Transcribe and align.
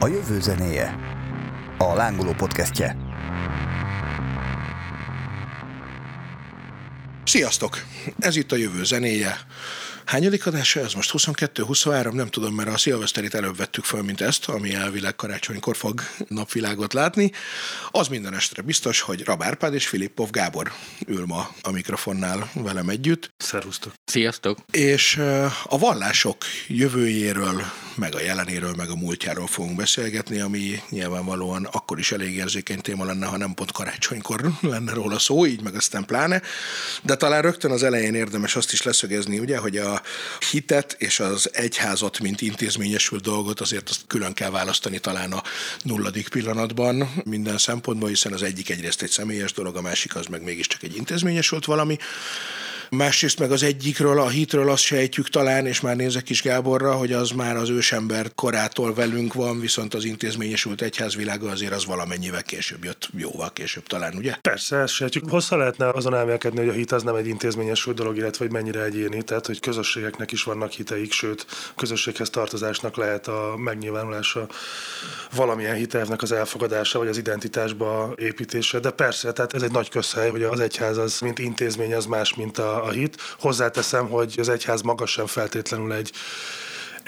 A 0.00 0.06
jövő 0.06 0.40
zenéje. 0.40 0.98
A 1.78 1.94
lángoló 1.94 2.32
podcastje. 2.32 2.96
Sziasztok! 7.24 7.84
Ez 8.18 8.36
itt 8.36 8.52
a 8.52 8.56
jövő 8.56 8.84
zenéje. 8.84 9.38
Hányadik 10.04 10.46
adása 10.46 10.80
ez 10.80 10.92
most? 10.92 11.10
22-23? 11.12 12.12
Nem 12.12 12.26
tudom, 12.26 12.54
mert 12.54 12.68
a 12.68 12.78
szilveszterit 12.78 13.34
előbb 13.34 13.56
vettük 13.56 13.84
föl, 13.84 14.02
mint 14.02 14.20
ezt, 14.20 14.48
ami 14.48 14.74
elvileg 14.74 15.16
karácsonykor 15.16 15.76
fog 15.76 16.00
napvilágot 16.28 16.92
látni. 16.92 17.32
Az 17.90 18.08
minden 18.08 18.34
estre 18.34 18.62
biztos, 18.62 19.00
hogy 19.00 19.24
Rabárpád 19.24 19.74
és 19.74 19.88
Filippov 19.88 20.30
Gábor 20.30 20.72
ül 21.06 21.26
ma 21.26 21.50
a 21.62 21.70
mikrofonnál 21.70 22.50
velem 22.54 22.88
együtt. 22.88 23.30
Szervusztok! 23.36 23.92
Sziasztok! 24.04 24.58
És 24.70 25.16
a 25.64 25.78
vallások 25.78 26.36
jövőjéről, 26.68 27.62
meg 27.98 28.14
a 28.14 28.20
jelenéről, 28.20 28.74
meg 28.76 28.88
a 28.88 28.96
múltjáról 28.96 29.46
fogunk 29.46 29.76
beszélgetni, 29.76 30.40
ami 30.40 30.82
nyilvánvalóan 30.88 31.64
akkor 31.64 31.98
is 31.98 32.12
elég 32.12 32.34
érzékeny 32.34 32.80
téma 32.80 33.04
lenne, 33.04 33.26
ha 33.26 33.36
nem 33.36 33.54
pont 33.54 33.72
karácsonykor 33.72 34.50
lenne 34.60 34.92
róla 34.92 35.18
szó, 35.18 35.46
így 35.46 35.62
meg 35.62 35.74
aztán 35.74 36.04
pláne. 36.04 36.42
De 37.02 37.16
talán 37.16 37.42
rögtön 37.42 37.70
az 37.70 37.82
elején 37.82 38.14
érdemes 38.14 38.56
azt 38.56 38.72
is 38.72 38.82
leszögezni, 38.82 39.38
ugye, 39.38 39.58
hogy 39.58 39.76
a 39.76 40.02
hitet 40.50 40.96
és 40.98 41.20
az 41.20 41.50
egyházat, 41.52 42.18
mint 42.18 42.40
intézményesült 42.40 43.22
dolgot 43.22 43.60
azért 43.60 43.88
azt 43.88 44.04
külön 44.06 44.32
kell 44.32 44.50
választani 44.50 44.98
talán 44.98 45.32
a 45.32 45.42
nulladik 45.82 46.28
pillanatban 46.28 47.10
minden 47.24 47.58
szempontból, 47.58 48.08
hiszen 48.08 48.32
az 48.32 48.42
egyik 48.42 48.70
egyrészt 48.70 49.02
egy 49.02 49.10
személyes 49.10 49.52
dolog, 49.52 49.76
a 49.76 49.80
másik 49.80 50.16
az 50.16 50.26
meg 50.26 50.42
mégiscsak 50.42 50.82
egy 50.82 50.96
intézményesült 50.96 51.64
valami. 51.64 51.98
Másrészt 52.90 53.38
meg 53.38 53.50
az 53.50 53.62
egyikről, 53.62 54.20
a 54.20 54.28
hitről 54.28 54.70
azt 54.70 54.82
sejtjük 54.82 55.28
talán, 55.28 55.66
és 55.66 55.80
már 55.80 55.96
nézek 55.96 56.30
is 56.30 56.42
Gáborra, 56.42 56.94
hogy 56.94 57.12
az 57.12 57.30
már 57.30 57.56
az 57.56 57.70
ősember 57.70 58.34
korától 58.34 58.94
velünk 58.94 59.34
van, 59.34 59.60
viszont 59.60 59.94
az 59.94 60.04
intézményesült 60.04 60.82
egyházvilága 60.82 61.50
azért 61.50 61.72
az 61.72 61.86
valamennyivel 61.86 62.42
később 62.42 62.84
jött, 62.84 63.08
jóval 63.16 63.52
később 63.52 63.86
talán, 63.86 64.14
ugye? 64.16 64.34
Persze, 64.40 64.76
ezt 64.76 64.92
sejtjük. 64.92 65.30
Hosszá 65.30 65.56
lehetne 65.56 65.88
azon 65.88 66.14
elmélkedni, 66.14 66.58
hogy 66.58 66.68
a 66.68 66.72
hit 66.72 66.92
az 66.92 67.02
nem 67.02 67.14
egy 67.14 67.26
intézményesült 67.26 67.96
dolog, 67.96 68.16
illetve 68.16 68.44
hogy 68.44 68.52
mennyire 68.52 68.82
egyéni, 68.82 69.22
tehát 69.22 69.46
hogy 69.46 69.60
közösségeknek 69.60 70.32
is 70.32 70.42
vannak 70.42 70.70
hiteik, 70.70 71.12
sőt, 71.12 71.46
közösséghez 71.76 72.30
tartozásnak 72.30 72.96
lehet 72.96 73.28
a 73.28 73.54
megnyilvánulása 73.56 74.48
valamilyen 75.34 75.74
hitelvnek 75.74 76.22
az 76.22 76.32
elfogadása, 76.32 76.98
vagy 76.98 77.08
az 77.08 77.18
identitásba 77.18 78.12
építése. 78.16 78.78
De 78.78 78.90
persze, 78.90 79.32
tehát 79.32 79.54
ez 79.54 79.62
egy 79.62 79.72
nagy 79.72 79.88
közhely, 79.88 80.30
hogy 80.30 80.42
az 80.42 80.60
egyház 80.60 80.96
az, 80.96 81.20
mint 81.20 81.38
intézmény, 81.38 81.94
az 81.94 82.06
más, 82.06 82.34
mint 82.34 82.58
a, 82.58 82.77
a 82.82 82.90
hit. 82.90 83.20
Hozzáteszem, 83.38 84.08
hogy 84.08 84.34
az 84.38 84.48
egyház 84.48 84.82
maga 84.82 85.06
sem 85.06 85.26
feltétlenül 85.26 85.92
egy 85.92 86.12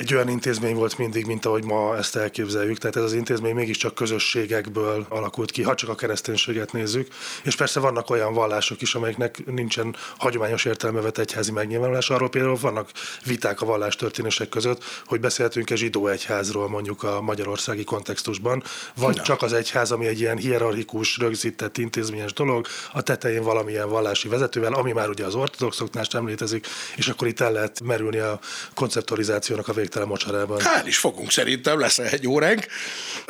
egy 0.01 0.15
olyan 0.15 0.29
intézmény 0.29 0.75
volt 0.75 0.99
mindig, 0.99 1.27
mint 1.27 1.47
ahogy 1.47 1.65
ma 1.65 1.97
ezt 1.97 2.17
elképzeljük. 2.17 2.79
Tehát 2.79 2.97
ez 2.97 3.03
az 3.03 3.13
intézmény 3.13 3.55
mégiscsak 3.55 3.95
közösségekből 3.95 5.07
alakult 5.09 5.51
ki, 5.51 5.63
ha 5.63 5.75
csak 5.75 5.89
a 5.89 5.95
kereszténységet 5.95 6.73
nézzük. 6.73 7.09
És 7.43 7.57
persze 7.57 7.81
vannak 7.81 8.11
olyan 8.11 8.35
vallások 8.35 8.83
is, 8.83 8.95
amelyeknek 8.95 9.47
nincsen 9.47 9.97
hagyományos 10.19 10.65
értelme 10.65 11.01
vett 11.01 11.19
egyházi 11.19 11.53
megnyilvánulás. 11.53 12.11
Arról 12.11 12.29
például 12.29 12.57
vannak 12.61 12.91
viták 13.25 13.61
a 13.61 13.67
vallástörténések 13.67 14.49
között, 14.49 14.85
hogy 15.07 15.21
beszélhetünk-e 15.21 15.75
zsidó 15.75 16.07
egyházról 16.07 16.69
mondjuk 16.69 17.03
a 17.03 17.21
magyarországi 17.21 17.85
kontextusban, 17.85 18.63
vagy 18.97 19.17
Na. 19.17 19.23
csak 19.23 19.43
az 19.43 19.53
egyház, 19.53 19.91
ami 19.91 20.07
egy 20.07 20.21
ilyen 20.21 20.37
hierarchikus, 20.37 21.19
rögzített 21.19 21.79
intézményes 21.79 22.33
dolog, 22.33 22.67
a 22.93 23.03
tetején 23.03 23.43
valamilyen 23.43 23.89
vallási 23.89 24.29
vezetővel, 24.29 24.73
ami 24.73 24.93
már 24.93 25.09
ugye 25.09 25.25
az 25.25 25.35
ortodoxoknál 25.35 26.05
sem 26.05 26.27
létezik, 26.27 26.67
és 26.97 27.09
akkor 27.09 27.27
itt 27.29 27.41
el 27.41 27.53
lehet 27.53 27.81
merülni 27.85 28.19
a 28.19 28.41
konceptorizációnak 28.75 29.69
a 29.69 29.73
vég 29.73 29.89
végtelen 29.91 30.09
mocsarában. 30.09 30.61
Hát 30.61 30.87
is 30.87 30.99
fogunk 30.99 31.31
szerintem, 31.31 31.79
lesz 31.79 31.99
egy 31.99 32.27
óránk, 32.27 32.67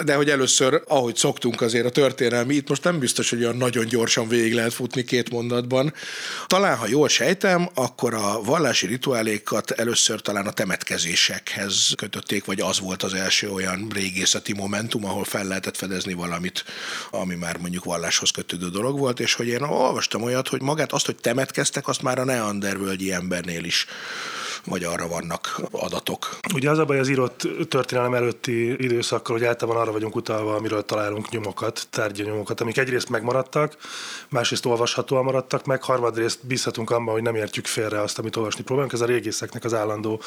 de 0.04 0.14
hogy 0.14 0.30
először, 0.30 0.82
ahogy 0.86 1.16
szoktunk 1.16 1.60
azért 1.60 1.86
a 1.86 1.90
történelmi, 1.90 2.54
itt 2.54 2.68
most 2.68 2.84
nem 2.84 2.98
biztos, 2.98 3.30
hogy 3.30 3.42
olyan 3.42 3.56
nagyon 3.56 3.86
gyorsan 3.86 4.28
végig 4.28 4.54
lehet 4.54 4.72
futni 4.72 5.04
két 5.04 5.30
mondatban. 5.30 5.94
Talán, 6.46 6.76
ha 6.76 6.86
jól 6.88 7.08
sejtem, 7.08 7.68
akkor 7.74 8.14
a 8.14 8.42
vallási 8.42 8.86
rituálékat 8.86 9.70
először 9.70 10.20
talán 10.20 10.46
a 10.46 10.52
temetkezésekhez 10.52 11.92
kötötték, 11.96 12.44
vagy 12.44 12.60
az 12.60 12.80
volt 12.80 13.02
az 13.02 13.14
első 13.14 13.50
olyan 13.50 13.90
régészeti 13.94 14.52
momentum, 14.52 15.04
ahol 15.04 15.24
fel 15.24 15.44
lehetett 15.44 15.76
fedezni 15.76 16.12
valamit, 16.12 16.64
ami 17.10 17.34
már 17.34 17.56
mondjuk 17.56 17.84
valláshoz 17.84 18.30
kötődő 18.30 18.68
dolog 18.68 18.98
volt, 18.98 19.20
és 19.20 19.34
hogy 19.34 19.46
én 19.46 19.62
olvastam 19.62 20.22
olyat, 20.22 20.48
hogy 20.48 20.62
magát 20.62 20.92
azt, 20.92 21.06
hogy 21.06 21.16
temetkeztek, 21.16 21.88
azt 21.88 22.02
már 22.02 22.18
a 22.18 22.24
neandervölgyi 22.24 23.12
embernél 23.12 23.64
is 23.64 23.86
vagy 24.64 24.84
arra 24.84 25.08
vannak 25.08 25.60
adatok. 25.70 26.38
Ugye 26.54 26.70
az 26.70 26.78
a 26.78 26.84
baj 26.84 26.98
az 26.98 27.08
írott 27.08 27.48
történelem 27.68 28.14
előtti 28.14 28.82
időszakkal, 28.84 29.36
hogy 29.36 29.46
általában 29.46 29.80
arra 29.80 29.92
vagyunk 29.92 30.16
utalva, 30.16 30.54
amiről 30.54 30.84
találunk 30.84 31.28
nyomokat, 31.28 31.88
nyomokat, 32.14 32.60
amik 32.60 32.78
egyrészt 32.78 33.08
megmaradtak, 33.08 33.76
másrészt 34.28 34.66
olvashatóan 34.66 35.24
maradtak 35.24 35.64
meg, 35.64 35.82
harmadrészt 35.82 36.46
bízhatunk 36.46 36.90
abban, 36.90 37.12
hogy 37.14 37.22
nem 37.22 37.34
értjük 37.34 37.66
félre 37.66 38.00
azt, 38.00 38.18
amit 38.18 38.36
olvasni 38.36 38.62
próbálunk. 38.62 38.92
Ez 38.92 39.00
a 39.00 39.06
régészeknek 39.06 39.64
az 39.64 39.74
állandó 39.74 40.22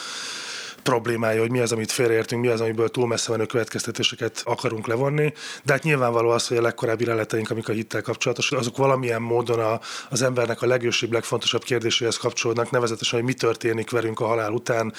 problémája, 0.83 1.41
hogy 1.41 1.51
mi 1.51 1.59
az, 1.59 1.71
amit 1.71 1.91
félreértünk, 1.91 2.41
mi 2.41 2.47
az, 2.47 2.61
amiből 2.61 2.89
túl 2.89 3.07
messze 3.07 3.31
menő 3.31 3.45
következtetéseket 3.45 4.41
akarunk 4.45 4.87
levonni. 4.87 5.33
De 5.63 5.73
hát 5.73 5.83
nyilvánvaló 5.83 6.29
az, 6.29 6.47
hogy 6.47 6.57
a 6.57 6.61
legkorábbi 6.61 7.05
leleteink, 7.05 7.49
amik 7.49 7.69
a 7.69 7.73
hittel 7.73 8.01
kapcsolatos, 8.01 8.51
azok 8.51 8.77
valamilyen 8.77 9.21
módon 9.21 9.59
a, 9.59 9.79
az 10.09 10.21
embernek 10.21 10.61
a 10.61 10.67
legősibb, 10.67 11.11
legfontosabb 11.11 11.63
kérdéséhez 11.63 12.17
kapcsolódnak, 12.17 12.71
nevezetesen, 12.71 13.19
hogy 13.19 13.27
mi 13.27 13.33
történik 13.33 13.89
velünk 13.89 14.19
a 14.19 14.25
halál 14.25 14.51
után, 14.51 14.93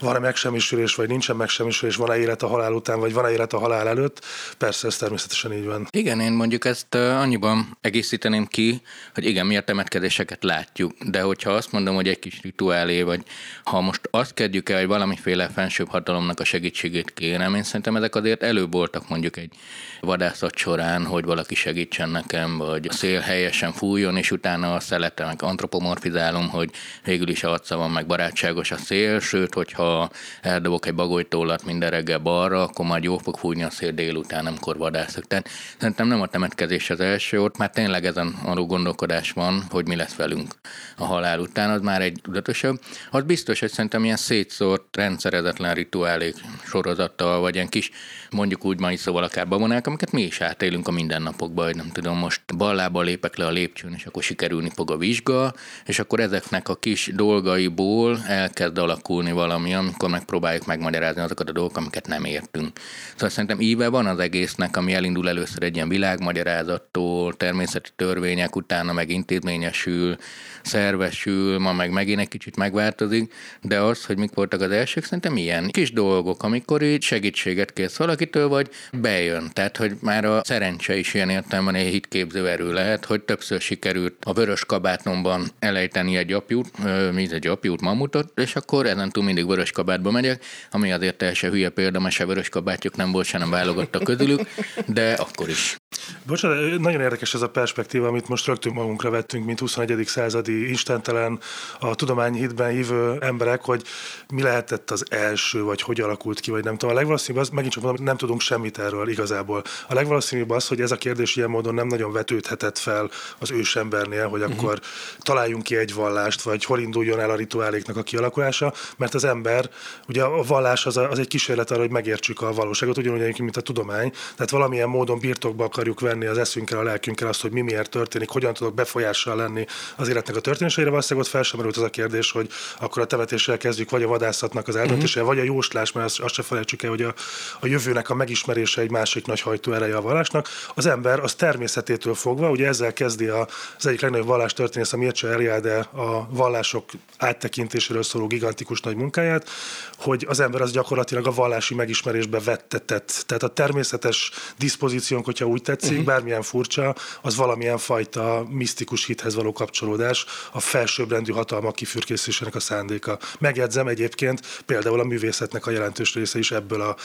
van-e 0.00 0.18
megsemmisülés, 0.18 0.94
vagy 0.94 1.08
nincsen 1.08 1.36
megsemmisülés, 1.36 1.96
van-e 1.96 2.18
élet 2.18 2.42
a 2.42 2.46
halál 2.46 2.72
után, 2.72 3.00
vagy 3.00 3.12
van-e 3.12 3.30
élet 3.30 3.52
a 3.52 3.58
halál 3.58 3.88
előtt. 3.88 4.24
Persze, 4.58 4.86
ez 4.86 4.96
természetesen 4.96 5.52
így 5.52 5.64
van. 5.64 5.86
Igen, 5.90 6.20
én 6.20 6.32
mondjuk 6.32 6.64
ezt 6.64 6.94
annyiban 6.94 7.78
egészíteném 7.80 8.46
ki, 8.46 8.82
hogy 9.14 9.26
igen, 9.26 9.46
mi 9.46 9.56
a 9.56 9.62
temetkezéseket 9.62 10.44
látjuk, 10.44 10.92
de 11.04 11.20
hogyha 11.20 11.50
azt 11.50 11.72
mondom, 11.72 11.94
hogy 11.94 12.08
egy 12.08 12.18
kis 12.18 12.42
rituálé, 12.42 13.02
vagy 13.02 13.22
ha 13.64 13.80
most 13.80 14.00
azt 14.10 14.34
kezdjük 14.34 14.68
el, 14.68 14.78
hogy 14.78 14.86
valami 14.86 15.16
valamiféle 15.24 15.54
fensőbb 15.54 15.88
hatalomnak 15.88 16.40
a 16.40 16.44
segítségét 16.44 17.12
kérem. 17.12 17.54
Én 17.54 17.62
szerintem 17.62 17.96
ezek 17.96 18.14
azért 18.14 18.42
előbb 18.42 18.72
voltak 18.72 19.08
mondjuk 19.08 19.36
egy 19.36 19.52
vadászat 20.00 20.56
során, 20.56 21.04
hogy 21.04 21.24
valaki 21.24 21.54
segítsen 21.54 22.10
nekem, 22.10 22.58
vagy 22.58 22.86
a 22.88 22.92
szél 22.92 23.20
helyesen 23.20 23.72
fújjon, 23.72 24.16
és 24.16 24.30
utána 24.30 24.74
a 24.74 24.80
szeletem 24.80 25.26
meg 25.26 25.42
antropomorfizálom, 25.42 26.48
hogy 26.48 26.70
végül 27.04 27.28
is 27.28 27.44
arca 27.44 27.76
van, 27.76 27.90
meg 27.90 28.06
barátságos 28.06 28.70
a 28.70 28.76
szél, 28.76 29.20
sőt, 29.20 29.54
hogyha 29.54 30.10
eldobok 30.42 30.86
egy 30.86 30.94
bagolytollat 30.94 31.64
minden 31.64 31.90
reggel 31.90 32.18
balra, 32.18 32.62
akkor 32.62 32.86
majd 32.86 33.04
jó 33.04 33.18
fog 33.18 33.36
fújni 33.36 33.62
a 33.62 33.70
szél 33.70 33.92
délután, 33.92 34.46
amikor 34.46 34.76
vadászok. 34.76 35.26
Tehát 35.26 35.48
szerintem 35.78 36.08
nem 36.08 36.20
a 36.20 36.26
temetkezés 36.26 36.90
az 36.90 37.00
első, 37.00 37.42
ott 37.42 37.56
már 37.56 37.70
tényleg 37.70 38.04
ezen 38.04 38.34
arról 38.44 38.66
gondolkodás 38.66 39.30
van, 39.30 39.64
hogy 39.70 39.86
mi 39.86 39.96
lesz 39.96 40.14
velünk 40.14 40.54
a 40.96 41.04
halál 41.04 41.40
után, 41.40 41.70
az 41.70 41.80
már 41.80 42.02
egy 42.02 42.18
tudatosabb. 42.22 42.80
Az 43.10 43.22
biztos, 43.22 43.60
hogy 43.60 43.70
szerintem 43.70 44.04
ilyen 44.04 44.16
szétszórt 44.16 44.82
rendszerezetlen 45.10 45.74
rituálék 45.74 46.34
sorozattal, 46.64 47.40
vagy 47.40 47.54
ilyen 47.54 47.68
kis, 47.68 47.90
mondjuk 48.30 48.64
úgy 48.64 48.80
mai 48.80 48.96
szóval 48.96 49.22
akár 49.22 49.48
babonák, 49.48 49.86
amiket 49.86 50.12
mi 50.12 50.22
is 50.22 50.40
átélünk 50.40 50.88
a 50.88 50.90
mindennapokban, 50.90 51.64
hogy 51.64 51.76
nem 51.76 51.90
tudom, 51.92 52.18
most 52.18 52.40
ballába 52.56 53.02
lépek 53.02 53.36
le 53.36 53.46
a 53.46 53.50
lépcsőn, 53.50 53.92
és 53.96 54.04
akkor 54.04 54.22
sikerülni 54.22 54.70
fog 54.74 54.90
a 54.90 54.96
vizsga, 54.96 55.54
és 55.86 55.98
akkor 55.98 56.20
ezeknek 56.20 56.68
a 56.68 56.76
kis 56.76 57.10
dolgaiból 57.14 58.18
elkezd 58.26 58.78
alakulni 58.78 59.32
valami, 59.32 59.74
amikor 59.74 60.08
megpróbáljuk 60.08 60.66
megmagyarázni 60.66 61.20
azokat 61.20 61.48
a 61.48 61.52
dolgokat, 61.52 61.78
amiket 61.82 62.06
nem 62.06 62.24
értünk. 62.24 62.78
Szóval 63.12 63.28
szerintem 63.28 63.60
íve 63.60 63.88
van 63.88 64.06
az 64.06 64.18
egésznek, 64.18 64.76
ami 64.76 64.94
elindul 64.94 65.28
először 65.28 65.62
egy 65.62 65.74
ilyen 65.74 65.88
világmagyarázattól, 65.88 67.34
természeti 67.34 67.90
törvények, 67.96 68.56
utána 68.56 68.92
meg 68.92 69.10
intézményesül, 69.10 70.16
szervesül, 70.62 71.58
ma 71.58 71.72
meg 71.72 71.90
megint 71.90 72.20
egy 72.20 72.28
kicsit 72.28 72.56
megváltozik, 72.56 73.32
de 73.62 73.80
az, 73.80 74.04
hogy 74.04 74.18
mik 74.18 74.34
voltak 74.34 74.60
az 74.60 74.70
elsők, 75.00 75.04
szerintem 75.04 75.36
ilyen 75.36 75.70
kis 75.70 75.92
dolgok, 75.92 76.42
amikor 76.42 76.82
így 76.82 77.02
segítséget 77.02 77.72
kérsz 77.72 77.96
valakitől, 77.96 78.48
vagy 78.48 78.68
bejön. 78.92 79.50
Tehát, 79.52 79.76
hogy 79.76 79.92
már 80.00 80.24
a 80.24 80.40
szerencse 80.44 80.96
is 80.96 81.14
ilyen 81.14 81.30
értelemben 81.30 81.74
egy 81.74 81.92
hitképző 81.92 82.48
erő 82.48 82.72
lehet, 82.72 83.04
hogy 83.04 83.20
többször 83.22 83.60
sikerült 83.60 84.14
a 84.24 84.32
vörös 84.32 84.64
kabátomban 84.64 85.50
elejteni 85.58 86.16
egy 86.16 86.32
apjút, 86.32 86.68
mi 87.12 87.28
egy 87.30 87.46
apjút, 87.46 87.80
mamutot, 87.80 88.40
és 88.40 88.56
akkor 88.56 88.86
ezen 88.86 89.10
túl 89.10 89.24
mindig 89.24 89.46
vörös 89.46 89.70
kabátba 89.70 90.10
megyek, 90.10 90.44
ami 90.70 90.92
azért 90.92 91.16
teljesen 91.16 91.50
hülye 91.50 91.68
példa, 91.68 92.00
mert 92.00 92.14
se 92.14 92.26
vörös 92.26 92.48
kabátjuk 92.48 92.96
nem 92.96 93.12
volt, 93.12 93.26
se 93.26 93.38
nem 93.38 93.50
válogattak 93.50 94.04
közülük, 94.04 94.40
de 94.86 95.12
akkor 95.12 95.48
is. 95.48 95.79
Bocsánat, 96.26 96.78
nagyon 96.78 97.00
érdekes 97.00 97.34
ez 97.34 97.42
a 97.42 97.48
perspektíva, 97.48 98.06
amit 98.06 98.28
most 98.28 98.46
rögtön 98.46 98.72
magunkra 98.72 99.10
vettünk, 99.10 99.44
mint 99.44 99.58
21. 99.60 100.06
századi 100.06 100.70
istentelen 100.70 101.40
a 101.78 101.94
tudományhitben 101.94 102.70
hívő 102.70 103.16
emberek, 103.20 103.64
hogy 103.64 103.82
mi 104.28 104.42
lehetett 104.42 104.90
az 104.90 105.04
első, 105.08 105.62
vagy 105.62 105.82
hogy 105.82 106.00
alakult 106.00 106.40
ki, 106.40 106.50
vagy 106.50 106.64
nem 106.64 106.76
tudom. 106.76 106.94
A 106.94 106.98
legvalószínűbb 106.98 107.42
az, 107.42 107.48
megint 107.48 107.72
csak 107.72 107.82
mondom, 107.82 108.04
nem 108.04 108.16
tudunk 108.16 108.40
semmit 108.40 108.78
erről 108.78 109.08
igazából. 109.08 109.62
A 109.88 109.94
legvalószínűbb 109.94 110.50
az, 110.50 110.68
hogy 110.68 110.80
ez 110.80 110.90
a 110.90 110.96
kérdés 110.96 111.36
ilyen 111.36 111.50
módon 111.50 111.74
nem 111.74 111.86
nagyon 111.86 112.12
vetődhetett 112.12 112.78
fel 112.78 113.10
az 113.38 113.50
ősembernél, 113.50 114.28
hogy 114.28 114.40
uh-huh. 114.40 114.58
akkor 114.58 114.80
találjunk 115.18 115.62
ki 115.62 115.76
egy 115.76 115.94
vallást, 115.94 116.42
vagy 116.42 116.64
hol 116.64 116.80
induljon 116.80 117.20
el 117.20 117.30
a 117.30 117.36
rituáléknak 117.36 117.96
a 117.96 118.02
kialakulása, 118.02 118.72
mert 118.96 119.14
az 119.14 119.24
ember, 119.24 119.70
ugye 120.08 120.22
a 120.22 120.42
vallás 120.42 120.86
az, 120.86 120.96
a, 120.96 121.10
az 121.10 121.18
egy 121.18 121.28
kísérlet 121.28 121.70
arra, 121.70 121.80
hogy 121.80 121.90
megértsük 121.90 122.40
a 122.40 122.52
valóságot, 122.52 122.98
ugyanúgy, 122.98 123.40
mint 123.40 123.56
a 123.56 123.60
tudomány. 123.60 124.12
Tehát 124.34 124.50
valamilyen 124.50 124.88
módon 124.88 125.18
birtokba 125.18 125.68
akarjuk 125.80 126.00
venni 126.00 126.26
az 126.26 126.38
eszünkkel, 126.38 126.78
a 126.78 126.82
lelkünkkel 126.82 127.28
azt, 127.28 127.40
hogy 127.40 127.50
mi 127.50 127.60
miért 127.60 127.90
történik, 127.90 128.28
hogyan 128.28 128.54
tudok 128.54 128.74
befolyással 128.74 129.36
lenni 129.36 129.66
az 129.96 130.08
életnek 130.08 130.36
a 130.36 130.40
történéseire. 130.40 130.90
Valószínűleg 130.90 131.26
ott 131.26 131.32
fel 131.32 131.42
sem 131.42 131.58
merült 131.58 131.76
az 131.76 131.82
a 131.82 131.88
kérdés, 131.88 132.30
hogy 132.30 132.48
akkor 132.80 133.02
a 133.02 133.06
temetéssel 133.06 133.56
kezdjük, 133.56 133.90
vagy 133.90 134.02
a 134.02 134.08
vadászatnak 134.08 134.68
az 134.68 134.76
eldöntése, 134.76 135.20
uh-huh. 135.20 135.34
vagy 135.34 135.44
a 135.44 135.52
jóslás, 135.52 135.92
mert 135.92 136.06
azt, 136.06 136.20
azt 136.20 136.34
se 136.34 136.42
felejtsük 136.42 136.82
el, 136.82 136.90
hogy 136.90 137.02
a, 137.02 137.14
a 137.60 137.66
jövőnek 137.66 138.10
a 138.10 138.14
megismerése 138.14 138.80
egy 138.80 138.90
másik 138.90 139.26
nagy 139.26 139.40
hajtó 139.40 139.72
ereje 139.72 139.96
a 139.96 140.00
vallásnak. 140.00 140.48
Az 140.74 140.86
ember 140.86 141.20
az 141.20 141.34
természetétől 141.34 142.14
fogva, 142.14 142.50
ugye 142.50 142.66
ezzel 142.66 142.92
kezdi 142.92 143.26
az 143.26 143.86
egyik 143.86 144.00
legnagyobb 144.00 144.26
vallás 144.26 144.52
történész, 144.52 144.92
a 144.92 144.96
Mircea 144.96 145.28
Eliade 145.28 145.78
a 145.78 146.26
vallások 146.30 146.84
áttekintéséről 147.18 148.02
szóló 148.02 148.26
gigantikus 148.26 148.80
nagy 148.80 148.96
munkáját, 148.96 149.48
hogy 149.96 150.26
az 150.28 150.40
ember 150.40 150.60
az 150.60 150.72
gyakorlatilag 150.72 151.26
a 151.26 151.32
vallási 151.32 151.74
megismerésbe 151.74 152.40
vettetett. 152.40 153.24
Tehát 153.26 153.42
a 153.42 153.48
természetes 153.48 154.30
diszpozíciónk, 154.58 155.24
hogyha 155.24 155.44
úgy 155.44 155.62
tetszik, 155.70 155.90
uh-huh. 155.90 156.06
bármilyen 156.06 156.42
furcsa, 156.42 156.94
az 157.22 157.36
valamilyen 157.36 157.78
fajta 157.78 158.46
misztikus 158.48 159.06
hithez 159.06 159.34
való 159.34 159.52
kapcsolódás, 159.52 160.24
a 160.52 160.60
felsőbbrendű 160.60 161.32
hatalmak 161.32 161.74
kifürkészésének 161.74 162.54
a 162.54 162.60
szándéka. 162.60 163.18
Megjegyzem 163.38 163.88
egyébként, 163.88 164.40
például 164.66 165.00
a 165.00 165.04
művészetnek 165.04 165.66
a 165.66 165.70
jelentős 165.70 166.14
része 166.14 166.38
is 166.38 166.50
ebből 166.50 166.80
a 166.80 166.96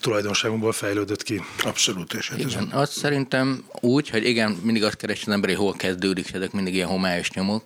tulajdonságunkból 0.00 0.72
fejlődött 0.72 1.22
ki. 1.22 1.44
Abszolút. 1.64 2.12
És 2.12 2.28
hát 2.28 2.38
igen, 2.38 2.68
azt 2.72 2.92
szerintem 2.92 3.64
úgy, 3.80 4.10
hogy 4.10 4.24
igen, 4.24 4.58
mindig 4.62 4.84
azt 4.84 4.96
keresi 4.96 5.22
az 5.26 5.32
ember, 5.32 5.50
hogy 5.50 5.58
hol 5.58 5.74
kezdődik, 5.76 6.32
ezek 6.32 6.52
mindig 6.52 6.74
ilyen 6.74 6.88
homályos 6.88 7.30
nyomok, 7.30 7.62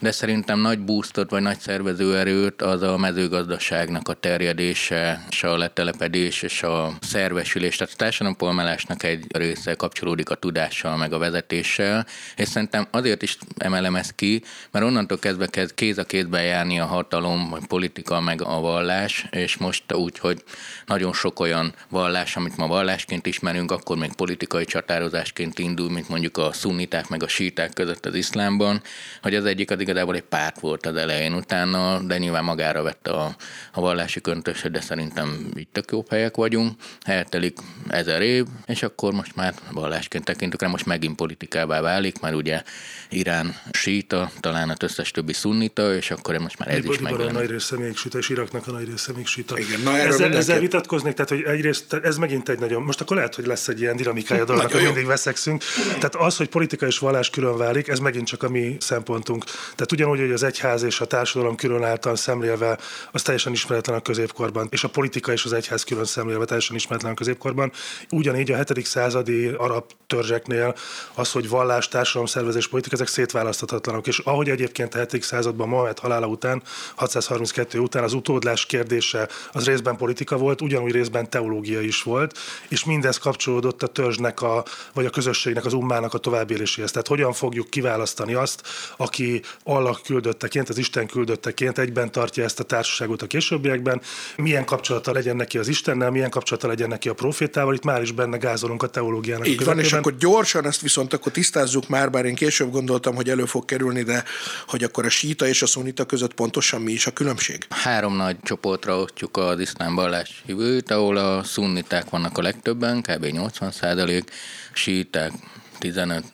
de 0.00 0.12
szerintem 0.12 0.60
nagy 0.60 0.80
boostot 0.80 1.30
vagy 1.30 1.42
nagy 1.42 1.58
szervezőerőt 1.58 2.62
az 2.62 2.82
a 2.82 2.96
mezőgazdaságnak 2.96 4.08
a 4.08 4.14
terjedése, 4.14 5.26
és 5.30 5.42
a 5.42 5.56
letelepedés 5.56 6.42
és 6.42 6.62
a 6.62 6.92
szervesülés, 7.00 7.76
tehát 7.76 7.92
a 7.92 7.96
társadalompolmálásnak 7.96 9.02
egy 9.02 9.24
része 9.28 9.74
kapcsolódik 9.96 10.30
a 10.30 10.34
tudással, 10.34 10.96
meg 10.96 11.12
a 11.12 11.18
vezetéssel, 11.18 12.06
és 12.36 12.48
szerintem 12.48 12.86
azért 12.90 13.22
is 13.22 13.38
emelem 13.56 13.96
ezt 13.96 14.14
ki, 14.14 14.42
mert 14.70 14.84
onnantól 14.84 15.18
kezdve 15.18 15.46
kezd 15.46 15.74
kéz 15.74 15.98
a 15.98 16.04
kézben 16.04 16.44
járni 16.44 16.80
a 16.80 16.84
hatalom, 16.84 17.48
vagy 17.50 17.66
politika, 17.66 18.20
meg 18.20 18.42
a 18.42 18.60
vallás, 18.60 19.26
és 19.30 19.56
most 19.56 19.92
úgy, 19.92 20.18
hogy 20.18 20.42
nagyon 20.86 21.12
sok 21.12 21.40
olyan 21.40 21.74
vallás, 21.88 22.36
amit 22.36 22.56
ma 22.56 22.66
vallásként 22.66 23.26
ismerünk, 23.26 23.70
akkor 23.70 23.96
még 23.96 24.14
politikai 24.14 24.64
csatározásként 24.64 25.58
indul, 25.58 25.90
mint 25.90 26.08
mondjuk 26.08 26.36
a 26.36 26.52
szunniták 26.52 27.08
meg 27.08 27.22
a 27.22 27.28
síták 27.28 27.72
között 27.72 28.06
az 28.06 28.14
iszlámban, 28.14 28.82
hogy 29.22 29.34
az 29.34 29.44
egyik 29.44 29.70
az 29.70 29.80
igazából 29.80 30.14
egy 30.14 30.22
párt 30.22 30.60
volt 30.60 30.86
az 30.86 30.96
elején 30.96 31.34
utána, 31.34 31.98
de 31.98 32.18
nyilván 32.18 32.44
magára 32.44 32.82
vette 32.82 33.10
a, 33.10 33.36
a 33.72 33.80
vallási 33.80 34.20
köntösöt, 34.20 34.72
de 34.72 34.80
szerintem 34.80 35.50
itt 35.54 35.72
tök 35.72 35.90
jó 35.90 36.04
helyek 36.10 36.36
vagyunk. 36.36 36.72
Eltelik 37.02 37.58
ezer 37.88 38.20
év, 38.20 38.44
és 38.66 38.82
akkor 38.82 39.12
most 39.12 39.36
már 39.36 39.54
vallásként 39.86 40.24
tekintünk 40.24 40.62
rá, 40.62 40.68
most 40.68 40.86
megint 40.86 41.16
politikává 41.16 41.80
válik, 41.80 42.20
mert 42.20 42.34
ugye 42.34 42.62
Irán 43.10 43.56
síta, 43.72 44.30
talán 44.40 44.70
az 44.70 44.76
összes 44.80 45.10
többi 45.10 45.32
szunnita, 45.32 45.94
és 45.94 46.10
akkor 46.10 46.38
most 46.38 46.58
már 46.58 46.68
ez 46.68 46.76
Libor, 46.76 46.94
is 46.94 47.00
megjelenik. 47.00 47.36
a 47.36 47.38
nagy 47.38 47.50
része 47.50 47.78
még 47.78 47.96
síta, 47.96 48.18
és 48.18 48.28
Iraknak 48.28 48.66
a 48.66 48.70
nagy 48.70 48.88
része 48.88 49.12
még 49.16 49.26
síta. 49.26 49.58
Igen, 49.58 49.80
na 49.80 49.98
ezzel, 49.98 50.36
ezzel 50.36 50.58
vitatkoznék, 50.58 51.14
tehát 51.14 51.30
hogy 51.30 51.42
egyrészt 51.42 51.92
ez 51.92 52.16
megint 52.16 52.48
egy 52.48 52.58
nagyon, 52.58 52.82
most 52.82 53.00
akkor 53.00 53.16
lehet, 53.16 53.34
hogy 53.34 53.46
lesz 53.46 53.68
egy 53.68 53.80
ilyen 53.80 53.96
dinamikája 53.96 54.44
dolognak, 54.44 54.72
hogy 54.72 54.82
mindig 54.82 55.06
veszekszünk. 55.06 55.64
Tehát 55.86 56.14
az, 56.14 56.36
hogy 56.36 56.48
politika 56.48 56.86
és 56.86 56.98
vallás 56.98 57.30
külön 57.30 57.56
válik, 57.56 57.88
ez 57.88 57.98
megint 57.98 58.26
csak 58.26 58.42
a 58.42 58.48
mi 58.48 58.76
szempontunk. 58.80 59.44
Tehát 59.44 59.92
ugyanúgy, 59.92 60.18
hogy 60.18 60.32
az 60.32 60.42
egyház 60.42 60.82
és 60.82 61.00
a 61.00 61.04
társadalom 61.04 61.56
külön 61.56 61.84
által 61.84 62.16
szemlélve, 62.16 62.78
az 63.12 63.22
teljesen 63.22 63.52
ismeretlen 63.52 63.96
a 63.96 64.00
középkorban, 64.00 64.66
és 64.70 64.84
a 64.84 64.88
politika 64.88 65.32
és 65.32 65.44
az 65.44 65.52
egyház 65.52 65.84
külön 65.84 66.04
szemlélve 66.04 66.44
teljesen 66.44 66.76
ismeretlen 66.76 67.12
a 67.12 67.14
középkorban. 67.14 67.72
Ugyanígy 68.10 68.50
a 68.50 68.56
7. 68.56 68.86
századi 68.86 69.46
arab 69.46 69.75
törzseknél 70.06 70.74
az, 71.14 71.32
hogy 71.32 71.48
vallás, 71.48 71.88
társadalom, 71.88 72.26
szervezés, 72.26 72.68
politika, 72.68 72.94
ezek 72.94 73.06
szétválaszthatatlanok. 73.06 74.06
És 74.06 74.18
ahogy 74.18 74.50
egyébként 74.50 74.94
a 74.94 74.98
7. 74.98 75.22
században 75.22 75.68
Mohamed 75.68 75.98
halála 75.98 76.26
után, 76.26 76.62
632 76.94 77.78
után 77.78 78.02
az 78.02 78.12
utódlás 78.12 78.66
kérdése 78.66 79.28
az 79.52 79.66
részben 79.66 79.96
politika 79.96 80.36
volt, 80.36 80.60
ugyanúgy 80.60 80.92
részben 80.92 81.30
teológia 81.30 81.80
is 81.80 82.02
volt, 82.02 82.38
és 82.68 82.84
mindez 82.84 83.18
kapcsolódott 83.18 83.82
a 83.82 83.86
törzsnek, 83.86 84.42
a, 84.42 84.64
vagy 84.92 85.06
a 85.06 85.10
közösségnek, 85.10 85.64
az 85.64 85.72
ummának 85.72 86.14
a 86.14 86.18
továbbéléséhez. 86.18 86.90
Tehát 86.90 87.06
hogyan 87.06 87.32
fogjuk 87.32 87.70
kiválasztani 87.70 88.34
azt, 88.34 88.62
aki 88.96 89.42
Allah 89.64 90.00
küldötteként, 90.04 90.68
az 90.68 90.78
Isten 90.78 91.06
küldötteként 91.06 91.78
egyben 91.78 92.12
tartja 92.12 92.44
ezt 92.44 92.60
a 92.60 92.64
társaságot 92.64 93.22
a 93.22 93.26
későbbiekben, 93.26 94.00
milyen 94.36 94.64
kapcsolata 94.64 95.12
legyen 95.12 95.36
neki 95.36 95.58
az 95.58 95.68
Istennel, 95.68 96.10
milyen 96.10 96.30
kapcsolata 96.30 96.66
legyen 96.66 96.88
neki 96.88 97.08
a 97.08 97.14
profétával, 97.14 97.74
itt 97.74 97.84
már 97.84 98.02
is 98.02 98.12
benne 98.12 98.36
gázolunk 98.36 98.82
a 98.82 98.86
teológiának. 98.86 99.46
Így 99.60 99.64
van, 99.66 99.78
és 99.78 99.92
akkor 99.92 100.16
gyorsan 100.16 100.66
ezt 100.66 100.80
viszont 100.80 101.12
akkor 101.12 101.32
tisztázzuk 101.32 101.88
már, 101.88 102.10
bár 102.10 102.24
én 102.24 102.34
később 102.34 102.70
gondoltam, 102.70 103.14
hogy 103.14 103.28
elő 103.28 103.44
fog 103.44 103.64
kerülni, 103.64 104.02
de 104.02 104.24
hogy 104.66 104.84
akkor 104.84 105.04
a 105.04 105.08
síta 105.08 105.46
és 105.46 105.62
a 105.62 105.66
szunita 105.66 106.04
között 106.04 106.34
pontosan 106.34 106.80
mi 106.80 106.92
is 106.92 107.06
a 107.06 107.10
különbség? 107.10 107.66
Három 107.70 108.16
nagy 108.16 108.36
csoportra 108.42 108.98
osztjuk 108.98 109.36
az 109.36 109.60
iszlám 109.60 109.94
vallás 109.94 110.42
hívőt, 110.46 110.90
ahol 110.90 111.16
a 111.16 111.42
szunniták 111.42 112.10
vannak 112.10 112.38
a 112.38 112.42
legtöbben, 112.42 113.02
kb. 113.02 113.24
80 113.24 113.70
százalék, 113.72 114.30
síták 114.72 115.32
15, 115.78 116.24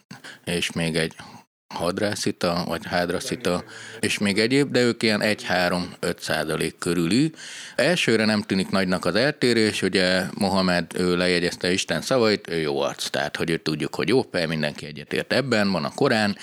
és 0.45 0.73
még 0.73 0.97
egy 0.97 1.15
hadrászita, 1.73 2.65
vagy 2.67 2.87
hádraszita, 2.87 3.65
és 4.01 4.19
még 4.19 4.39
egyéb, 4.39 4.71
de 4.71 4.81
ők 4.81 5.03
ilyen 5.03 5.21
1-3-5 5.25 6.19
százalék 6.19 6.79
körüli. 6.79 7.33
Elsőre 7.77 8.25
nem 8.25 8.43
tűnik 8.43 8.71
nagynak 8.71 9.05
az 9.05 9.15
eltérés, 9.15 9.83
ugye 9.83 10.23
Mohamed 10.35 10.87
ő 10.95 11.17
lejegyezte 11.17 11.73
Isten 11.73 12.01
szavait, 12.01 12.51
ő 12.51 12.61
jó 12.61 12.81
arc, 12.81 13.09
tehát 13.09 13.37
hogy 13.37 13.51
ő 13.51 13.57
tudjuk, 13.57 13.95
hogy 13.95 14.09
jó 14.09 14.25
mindenki 14.49 14.87
egyetért 14.87 15.33
ebben, 15.33 15.71
van 15.71 15.85
a 15.85 15.95
Korán, 15.95 16.37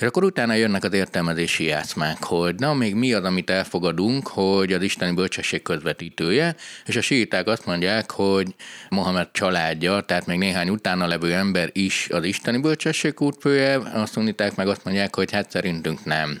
és 0.00 0.06
akkor 0.06 0.24
utána 0.24 0.54
jönnek 0.54 0.84
az 0.84 0.92
értelmezési 0.92 1.64
játszmák, 1.64 2.24
hogy 2.24 2.54
na, 2.54 2.74
még 2.74 2.94
mi 2.94 3.12
az, 3.12 3.24
amit 3.24 3.50
elfogadunk, 3.50 4.28
hogy 4.28 4.72
az 4.72 4.82
isteni 4.82 5.14
bölcsesség 5.14 5.62
közvetítője, 5.62 6.56
és 6.86 6.96
a 6.96 7.00
síták 7.00 7.46
azt 7.46 7.66
mondják, 7.66 8.10
hogy 8.10 8.54
Mohamed 8.88 9.28
családja, 9.32 10.00
tehát 10.00 10.26
még 10.26 10.38
néhány 10.38 10.68
utána 10.68 11.06
levő 11.06 11.34
ember 11.34 11.70
is 11.72 12.08
az 12.10 12.24
isteni 12.24 12.58
bölcsesség 12.58 13.20
útfője, 13.20 13.78
azt 13.92 14.16
mondják 14.16 14.54
meg 14.54 14.68
azt 14.68 14.84
mondják, 14.84 15.14
hogy 15.14 15.32
hát 15.32 15.50
szerintünk 15.50 16.04
nem. 16.04 16.40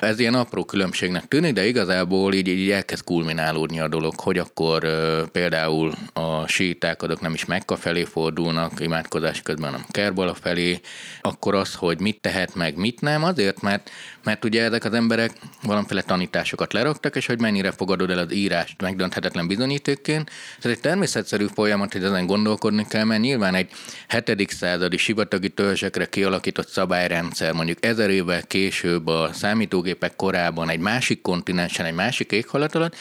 Ez 0.00 0.18
ilyen 0.18 0.34
apró 0.34 0.64
különbségnek 0.64 1.28
tűnik, 1.28 1.52
de 1.52 1.66
igazából 1.66 2.34
így, 2.34 2.48
így 2.48 2.70
elkezd 2.70 3.04
kulminálódni 3.04 3.80
a 3.80 3.88
dolog, 3.88 4.20
hogy 4.20 4.38
akkor 4.38 4.86
például 5.32 5.92
a 6.12 6.46
síták 6.46 7.02
azok 7.02 7.20
nem 7.20 7.34
is 7.34 7.44
Mekka 7.44 7.76
felé 7.76 8.04
fordulnak 8.04 8.80
imádkozás 8.80 9.42
közben, 9.42 9.70
hanem 9.70 9.86
Kerbala 9.90 10.34
felé, 10.34 10.80
akkor 11.20 11.54
az, 11.54 11.74
hogy 11.74 12.00
mit 12.00 12.20
tehet 12.20 12.54
meg, 12.54 12.76
mit 12.76 13.00
nem, 13.00 13.24
azért, 13.24 13.60
mert, 13.60 13.90
mert 14.24 14.44
ugye 14.44 14.62
ezek 14.62 14.84
az 14.84 14.92
emberek 14.92 15.32
valamiféle 15.62 16.02
tanításokat 16.02 16.72
leraktak, 16.72 17.16
és 17.16 17.26
hogy 17.26 17.40
mennyire 17.40 17.70
fogadod 17.70 18.10
el 18.10 18.18
az 18.18 18.32
írást 18.32 18.82
megdönthetetlen 18.82 19.46
bizonyítékként. 19.46 20.30
Ez 20.62 20.70
egy 20.70 20.80
természetszerű 20.80 21.46
folyamat, 21.54 21.92
hogy 21.92 22.04
ezen 22.04 22.26
gondolkodni 22.26 22.86
kell, 22.88 23.04
mert 23.04 23.20
nyilván 23.20 23.54
egy 23.54 23.70
hetedik 24.08 24.50
századi 24.50 24.96
sivatagi 24.96 25.48
törzsekre 25.48 26.06
kialakított 26.06 26.68
szabályrendszer, 26.68 27.52
mondjuk 27.52 27.84
ezer 27.84 28.10
évvel 28.10 28.42
később 28.42 29.06
a 29.06 29.30
számítógép 29.32 29.85
számítógépek 29.86 30.16
korában 30.16 30.70
egy 30.70 30.80
másik 30.80 31.22
kontinensen, 31.22 31.86
egy 31.86 31.94
másik 31.94 32.32
éghalat 32.32 32.74
alatt, 32.74 32.96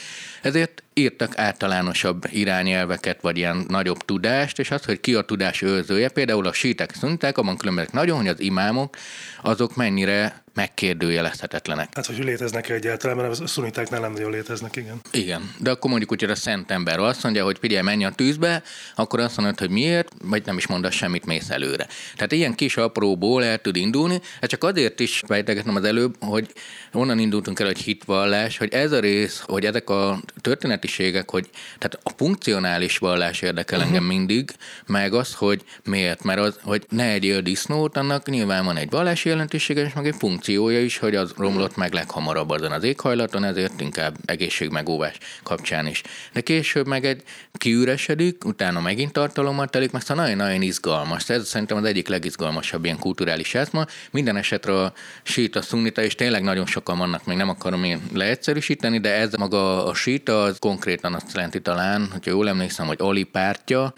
ezért 0.45 0.83
írtak 0.93 1.37
általánosabb 1.37 2.23
irányelveket, 2.29 3.21
vagy 3.21 3.37
ilyen 3.37 3.65
nagyobb 3.67 3.97
tudást, 3.97 4.59
és 4.59 4.71
az, 4.71 4.85
hogy 4.85 4.99
ki 4.99 5.13
a 5.13 5.21
tudás 5.21 5.61
őrzője, 5.61 6.09
például 6.09 6.47
a 6.47 6.53
sítek 6.53 6.93
szunták, 6.93 7.37
abban 7.37 7.57
különbözőek 7.57 7.93
nagyon, 7.93 8.17
hogy 8.17 8.27
az 8.27 8.39
imámok, 8.39 8.97
azok 9.41 9.75
mennyire 9.75 10.43
megkérdőjelezhetetlenek. 10.55 11.89
Hát, 11.93 12.05
hogy 12.05 12.23
léteznek 12.23 12.69
egyáltalán, 12.69 13.17
mert 13.17 13.39
a 13.39 13.47
szunitáknál 13.47 13.99
nem 13.99 14.11
nagyon 14.11 14.31
léteznek, 14.31 14.75
igen. 14.75 15.01
Igen, 15.11 15.51
de 15.59 15.71
akkor 15.71 15.89
mondjuk 15.89 16.09
hogy 16.09 16.23
a 16.23 16.35
szent 16.35 16.71
ember 16.71 16.99
azt 16.99 17.23
mondja, 17.23 17.43
hogy 17.43 17.57
figyelj, 17.59 17.83
menj 17.83 18.05
a 18.05 18.09
tűzbe, 18.09 18.63
akkor 18.95 19.19
azt 19.19 19.37
mondod, 19.37 19.59
hogy 19.59 19.69
miért, 19.69 20.11
vagy 20.23 20.45
nem 20.45 20.57
is 20.57 20.67
mondasz 20.67 20.93
semmit, 20.93 21.25
mész 21.25 21.49
előre. 21.49 21.87
Tehát 22.15 22.31
ilyen 22.31 22.55
kis 22.55 22.77
apróból 22.77 23.43
el 23.43 23.57
tud 23.61 23.75
indulni, 23.75 24.21
ez 24.39 24.49
csak 24.49 24.63
azért 24.63 24.99
is 24.99 25.23
fejtegetnem 25.27 25.75
az 25.75 25.83
előbb, 25.83 26.15
hogy 26.19 26.51
onnan 26.93 27.19
indultunk 27.19 27.59
el, 27.59 27.65
hogy 27.65 27.77
hitvallás, 27.77 28.57
hogy 28.57 28.73
ez 28.73 28.91
a 28.91 28.99
rész, 28.99 29.43
hogy 29.45 29.65
ezek 29.65 29.89
a 29.89 30.19
történetiségek, 30.41 31.29
hogy 31.29 31.49
tehát 31.77 31.99
a 32.03 32.09
funkcionális 32.17 32.97
vallás 32.97 33.41
érdekel 33.41 33.81
engem 33.81 34.03
uh-huh. 34.03 34.17
mindig, 34.17 34.51
meg 34.85 35.13
az, 35.13 35.33
hogy 35.33 35.63
miért, 35.83 36.23
mert 36.23 36.39
az, 36.39 36.59
hogy 36.61 36.85
ne 36.89 37.11
egy 37.11 37.41
disznót, 37.43 37.97
annak 37.97 38.29
nyilván 38.29 38.65
van 38.65 38.77
egy 38.77 38.89
vallási 38.89 39.29
jelentősége, 39.29 39.85
és 39.85 39.93
meg 39.93 40.07
egy 40.07 40.15
funkciója 40.17 40.81
is, 40.81 40.97
hogy 40.97 41.15
az 41.15 41.33
romlott 41.37 41.75
meg 41.75 41.93
leghamarabb 41.93 42.49
azon 42.49 42.71
az 42.71 42.83
éghajlaton, 42.83 43.43
ezért 43.43 43.81
inkább 43.81 44.15
egészségmegóvás 44.25 45.17
kapcsán 45.43 45.87
is. 45.87 46.01
De 46.33 46.41
később 46.41 46.87
meg 46.87 47.05
egy 47.05 47.23
kiüresedik, 47.53 48.45
utána 48.45 48.79
megint 48.79 49.13
tartalommal 49.13 49.67
telik, 49.67 49.91
mert 49.91 50.05
szóval 50.05 50.23
nagyon-nagyon 50.23 50.61
izgalmas. 50.61 51.29
Ez 51.29 51.47
szerintem 51.47 51.77
az 51.77 51.83
egyik 51.83 52.07
legizgalmasabb 52.07 52.83
ilyen 52.83 52.99
kulturális 52.99 53.53
játszma. 53.53 53.85
Minden 54.11 54.37
esetre 54.37 54.81
a 54.81 54.93
síta, 55.23 55.61
szunita, 55.61 56.01
és 56.01 56.15
tényleg 56.15 56.43
nagyon 56.43 56.65
sokan 56.65 56.97
vannak, 56.97 57.25
még 57.25 57.37
nem 57.37 57.49
akarom 57.49 57.83
én 57.83 58.01
leegyszerűsíteni, 58.13 58.99
de 58.99 59.13
ez 59.13 59.33
maga 59.33 59.85
a 59.85 59.93
síta, 60.25 60.43
az 60.43 60.57
konkrétan 60.59 61.13
azt 61.13 61.33
jelenti 61.33 61.61
talán, 61.61 62.07
hogyha 62.11 62.31
jól 62.31 62.47
emlékszem, 62.47 62.87
hogy 62.87 62.97
Ali 62.99 63.23
pártja. 63.23 63.93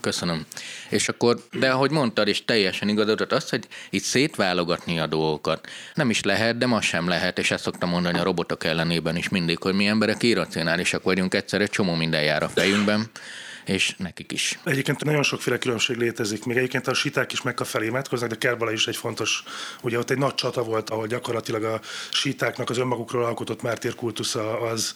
Köszönöm. 0.00 0.46
És 0.90 1.08
akkor, 1.08 1.36
de 1.52 1.70
ahogy 1.70 1.90
mondtad, 1.90 2.28
és 2.28 2.44
teljesen 2.44 2.88
igazodott 2.88 3.32
az, 3.32 3.48
hogy 3.50 3.66
itt 3.90 4.02
szétválogatni 4.02 4.98
a 4.98 5.06
dolgokat. 5.06 5.66
Nem 5.94 6.10
is 6.10 6.22
lehet, 6.22 6.58
de 6.58 6.66
ma 6.66 6.80
sem 6.80 7.08
lehet, 7.08 7.38
és 7.38 7.50
ezt 7.50 7.62
szoktam 7.62 7.88
mondani 7.88 8.18
a 8.18 8.22
robotok 8.22 8.64
ellenében 8.64 9.16
is 9.16 9.28
mindig, 9.28 9.58
hogy 9.58 9.74
mi 9.74 9.86
emberek 9.86 10.22
irracionálisak 10.22 11.02
vagyunk, 11.02 11.34
egyszer 11.34 11.60
egy 11.60 11.70
csomó 11.70 11.94
minden 11.94 12.22
jár 12.22 12.42
a 12.42 12.48
fejünkben, 12.48 13.10
és 13.64 13.94
nekik 13.98 14.32
is. 14.32 14.58
Egyébként 14.64 15.04
nagyon 15.04 15.22
sokféle 15.22 15.58
különbség 15.58 15.96
létezik. 15.96 16.44
Még 16.44 16.56
egyébként 16.56 16.86
a 16.86 16.94
siták 16.94 17.32
is 17.32 17.42
meg 17.42 17.60
a 17.60 17.64
felé 17.64 17.86
imádkoznak, 17.86 18.28
de 18.28 18.36
Kerbala 18.36 18.72
is 18.72 18.86
egy 18.86 18.96
fontos, 18.96 19.42
ugye 19.82 19.98
ott 19.98 20.10
egy 20.10 20.18
nagy 20.18 20.34
csata 20.34 20.62
volt, 20.62 20.90
ahol 20.90 21.06
gyakorlatilag 21.06 21.64
a 21.64 21.80
sítáknak 22.10 22.70
az 22.70 22.78
önmagukról 22.78 23.24
alkotott 23.24 23.62
mártírkultusza 23.62 24.60
az 24.60 24.94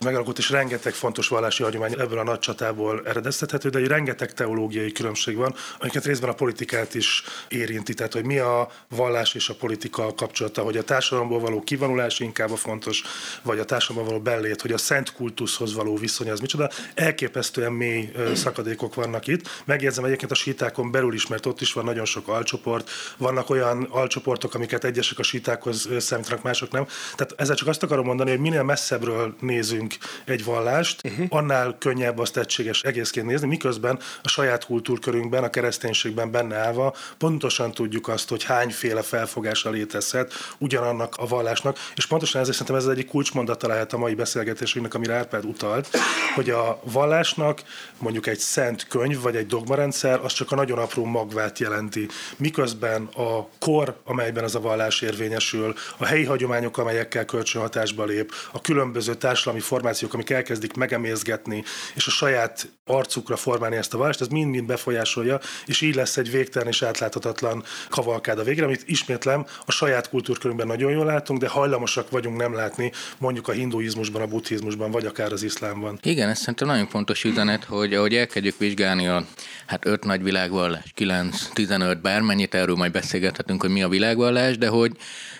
megalkott, 0.00 0.38
és 0.38 0.50
rengeteg 0.50 0.92
fontos 0.92 1.28
vallási 1.28 1.62
hagyomány 1.62 1.92
ebből 1.92 2.18
a 2.18 2.22
nagy 2.22 2.38
csatából 2.38 3.02
eredeztethető, 3.04 3.68
de 3.68 3.78
egy 3.78 3.86
rengeteg 3.86 4.32
teológiai 4.32 4.92
különbség 4.92 5.36
van, 5.36 5.54
amiket 5.78 6.04
részben 6.04 6.30
a 6.30 6.34
politikát 6.34 6.94
is 6.94 7.22
érinti, 7.48 7.94
tehát 7.94 8.12
hogy 8.12 8.24
mi 8.24 8.38
a 8.38 8.70
vallás 8.88 9.34
és 9.34 9.48
a 9.48 9.54
politika 9.54 10.14
kapcsolata, 10.14 10.62
hogy 10.62 10.76
a 10.76 10.84
társadalomból 10.84 11.40
való 11.40 11.60
kivonulás 11.60 12.20
inkább 12.20 12.50
a 12.50 12.56
fontos, 12.56 13.02
vagy 13.42 13.58
a 13.58 13.64
társadalomból 13.64 14.20
való 14.20 14.36
bellét, 14.36 14.60
hogy 14.60 14.72
a 14.72 14.78
szent 14.78 15.12
kultuszhoz 15.12 15.74
való 15.74 15.96
viszony 15.96 16.30
az 16.30 16.40
micsoda. 16.40 16.70
Elképesztően 16.94 17.72
mély 17.72 18.05
szakadékok 18.34 18.94
vannak 18.94 19.26
itt. 19.26 19.48
Megjegyzem 19.64 20.04
egyébként 20.04 20.30
a 20.30 20.34
sítákon 20.34 20.90
belül 20.90 21.14
is, 21.14 21.26
mert 21.26 21.46
ott 21.46 21.60
is 21.60 21.72
van 21.72 21.84
nagyon 21.84 22.04
sok 22.04 22.28
alcsoport, 22.28 22.90
vannak 23.16 23.50
olyan 23.50 23.86
alcsoportok, 23.90 24.54
amiket 24.54 24.84
egyesek 24.84 25.18
a 25.18 25.22
sítákhoz 25.22 25.88
számítanak, 25.98 26.42
mások 26.42 26.70
nem. 26.70 26.86
Tehát 27.14 27.34
ezzel 27.36 27.56
csak 27.56 27.68
azt 27.68 27.82
akarom 27.82 28.04
mondani, 28.06 28.30
hogy 28.30 28.40
minél 28.40 28.62
messzebbről 28.62 29.34
nézünk 29.40 29.94
egy 30.24 30.44
vallást, 30.44 31.00
uh-huh. 31.04 31.26
annál 31.28 31.76
könnyebb 31.78 32.18
azt 32.18 32.36
egységes 32.36 32.82
egészként 32.82 33.26
nézni, 33.26 33.46
miközben 33.46 33.98
a 34.22 34.28
saját 34.28 34.64
kultúrkörünkben, 34.64 35.44
a 35.44 35.50
kereszténységben 35.50 36.30
benne 36.30 36.56
állva 36.56 36.94
pontosan 37.18 37.72
tudjuk 37.72 38.08
azt, 38.08 38.28
hogy 38.28 38.44
hányféle 38.44 39.02
felfogása 39.02 39.70
létezhet 39.70 40.32
ugyanannak 40.58 41.16
a 41.16 41.26
vallásnak, 41.26 41.78
és 41.94 42.06
pontosan 42.06 42.40
ezért 42.40 42.56
szerintem 42.56 42.76
ez 42.76 42.84
az 42.84 42.96
egyik 42.96 43.08
kulcsmondata 43.08 43.66
lehet 43.66 43.92
a 43.92 43.98
mai 43.98 44.14
beszélgetésünknek, 44.14 44.94
amire 44.94 45.14
Árpád 45.14 45.44
utalt, 45.44 45.88
hogy 46.34 46.50
a 46.50 46.80
vallásnak 46.84 47.62
mondjuk 47.98 48.26
egy 48.26 48.38
szent 48.38 48.86
könyv 48.86 49.20
vagy 49.20 49.36
egy 49.36 49.46
dogmarendszer, 49.46 50.20
az 50.22 50.32
csak 50.32 50.52
a 50.52 50.54
nagyon 50.54 50.78
apró 50.78 51.04
magvát 51.04 51.58
jelenti. 51.58 52.08
Miközben 52.36 53.02
a 53.04 53.48
kor, 53.58 53.96
amelyben 54.04 54.44
az 54.44 54.54
a 54.54 54.60
vallás 54.60 55.00
érvényesül, 55.00 55.74
a 55.96 56.04
helyi 56.04 56.24
hagyományok, 56.24 56.78
amelyekkel 56.78 57.24
kölcsönhatásba 57.24 58.04
lép, 58.04 58.32
a 58.52 58.60
különböző 58.60 59.14
társadalmi 59.14 59.60
formációk, 59.60 60.14
amik 60.14 60.30
elkezdik 60.30 60.74
megemészgetni, 60.74 61.64
és 61.94 62.06
a 62.06 62.10
saját 62.10 62.68
arcukra 62.84 63.36
formálni 63.36 63.76
ezt 63.76 63.94
a 63.94 63.98
vallást, 63.98 64.20
ez 64.20 64.28
mind-mind 64.28 64.66
befolyásolja, 64.66 65.40
és 65.66 65.80
így 65.80 65.94
lesz 65.94 66.16
egy 66.16 66.30
végtelen 66.30 66.68
és 66.68 66.82
átláthatatlan 66.82 67.64
kavalkád 67.88 68.38
a 68.38 68.42
végre, 68.42 68.64
amit 68.64 68.82
ismétlem 68.86 69.46
a 69.64 69.72
saját 69.72 70.08
kultúrkörünkben 70.08 70.66
nagyon 70.66 70.90
jól 70.90 71.04
látunk, 71.04 71.40
de 71.40 71.48
hajlamosak 71.48 72.10
vagyunk 72.10 72.36
nem 72.36 72.54
látni 72.54 72.92
mondjuk 73.18 73.48
a 73.48 73.52
hinduizmusban, 73.52 74.22
a 74.22 74.26
buddhizmusban, 74.26 74.90
vagy 74.90 75.06
akár 75.06 75.32
az 75.32 75.42
iszlámban. 75.42 75.98
Igen, 76.02 76.28
ez 76.28 76.38
szerintem 76.38 76.68
nagyon 76.68 76.86
fontos 76.86 77.24
üzenet, 77.24 77.64
hogy 77.64 77.85
hogy 77.86 77.94
ahogy 77.94 78.14
elkezdjük 78.14 78.58
vizsgálni 78.58 79.06
a 79.06 79.24
hát 79.66 79.86
öt 79.86 80.04
nagy 80.04 80.22
világvallás, 80.22 80.92
9, 80.94 81.48
15, 81.52 82.00
bármennyit, 82.00 82.54
erről 82.54 82.76
majd 82.76 82.92
beszélgethetünk, 82.92 83.60
hogy 83.60 83.70
mi 83.70 83.82
a 83.82 83.88
világvallás, 83.88 84.58
de 84.58 84.68
hogy 84.68 84.92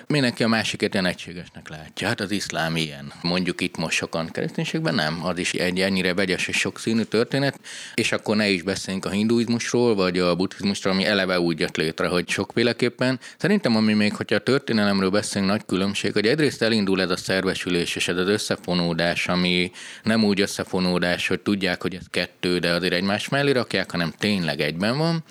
mindenki 0.06 0.42
a 0.42 0.48
másiket 0.48 0.92
ilyen 0.92 1.06
egységesnek 1.06 1.68
látja. 1.68 2.08
Hát 2.08 2.20
az 2.20 2.30
iszlám 2.30 2.76
ilyen. 2.76 3.12
Mondjuk 3.22 3.60
itt 3.60 3.76
most 3.76 3.96
sokan 3.96 4.30
kereszténységben 4.30 4.94
nem, 4.94 5.24
az 5.24 5.38
is 5.38 5.52
egy 5.52 5.80
ennyire 5.80 6.14
vegyes 6.14 6.48
és 6.48 6.56
sokszínű 6.56 7.02
történet, 7.02 7.60
és 7.94 8.12
akkor 8.12 8.36
ne 8.36 8.48
is 8.48 8.62
beszéljünk 8.62 9.04
a 9.04 9.10
hinduizmusról, 9.10 9.94
vagy 9.94 10.18
a 10.18 10.34
buddhizmusról, 10.34 10.92
ami 10.92 11.04
eleve 11.04 11.40
úgy 11.40 11.60
jött 11.60 11.76
létre, 11.76 12.06
hogy 12.06 12.28
sokféleképpen. 12.28 13.20
Szerintem, 13.38 13.76
ami 13.76 13.92
még, 13.92 14.14
hogyha 14.14 14.36
a 14.36 14.40
történelemről 14.40 15.10
beszélünk, 15.10 15.50
nagy 15.50 15.64
különbség, 15.66 16.12
hogy 16.12 16.26
egyrészt 16.26 16.62
elindul 16.62 17.00
ez 17.00 17.10
a 17.10 17.16
szervesülés 17.16 17.96
és 17.96 18.08
ez 18.08 18.16
az 18.16 18.28
összefonódás, 18.28 19.28
ami 19.28 19.70
nem 20.02 20.24
úgy 20.24 20.40
összefonódás, 20.40 21.26
hogy 21.28 21.40
tudják, 21.40 21.82
hogy 21.82 21.94
ez 21.94 22.04
kettő, 22.10 22.58
de 22.58 22.70
azért 22.70 22.92
egymás 22.92 23.28
mellé 23.28 23.50
rakják, 23.50 23.90
hanem 23.90 24.12
tényleg 24.18 24.60
egyben 24.60 24.98
van. 24.98 25.24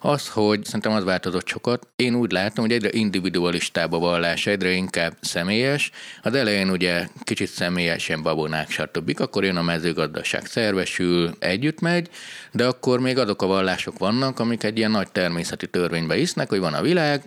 Az, 0.00 0.28
hogy 0.28 0.64
szerintem 0.64 0.92
az 0.92 1.04
változott 1.04 1.46
sokat. 1.46 1.86
Én 1.96 2.14
úgy 2.14 2.32
látom, 2.32 2.64
hogy 2.64 2.74
egyre 2.74 2.88
individualistább 2.92 3.92
a 3.92 3.98
vallás, 3.98 4.46
egyre 4.46 4.70
inkább 4.70 5.16
személyes. 5.20 5.90
Az 6.22 6.34
elején 6.34 6.70
ugye 6.70 7.08
kicsit 7.22 7.48
személyes, 7.48 8.08
ilyen 8.08 8.22
babonák, 8.22 8.70
stb. 8.70 9.14
Akkor 9.20 9.44
jön 9.44 9.56
a 9.56 9.62
mezőgazdaság, 9.62 10.46
szervesül, 10.46 11.36
együtt 11.38 11.80
megy, 11.80 12.08
de 12.52 12.66
akkor 12.66 13.00
még 13.00 13.18
azok 13.18 13.42
a 13.42 13.46
vallások 13.46 13.98
vannak, 13.98 14.38
amik 14.38 14.62
egy 14.62 14.78
ilyen 14.78 14.90
nagy 14.90 15.10
természeti 15.12 15.66
törvénybe 15.66 16.18
isznek, 16.18 16.48
hogy 16.48 16.60
van 16.60 16.74
a 16.74 16.82
világ, 16.82 17.22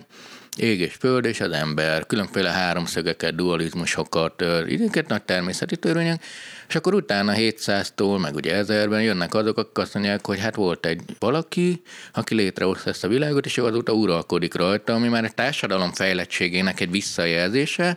ég 0.56 0.80
és 0.80 0.94
föld 0.94 1.24
és 1.24 1.40
az 1.40 1.50
ember, 1.50 2.06
különféle 2.06 2.50
háromszögeket, 2.50 3.34
dualizmusokat, 3.34 4.44
időnként 4.66 5.08
nagy 5.08 5.22
természeti 5.22 5.76
törvények, 5.76 6.24
és 6.68 6.74
akkor 6.74 6.94
utána 6.94 7.32
700-tól, 7.36 8.20
meg 8.20 8.34
ugye 8.34 8.62
1000-ben 8.64 9.02
jönnek 9.02 9.34
azok, 9.34 9.58
akik 9.58 9.78
azt 9.78 9.94
mondják, 9.94 10.26
hogy 10.26 10.40
hát 10.40 10.54
volt 10.54 10.86
egy 10.86 11.02
valaki, 11.18 11.82
aki 12.12 12.34
létrehozta 12.34 12.90
ezt 12.90 13.04
a 13.04 13.08
világot, 13.08 13.46
és 13.46 13.58
azóta 13.58 13.92
uralkodik 13.92 14.54
rajta, 14.54 14.94
ami 14.94 15.08
már 15.08 15.24
a 15.24 15.30
társadalom 15.30 15.92
fejlettségének 15.92 16.80
egy 16.80 16.90
visszajelzése, 16.90 17.96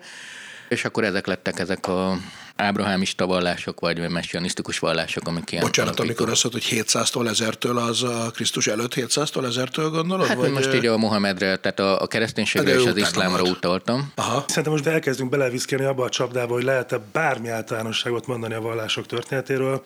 és 0.69 0.85
akkor 0.85 1.03
ezek 1.03 1.27
lettek 1.27 1.59
ezek 1.59 1.87
a 1.87 2.17
ábrahámista 2.55 3.25
vallások, 3.25 3.79
vagy 3.79 4.09
messianisztikus 4.09 4.79
vallások, 4.79 5.27
amik 5.27 5.51
ilyen 5.51 5.63
Bocsánat, 5.63 5.99
amikor 5.99 6.29
azt 6.29 6.43
mondod, 6.43 6.63
hogy 6.63 6.79
700-tól 6.79 7.29
1000-től 7.33 7.87
az 7.87 8.03
a 8.03 8.31
Krisztus 8.33 8.67
előtt 8.67 8.93
700-tól 8.93 9.53
1000-től 9.55 9.87
gondolod? 9.91 10.27
Hát 10.27 10.37
vagy 10.37 10.51
most 10.51 10.73
így 10.73 10.85
a 10.85 10.97
Mohamedre, 10.97 11.55
tehát 11.55 11.79
a, 11.79 12.01
a 12.01 12.07
kereszténységre 12.07 12.73
és 12.73 12.85
az 12.85 12.97
iszlámra 12.97 13.41
volt. 13.41 13.55
utaltam. 13.55 14.11
Aha. 14.15 14.45
Szerintem 14.47 14.73
most 14.73 14.85
elkezdünk 14.85 15.29
beleviszkélni 15.29 15.85
abba 15.85 16.03
a 16.03 16.09
csapdába, 16.09 16.53
hogy 16.53 16.63
lehet-e 16.63 16.99
bármi 17.11 17.49
általánosságot 17.49 18.27
mondani 18.27 18.53
a 18.53 18.61
vallások 18.61 19.05
történetéről. 19.05 19.83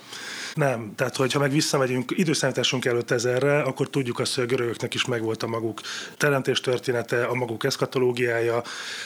Nem. 0.60 0.94
Tehát, 0.96 1.16
hogyha 1.16 1.40
meg 1.40 1.52
visszamegyünk 1.52 2.12
időszámításunk 2.16 2.86
előtt 2.86 3.12
ezerre, 3.12 3.62
akkor 3.62 3.90
tudjuk 3.90 4.20
azt, 4.20 4.36
hogy 4.36 4.44
a 4.44 4.48
görögöknek 4.48 4.94
is 4.94 5.06
megvolt 5.06 5.44
a 5.44 5.48
maguk 5.48 5.82
teremtés 6.18 6.62
története, 6.62 7.24
a 7.24 7.34
maguk 7.34 7.64
eszkatológiája, 7.64 8.64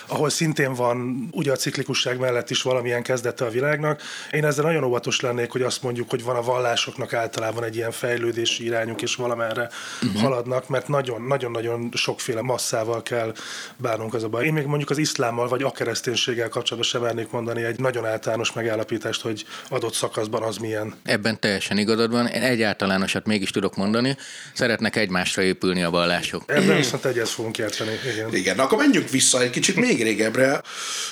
ahol 0.08 0.30
szintén 0.30 0.74
van 0.74 1.28
ugye 1.32 1.52
a 1.52 1.56
ciklikusság 1.56 2.20
mellett 2.20 2.50
is 2.50 2.62
valamilyen 2.62 3.04
kezdete 3.04 3.46
a 3.46 3.50
világnak. 3.50 4.02
Én 4.32 4.46
ezzel 4.46 4.66
nagyon 4.66 4.84
óvatos 4.84 5.20
lennék, 5.20 5.52
hogy 5.52 5.62
azt 5.62 5.84
mondjuk, 5.84 6.10
hogy 6.10 6.24
van 6.24 6.36
a 6.36 6.42
vallásoknak 6.42 7.14
általában 7.14 7.64
egy 7.64 7.76
ilyen 7.76 7.92
fejlődési 7.92 8.64
irányuk, 8.64 9.02
és 9.02 9.16
valamerre 9.16 9.70
uh-huh. 10.02 10.22
haladnak, 10.22 10.68
mert 10.68 10.88
nagyon-nagyon 11.28 11.90
sokféle 11.94 12.42
masszával 12.42 13.04
kell 13.04 13.34
bárnunk 13.78 14.14
az 14.14 14.24
a 14.24 14.28
baj. 14.28 14.46
Én 14.46 14.54
még 14.54 14.66
mondjuk 14.66 14.90
az 14.90 14.98
iszlámmal 14.98 15.48
vagy 15.48 15.64
a 15.64 15.72
kereszténységgel 15.72 16.50
kapcsolatban 16.50 16.92
sem 16.92 17.02
mernék 17.02 17.32
mondani 17.32 17.64
egy 17.64 17.80
nagyon 17.80 18.06
általános 18.06 18.54
megállapítást, 18.54 19.22
hogy 19.22 19.46
adott 19.70 19.94
szakaszban 19.94 20.44
az 20.44 20.58
milyen. 20.58 20.94
Ebben 21.04 21.42
teljesen 21.44 21.78
igazad 21.78 22.12
van. 22.12 22.28
Én 22.28 22.42
egy 22.42 22.62
általánosat 22.62 23.26
mégis 23.26 23.50
tudok 23.50 23.76
mondani. 23.76 24.18
Szeretnek 24.54 24.96
egymásra 24.96 25.42
épülni 25.42 25.84
a 25.84 25.90
vallások. 25.90 26.44
Ebben 26.46 26.76
viszont 26.76 27.06
egyet 27.06 27.30
fogunk 27.30 27.58
érteni. 27.58 27.92
Igen. 28.14 28.36
Igen, 28.36 28.60
akkor 28.60 28.78
menjünk 28.78 29.10
vissza 29.10 29.42
egy 29.42 29.50
kicsit 29.50 29.76
még 29.76 30.04
régebbre. 30.04 30.62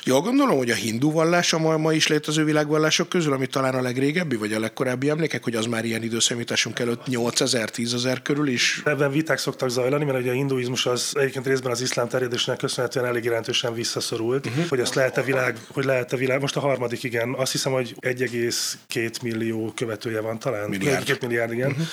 Jól 0.03 0.21
gondolom, 0.21 0.57
hogy 0.57 0.69
a 0.69 0.75
hindu 0.75 1.11
vallása 1.11 1.57
ma, 1.57 1.77
ma 1.77 1.93
is 1.93 2.07
létező 2.07 2.43
világvallások 2.43 3.09
közül, 3.09 3.33
ami 3.33 3.47
talán 3.47 3.75
a 3.75 3.81
legrégebbi, 3.81 4.35
vagy 4.35 4.53
a 4.53 4.59
legkorábbi 4.59 5.09
emlékek, 5.09 5.43
hogy 5.43 5.55
az 5.55 5.65
már 5.65 5.85
ilyen 5.85 6.03
időszámításunk 6.03 6.79
előtt 6.79 7.07
8000, 7.07 7.69
10000 7.69 8.21
körül 8.21 8.47
is? 8.47 8.81
Ebben 8.85 9.11
viták 9.11 9.37
szoktak 9.37 9.69
zajlani, 9.69 10.05
mert 10.05 10.19
ugye 10.19 10.29
a 10.31 10.33
hinduizmus 10.33 10.85
az 10.85 11.11
egyébként 11.13 11.45
részben 11.45 11.71
az 11.71 11.81
iszlám 11.81 12.07
terjedésnek 12.07 12.57
köszönhetően 12.57 13.05
elég 13.05 13.23
jelentősen 13.23 13.73
visszaszorult, 13.73 14.45
uh-huh. 14.45 14.67
hogy 14.67 14.79
azt 14.79 14.95
lehet-e 14.95 15.21
világ, 15.21 15.57
hogy 15.71 15.85
lehet-e 15.85 16.15
világ, 16.15 16.41
most 16.41 16.55
a 16.55 16.59
harmadik 16.59 17.03
igen, 17.03 17.33
azt 17.37 17.51
hiszem, 17.51 17.71
hogy 17.71 17.95
1,2 17.99 19.21
millió 19.21 19.73
követője 20.11 20.21
van 20.21 20.39
talán. 20.39 20.69
Milliárd. 20.69 21.05
2 21.05 21.27
milliárd, 21.27 21.51
igen. 21.51 21.69
Uh-huh. 21.69 21.85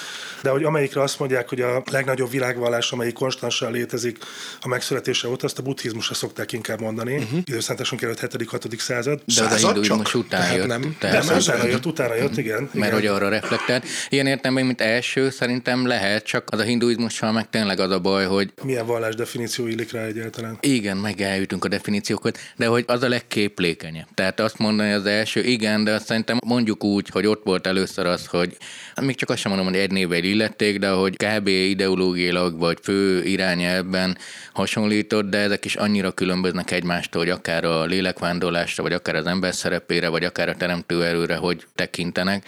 De 0.42 0.50
hogy 0.50 0.64
amelyikre 0.64 1.02
azt 1.02 1.18
mondják, 1.18 1.48
hogy 1.48 1.60
a 1.60 1.82
legnagyobb 1.90 2.30
világvallás, 2.30 2.92
amelyik 2.92 3.14
konstansan 3.14 3.72
létezik 3.72 4.18
a 4.60 4.68
megszületése 4.68 5.28
óta, 5.28 5.46
azt 5.46 5.58
a 5.58 5.62
buddhizmusra 5.62 6.14
szokták 6.14 6.52
inkább 6.52 6.80
mondani. 6.80 7.16
Uh-huh. 7.16 7.38
Időszántásunk 7.44 8.02
előtt 8.02 8.20
7.-6. 8.20 8.78
század. 8.78 9.20
De 9.36 9.42
az 9.44 9.60
hinduizmus 9.62 10.14
után 10.14 10.40
Tehát 10.40 10.56
jött. 10.56 10.66
nem- 10.66 10.96
tehát 10.98 11.26
nem 11.26 11.36
utána 11.36 11.66
jött, 11.66 11.86
utána 11.86 12.14
jött, 12.14 12.36
igen. 12.36 12.60
mert 12.60 12.74
igen. 12.74 12.92
hogy 12.92 13.06
arra 13.06 13.28
reflektált. 13.28 13.84
Ilyen 14.08 14.26
értelemben, 14.26 14.66
mint 14.66 14.80
első, 14.80 15.30
szerintem 15.30 15.86
lehet, 15.86 16.24
csak 16.24 16.48
az 16.50 16.58
a 16.58 16.62
hinduizmussal 16.62 17.32
meg 17.32 17.50
tényleg 17.50 17.80
az 17.80 17.90
a 17.90 17.98
baj, 18.00 18.24
hogy 18.24 18.52
Milyen 18.62 18.86
vallás 18.86 19.14
definíció 19.14 19.66
illik 19.66 19.92
rá 19.92 20.02
egyáltalán? 20.04 20.58
igen, 20.60 20.96
meg 20.96 21.20
eljutunk 21.20 21.64
a 21.64 21.68
definíciókat, 21.68 22.38
de 22.56 22.66
hogy 22.66 22.84
az 22.86 23.02
a 23.02 23.08
legképlékenyebb. 23.08 24.06
Tehát 24.14 24.40
azt 24.40 24.58
mondani 24.58 24.92
az 24.92 25.06
első, 25.06 25.40
igen, 25.40 25.84
de 25.84 25.92
azt 25.92 26.06
szerintem 26.06 26.38
mondjuk 26.46 26.84
úgy, 26.84 27.08
hogy 27.08 27.26
ott 27.26 27.44
volt 27.44 27.66
először 27.66 28.06
az, 28.08 28.26
hogy 28.26 28.56
még 29.00 29.16
csak 29.16 29.30
azt 29.30 29.38
sem 29.38 29.50
mondom, 29.50 29.68
hogy 29.68 29.78
egy 29.78 29.90
névvel 29.90 30.24
illették, 30.24 30.78
de 30.78 30.88
hogy 30.90 31.16
kb. 31.16 31.46
ideológiailag 31.46 32.58
vagy 32.58 32.78
fő 32.82 33.24
irányelvben 33.24 34.18
hasonlított, 34.52 35.30
de 35.30 35.38
ezek 35.38 35.64
is 35.64 35.76
annyira 35.76 36.10
különböznek 36.12 36.70
egymástól, 36.70 37.22
hogy 37.22 37.30
akár 37.30 37.64
a 37.64 37.84
lélekvándorlásra, 37.84 38.82
vagy 38.82 38.92
akár 38.92 39.14
az 39.14 39.26
ember 39.26 39.54
szerepére, 39.54 40.08
vagy 40.08 40.24
akár 40.24 40.48
a 40.48 40.54
teremtő 40.54 41.04
erőre, 41.04 41.36
hogy 41.36 41.66
tekintenek. 41.74 42.46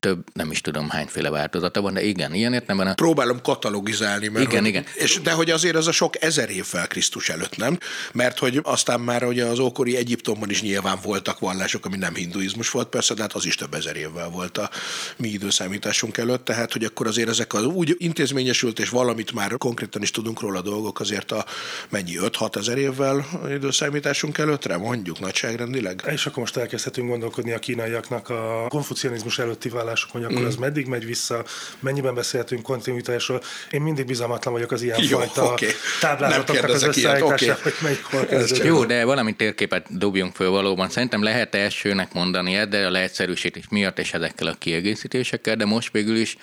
Több, 0.00 0.24
nem 0.32 0.50
is 0.50 0.60
tudom 0.60 0.88
hányféle 0.88 1.30
változata 1.30 1.80
van, 1.80 1.94
de 1.94 2.02
igen, 2.02 2.34
ilyen 2.34 2.52
értelemben 2.52 2.86
a 2.86 2.94
Próbálom 2.94 3.40
katalogizálni. 3.42 4.28
Mert 4.28 4.44
Igen, 4.44 4.60
hogy, 4.60 4.68
igen. 4.68 4.84
És, 4.94 5.20
de 5.22 5.32
hogy 5.32 5.50
azért 5.50 5.76
az 5.76 5.86
a 5.86 5.92
sok 5.92 6.22
ezer 6.22 6.50
évvel 6.50 6.86
Krisztus 6.86 7.28
előtt, 7.28 7.56
nem? 7.56 7.78
Mert 8.12 8.38
hogy 8.38 8.60
aztán 8.62 9.00
már 9.00 9.24
ugye 9.24 9.44
az 9.44 9.58
ókori 9.58 9.96
Egyiptomban 9.96 10.50
is 10.50 10.62
nyilván 10.62 10.98
voltak 11.02 11.38
vallások, 11.38 11.86
ami 11.86 11.96
nem 11.96 12.14
hinduizmus 12.14 12.70
volt 12.70 12.88
persze, 12.88 13.14
de 13.14 13.22
hát 13.22 13.32
az 13.32 13.46
is 13.46 13.54
több 13.54 13.74
ezer 13.74 13.96
évvel 13.96 14.28
volt 14.28 14.58
a 14.58 14.70
mi 15.16 15.28
időszámításunk 15.28 16.16
előtt, 16.16 16.44
tehát 16.44 16.72
hogy 16.72 16.84
akkor 16.84 17.06
azért 17.06 17.28
ezek 17.28 17.54
az 17.54 17.64
úgy 17.64 17.94
intézményesült, 17.98 18.78
és 18.78 18.88
valamit 18.88 19.32
már 19.32 19.56
konkrétan 19.58 20.02
is 20.02 20.10
tudunk 20.10 20.40
róla 20.40 20.60
dolgok, 20.60 21.00
azért 21.00 21.32
a 21.32 21.44
mennyi 21.88 22.14
5-6 22.20 22.56
ezer 22.56 22.78
évvel 22.78 23.26
időszámításunk 23.50 24.38
előttre, 24.38 24.76
mondjuk 24.76 25.20
nagyságrendileg. 25.20 26.02
És 26.06 26.26
akkor 26.26 26.38
most 26.38 26.56
elkezdhetünk 26.56 27.08
gondolkodni 27.08 27.52
a 27.52 27.58
kínaiaknak 27.58 28.28
a 28.28 28.66
konfucianizmus 28.68 29.38
előtti 29.38 29.68
vállások, 29.88 30.10
hogy 30.10 30.24
akkor 30.24 30.40
mm. 30.40 30.46
az 30.46 30.56
meddig 30.56 30.86
megy 30.86 31.06
vissza, 31.06 31.44
mennyiben 31.80 32.14
beszélhetünk 32.14 32.62
kontinuitásról. 32.62 33.42
Én 33.70 33.80
mindig 33.80 34.06
bizalmatlan 34.06 34.52
vagyok 34.52 34.70
az 34.70 34.82
ilyen 34.82 34.98
Jó, 35.02 35.18
fajta. 35.18 35.42
Nem 35.42 35.70
táblázatoknak 36.00 36.70
az 36.70 36.82
összeállítása, 36.82 37.52
oké. 37.52 37.62
hogy 37.62 37.74
melyik 37.82 38.04
hol 38.04 38.26
kezdődik. 38.26 38.64
Jó, 38.64 38.84
de 38.84 39.04
valami 39.04 39.32
térképet 39.32 39.98
dobjunk 39.98 40.34
föl 40.34 40.50
valóban. 40.50 40.88
Szerintem 40.88 41.22
lehet 41.22 41.54
elsőnek 41.54 42.12
mondani, 42.12 42.64
de 42.68 42.86
a 42.86 42.90
leegyszerűsítés 42.90 43.64
miatt 43.70 43.98
és 43.98 44.12
ezekkel 44.12 44.46
a 44.46 44.54
kiegészítésekkel, 44.58 45.56
de 45.56 45.64
most 45.64 45.92
végül 45.92 46.16
is 46.16 46.36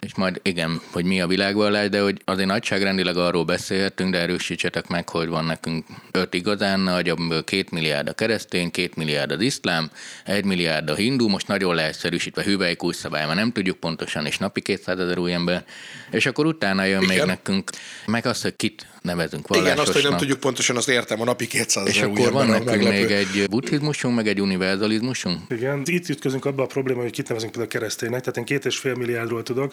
és 0.00 0.14
majd 0.14 0.40
igen, 0.42 0.80
hogy 0.92 1.04
mi 1.04 1.20
a 1.20 1.26
világvallás, 1.26 1.88
de 1.88 2.00
hogy 2.00 2.20
azért 2.24 2.48
nagyságrendileg 2.48 3.16
arról 3.16 3.44
beszélhetünk, 3.44 4.12
de 4.12 4.18
erősítsetek 4.18 4.86
meg, 4.86 5.08
hogy 5.08 5.28
van 5.28 5.44
nekünk 5.44 5.86
öt 6.10 6.34
igazán 6.34 6.80
nagy, 6.80 7.08
amiből 7.08 7.44
két 7.44 7.70
milliárd 7.70 8.08
a 8.08 8.12
keresztény, 8.12 8.70
két 8.70 8.96
milliárd 8.96 9.30
az 9.30 9.40
iszlám, 9.40 9.90
egy 10.24 10.44
milliárd 10.44 10.90
a 10.90 10.94
hindu, 10.94 11.28
most 11.28 11.46
nagyon 11.46 11.74
leegyszerűsítve 11.74 12.42
hüvelyk 12.42 12.84
új 12.84 12.92
szabály, 12.92 13.24
mert 13.24 13.38
nem 13.38 13.52
tudjuk 13.52 13.76
pontosan, 13.76 14.26
és 14.26 14.38
napi 14.38 14.60
200 14.60 14.98
ezer 14.98 15.18
új 15.18 15.32
ember, 15.32 15.64
és 16.10 16.26
akkor 16.26 16.46
utána 16.46 16.84
jön 16.84 17.02
Igen. 17.02 17.16
még 17.16 17.26
nekünk, 17.26 17.70
meg 18.06 18.26
azt, 18.26 18.42
hogy 18.42 18.56
kit 18.56 18.86
nevezünk 19.02 19.46
Igen, 19.48 19.62
vallásosnak. 19.62 19.88
azt, 19.88 20.00
hogy 20.00 20.10
nem 20.10 20.18
tudjuk 20.18 20.40
pontosan, 20.40 20.76
azt 20.76 20.88
értem, 20.88 21.20
a 21.20 21.24
napi 21.24 21.46
200 21.46 21.86
És 21.88 22.00
akkor 22.02 22.32
van 22.32 22.46
nekünk 22.46 22.88
még 22.88 23.10
egy 23.10 23.46
buddhizmusunk, 23.50 24.14
meg 24.16 24.28
egy 24.28 24.40
univerzalizmusunk? 24.40 25.38
Igen, 25.48 25.82
itt 25.84 26.08
ütközünk 26.08 26.44
abba 26.44 26.62
a 26.62 26.66
probléma, 26.66 27.00
hogy 27.00 27.10
kit 27.10 27.28
nevezünk 27.28 27.52
például 27.52 27.72
kereszténynek, 27.72 28.20
tehát 28.20 28.36
én 28.36 28.44
két 28.44 28.64
és 28.64 28.76
fél 28.78 28.94
milliárdról 28.94 29.42
tudok, 29.42 29.72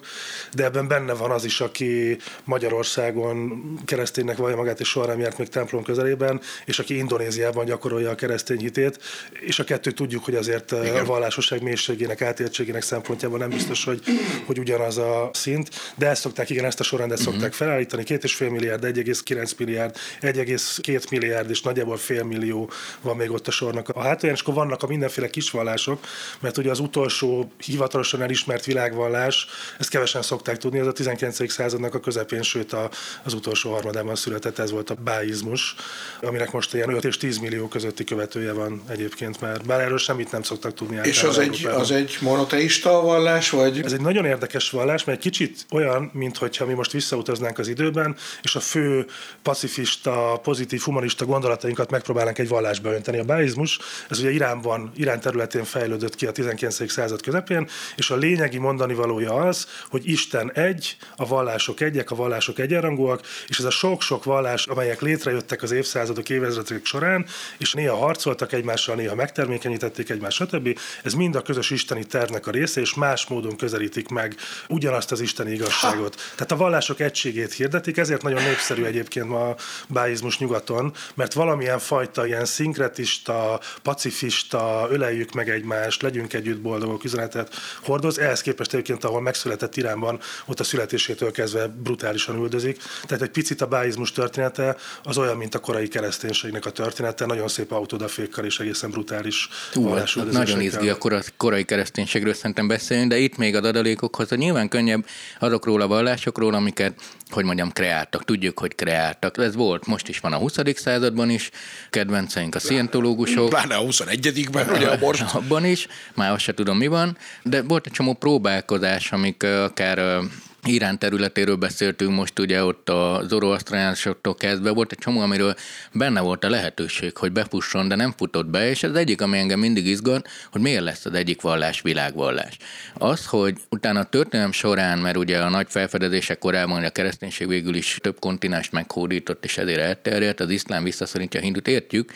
de 0.54 0.64
ebben 0.64 0.88
benne 0.88 1.14
van 1.14 1.32
az 1.32 1.46
is, 1.46 1.60
aki 1.62 2.18
Magyarországon 2.44 3.64
kereszténynek 3.86 4.38
vallja 4.38 4.56
magát, 4.56 4.80
és 4.80 4.88
soha 4.88 5.06
nem 5.06 5.20
járt 5.20 5.38
még 5.38 5.48
templom 5.48 5.84
közelében, 5.84 6.42
és 6.66 6.80
aki 6.80 6.98
Indonéziában 6.98 7.66
gyakorolja 7.66 8.10
a 8.10 8.16
keresztény 8.16 8.60
hitét, 8.60 9.00
és 9.40 9.60
a 9.60 9.64
kettő 9.64 9.92
tudjuk, 9.92 10.24
hogy 10.26 10.36
azért 10.36 10.72
Igen. 10.72 10.96
a 10.96 11.06
vallásosság 11.06 11.62
mélységének, 11.62 12.22
átéltségének 12.22 12.82
szempontjából 12.82 13.38
nem 13.38 13.50
biztos, 13.50 13.84
hogy, 13.84 14.02
hogy 14.46 14.60
ugyanaz 14.60 14.98
a 14.98 15.30
szint, 15.34 15.70
de 15.96 16.08
ezt 16.08 16.22
szokták, 16.22 16.50
igen, 16.50 16.66
ezt 16.66 16.80
a 16.80 16.84
sorrendet 16.84 17.16
Mhm. 17.20 17.30
szokták 17.30 17.54
felállítani, 17.54 18.04
két 18.04 18.24
és 18.24 18.34
fél 18.34 18.50
milliárd, 18.50 18.84
1,9 19.26 19.58
milliárd, 19.58 19.96
1,2 20.22 21.10
milliárd, 21.10 21.50
és 21.50 21.62
nagyjából 21.62 21.98
fél 21.98 22.24
millió 22.24 22.70
van 23.02 23.16
még 23.16 23.32
ott 23.32 23.48
a 23.48 23.52
sornak 23.52 23.90
a 23.90 24.02
hátulján, 24.02 24.38
és 24.38 24.44
akkor 24.44 24.54
vannak 24.54 24.84
a 24.84 24.88
mindenféle 24.88 25.30
kisvallások, 25.30 26.00
mert 26.40 26.58
ugye 26.58 26.70
az 26.70 26.80
utolsó 26.80 27.52
hivatalosan 27.58 28.22
elismert 28.22 28.66
világvallás, 28.66 29.48
ezt 29.80 29.90
kevesen 29.90 30.22
szokták 30.22 30.58
tudni, 30.58 30.80
ez 30.80 30.88
a 30.88 30.92
19. 30.92 31.52
századnak 31.52 31.94
a 31.94 32.00
közepén, 32.00 32.42
sőt 32.42 32.74
a, 32.74 32.90
az 33.24 33.34
utolsó 33.34 33.72
harmadában 33.72 34.16
született, 34.16 34.60
ez 34.60 34.72
volt 34.72 34.90
a 34.90 34.96
báizmus, 34.96 35.76
aminek 36.22 36.52
most 36.52 36.74
ilyen 36.74 36.90
5 36.90 37.06
és 37.06 37.18
10 37.18 37.38
millió 37.38 37.68
közötti 37.68 38.04
követője 38.04 38.52
van 38.52 38.84
egyébként 38.90 39.42
már. 39.42 39.62
Bár 39.62 39.80
erről 39.80 39.98
semmit 39.98 40.32
nem 40.32 40.42
szoktak 40.42 40.74
tudni. 40.74 41.00
És 41.04 41.24
az 41.24 41.38
egy, 41.38 41.48
Európában. 41.48 41.80
az 41.80 41.92
egy 41.92 42.18
monoteista 42.22 43.02
vallás, 43.02 43.50
vagy? 43.50 43.82
Ez 43.84 43.92
egy 43.92 44.02
nagyon 44.02 44.26
érdekes 44.26 44.70
vallás, 44.70 45.04
mert 45.04 45.18
egy 45.18 45.24
kicsit 45.24 45.66
olyan, 45.72 46.10
mintha 46.14 46.66
mi 46.66 46.74
most 46.74 46.92
visszautaznánk 46.92 47.60
az 47.60 47.68
időben, 47.68 48.16
és 48.42 48.56
a 48.56 48.60
fő 48.60 49.06
pacifista, 49.42 50.40
pozitív, 50.44 50.82
humanista 50.82 51.26
gondolatainkat 51.26 51.92
megpróbálnánk 51.92 52.38
egy 52.38 52.48
vallásba 52.48 52.94
önteni. 52.94 53.18
A 53.18 53.24
báizmus, 53.24 53.80
ez 54.10 54.20
ugye 54.20 54.32
Iránban, 54.32 54.92
Irán 54.96 55.20
területén 55.20 55.64
fejlődött 55.64 56.16
ki 56.16 56.26
a 56.26 56.32
19. 56.32 56.92
század 56.92 57.22
közepén, 57.22 57.68
és 57.96 58.10
a 58.10 58.16
lényegi 58.16 58.58
mondani 58.58 58.94
valója 58.94 59.34
az, 59.34 59.68
hogy 59.90 60.10
Isten 60.10 60.52
egy, 60.52 60.98
a 61.16 61.28
vallások 61.28 61.82
egyek, 61.82 62.12
a 62.12 62.16
vallások 62.16 62.60
egyenrangúak, 62.60 63.22
és 63.48 63.58
ez 63.58 63.66
a 63.66 63.70
sok-sok 63.70 64.24
vallás, 64.24 64.68
amelyek 64.68 65.02
létrejöttek 65.02 65.64
az 65.64 65.72
évszázadok, 65.72 66.30
évezredek 66.30 66.86
során, 66.86 67.26
és 67.58 67.74
néha 67.74 67.96
harcoltak 67.96 68.54
egymással, 68.54 68.96
néha 68.96 69.16
megtermékenyítették 69.16 70.10
egymást, 70.10 70.38
stb. 70.38 70.80
Ez 71.04 71.14
mind 71.14 71.36
a 71.36 71.42
közös 71.42 71.70
isteni 71.70 72.06
tervnek 72.06 72.48
a 72.48 72.52
része, 72.52 72.82
és 72.82 72.94
más 72.94 73.28
módon 73.28 73.56
közelítik 73.56 74.08
meg 74.08 74.36
ugyanazt 74.68 75.12
az 75.12 75.20
isteni 75.20 75.52
igazságot. 75.52 76.16
Tehát 76.16 76.52
a 76.52 76.56
vallások 76.56 77.00
egységét 77.00 77.54
hirdetik, 77.54 77.98
ezért 77.98 78.22
nagyon 78.22 78.44
népszerű 78.44 78.84
egyébként 78.98 79.28
ma 79.28 79.50
a 79.50 79.56
báizmus 79.88 80.40
nyugaton, 80.40 80.94
mert 81.14 81.34
valamilyen 81.34 81.80
fajta 81.80 82.26
ilyen 82.26 82.46
szinkretista, 82.46 83.60
pacifista, 83.82 84.88
öleljük 84.92 85.32
meg 85.32 85.50
egymást, 85.50 86.02
legyünk 86.02 86.34
együtt 86.34 86.60
boldogok 86.60 87.04
üzenetet 87.04 87.56
hordoz. 87.82 88.20
Ehhez 88.20 88.42
képest 88.42 88.74
egyébként, 88.74 89.04
ahol 89.04 89.22
megszületett 89.22 89.76
Iránban, 89.76 90.20
ott 90.46 90.60
a 90.60 90.64
születésétől 90.64 91.32
kezdve 91.32 91.68
brutálisan 91.68 92.36
üldözik. 92.36 92.82
Tehát 93.06 93.24
egy 93.24 93.30
picit 93.30 93.62
a 93.62 93.68
báizmus 93.68 94.12
története 94.12 94.76
az 95.04 95.18
olyan, 95.18 95.38
mint 95.38 95.56
a 95.56 95.60
korai 95.60 95.88
kereszténységnek 95.88 96.66
a 96.66 96.72
története, 96.72 97.26
nagyon 97.26 97.48
szép 97.48 97.72
autodafékkal 97.72 98.46
és 98.46 98.60
egészen 98.60 98.90
brutális 98.90 99.50
Hú, 99.74 99.90
hát 99.90 100.32
nagyon 100.32 100.62
izgi 100.62 100.90
a 100.90 100.98
kora- 100.98 101.34
korai 101.38 101.64
kereszténységről 101.64 102.34
szerintem 102.34 102.68
beszélni, 102.68 103.08
de 103.08 103.18
itt 103.18 103.38
még 103.38 103.56
a 103.56 103.62
adalékokhoz, 103.68 104.30
hogy 104.30 104.38
nyilván 104.38 104.70
könnyebb 104.70 105.06
azokról 105.40 105.82
a 105.82 105.88
vallásokról, 105.88 106.54
amiket, 106.54 106.94
hogy 107.32 107.44
mondjam, 107.44 107.72
kreáltak. 107.72 108.26
Tudjuk, 108.26 108.60
hogy 108.60 108.76
kreáltak. 108.76 109.38
Ez 109.38 109.56
volt, 109.56 109.86
most 109.86 110.08
is 110.08 110.20
van 110.20 110.34
a 110.34 110.38
20. 110.38 110.58
században 110.76 111.30
is, 111.30 111.50
kedvenceink 111.90 112.56
a 112.56 112.60
szientológusok. 112.60 113.50
Pláne 113.50 113.76
a 113.76 113.82
21-ben, 113.82 114.70
ugye 114.70 114.90
a 114.90 114.98
most. 115.06 115.26
Abban 115.34 115.66
is, 115.66 115.88
már 116.14 116.32
azt 116.32 116.44
se 116.44 116.54
tudom 116.54 116.78
mi 116.78 116.88
van, 116.88 117.18
de 117.44 117.62
volt 117.62 117.86
egy 117.86 117.92
csomó 117.92 118.14
próbálkozás, 118.14 119.12
amik 119.12 119.44
akár 119.44 120.20
Irán 120.64 121.00
területéről 121.00 121.56
beszéltünk 121.56 122.16
most 122.16 122.40
ugye 122.40 122.64
ott 122.64 122.90
a 122.90 123.22
zoroasztriánosoktól 123.28 124.36
kezdve, 124.36 124.72
volt 124.72 124.92
egy 124.92 124.98
csomó, 124.98 125.20
amiről 125.20 125.56
benne 125.94 126.22
volt 126.22 126.44
a 126.44 126.50
lehetőség, 126.50 127.18
hogy 127.18 127.32
befusson, 127.32 127.88
de 127.88 127.96
nem 127.96 128.14
futott 128.18 128.46
be, 128.46 128.70
és 128.70 128.84
az 128.84 128.96
egyik, 128.96 129.22
ami 129.22 129.38
engem 129.38 129.60
mindig 129.60 129.86
izgat, 129.86 130.28
hogy 130.52 130.62
miért 130.62 130.84
lesz 130.84 131.06
az 131.06 131.14
egyik 131.14 131.42
vallás 131.42 131.82
világvallás. 131.82 132.58
Az, 132.94 133.26
hogy 133.26 133.58
utána 133.70 134.00
a 134.00 134.04
történelem 134.04 134.52
során, 134.52 135.00
mert 135.00 135.18
ugye 135.18 135.40
a 135.40 135.50
nagy 135.50 135.68
felfedezések 135.70 136.40
korában 136.40 136.84
a 136.84 136.90
kereszténység 136.90 137.48
végül 137.48 137.76
is 137.76 137.98
több 138.02 138.20
kontinást 138.20 138.72
meghódított, 138.72 139.44
és 139.44 139.58
ezért 139.58 139.80
elterjedt, 139.80 140.40
az 140.40 140.50
iszlám 140.50 140.84
visszaszorítja 140.84 141.40
a 141.40 141.44
hindut, 141.44 141.68
értjük, 141.68 142.12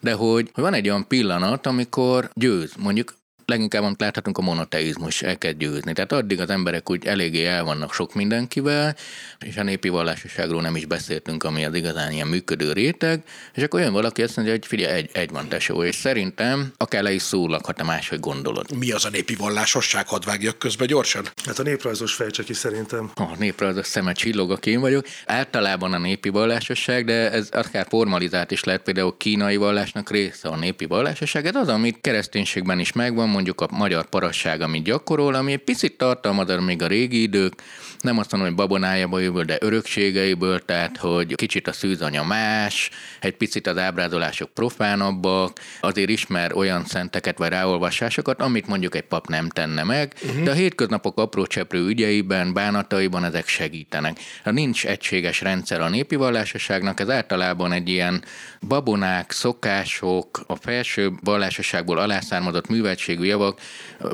de 0.00 0.12
hogy, 0.12 0.50
hogy 0.52 0.62
van 0.62 0.74
egy 0.74 0.88
olyan 0.88 1.06
pillanat, 1.08 1.66
amikor 1.66 2.30
győz, 2.34 2.72
mondjuk 2.78 3.14
leginkább 3.46 3.82
amit 3.82 4.00
láthatunk 4.00 4.38
a 4.38 4.42
monoteizmus, 4.42 5.22
el 5.22 5.38
kell 5.38 5.52
győzni. 5.52 5.92
Tehát 5.92 6.12
addig 6.12 6.40
az 6.40 6.50
emberek 6.50 6.90
úgy 6.90 7.06
eléggé 7.06 7.44
el 7.44 7.64
vannak 7.64 7.92
sok 7.92 8.14
mindenkivel, 8.14 8.96
és 9.40 9.56
a 9.56 9.62
népi 9.62 9.88
vallásosságról 9.88 10.62
nem 10.62 10.76
is 10.76 10.84
beszéltünk, 10.84 11.44
ami 11.44 11.64
az 11.64 11.74
igazán 11.74 12.12
ilyen 12.12 12.26
működő 12.26 12.72
réteg, 12.72 13.22
és 13.54 13.62
akkor 13.62 13.80
olyan 13.80 13.92
valaki 13.92 14.22
azt 14.22 14.36
mondja, 14.36 14.54
hogy 14.54 14.66
figyelj, 14.66 14.92
egy, 14.92 15.10
egy 15.12 15.30
van 15.30 15.48
tesó, 15.48 15.84
és 15.84 15.94
szerintem 15.94 16.72
akár 16.76 17.02
le 17.02 17.12
is 17.12 17.22
szólak, 17.22 17.66
ha 17.66 17.72
te 17.72 17.84
máshogy 17.84 18.20
gondolod. 18.20 18.76
Mi 18.76 18.90
az 18.90 19.04
a 19.04 19.10
népi 19.10 19.34
vallásosság? 19.34 20.08
Hadd 20.08 20.24
vágjak 20.24 20.58
közbe 20.58 20.86
gyorsan. 20.86 21.24
Hát 21.44 21.58
a 21.58 21.62
néprajzos 21.62 22.14
fejtse 22.14 22.42
ki 22.42 22.52
szerintem. 22.52 23.10
A 23.14 23.36
néprajzos 23.38 23.86
szeme 23.86 24.12
csillog, 24.12 24.58
én 24.66 24.80
vagyok. 24.80 25.06
Általában 25.26 25.92
a 25.92 25.98
népi 25.98 26.28
vallásosság, 26.28 27.04
de 27.04 27.30
ez 27.30 27.48
akár 27.52 27.86
formalizált 27.88 28.50
is 28.50 28.64
lehet, 28.64 28.82
például 28.82 29.16
kínai 29.16 29.56
vallásnak 29.56 30.10
része 30.10 30.48
a 30.48 30.56
népi 30.56 30.84
vallásosság. 30.84 31.46
Ez 31.46 31.54
az, 31.54 31.68
amit 31.68 31.98
kereszténységben 32.00 32.78
is 32.78 32.92
megvan, 32.92 33.28
mondjuk 33.36 33.60
a 33.60 33.68
magyar 33.70 34.08
parasság, 34.08 34.60
amit 34.60 34.84
gyakorol, 34.84 35.34
ami 35.34 35.52
egy 35.52 35.64
picit 35.64 35.96
tartalmaz 35.96 36.64
még 36.64 36.82
a 36.82 36.86
régi 36.86 37.22
idők, 37.22 37.52
nem 38.00 38.18
azt 38.18 38.32
mondom, 38.32 38.48
hogy 38.48 38.58
babonájából 38.58 39.22
jövő, 39.22 39.42
de 39.42 39.56
örökségeiből, 39.60 40.64
tehát 40.64 40.96
hogy 40.96 41.34
kicsit 41.34 41.68
a 41.68 41.72
szűzanya 41.72 42.24
más, 42.24 42.90
egy 43.20 43.36
picit 43.36 43.66
az 43.66 43.78
ábrázolások 43.78 44.50
profánabbak, 44.50 45.60
azért 45.80 46.08
ismer 46.08 46.54
olyan 46.54 46.84
szenteket 46.84 47.38
vagy 47.38 47.48
ráolvasásokat, 47.48 48.40
amit 48.40 48.66
mondjuk 48.66 48.94
egy 48.94 49.02
pap 49.02 49.26
nem 49.26 49.48
tenne 49.48 49.82
meg, 49.82 50.14
uh-huh. 50.22 50.42
de 50.42 50.50
a 50.50 50.54
hétköznapok 50.54 51.18
apró 51.18 51.46
cseprő 51.46 51.86
ügyeiben, 51.86 52.52
bánataiban 52.52 53.24
ezek 53.24 53.48
segítenek. 53.48 54.18
Ha 54.44 54.50
nincs 54.50 54.86
egységes 54.86 55.40
rendszer 55.40 55.80
a 55.80 55.88
népi 55.88 56.14
vallásosságnak, 56.14 57.00
ez 57.00 57.10
általában 57.10 57.72
egy 57.72 57.88
ilyen 57.88 58.22
babonák, 58.60 59.30
szokások, 59.30 60.40
a 60.46 60.56
felső 60.56 61.12
vallásosságból 61.22 61.98
alászármazott 61.98 62.68
műveltségű 62.68 63.24
javak, 63.26 63.60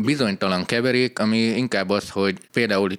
bizonytalan 0.02 0.64
keverék, 0.64 1.18
ami 1.18 1.38
inkább 1.38 1.90
az, 1.90 2.10
hogy 2.10 2.36
például 2.52 2.90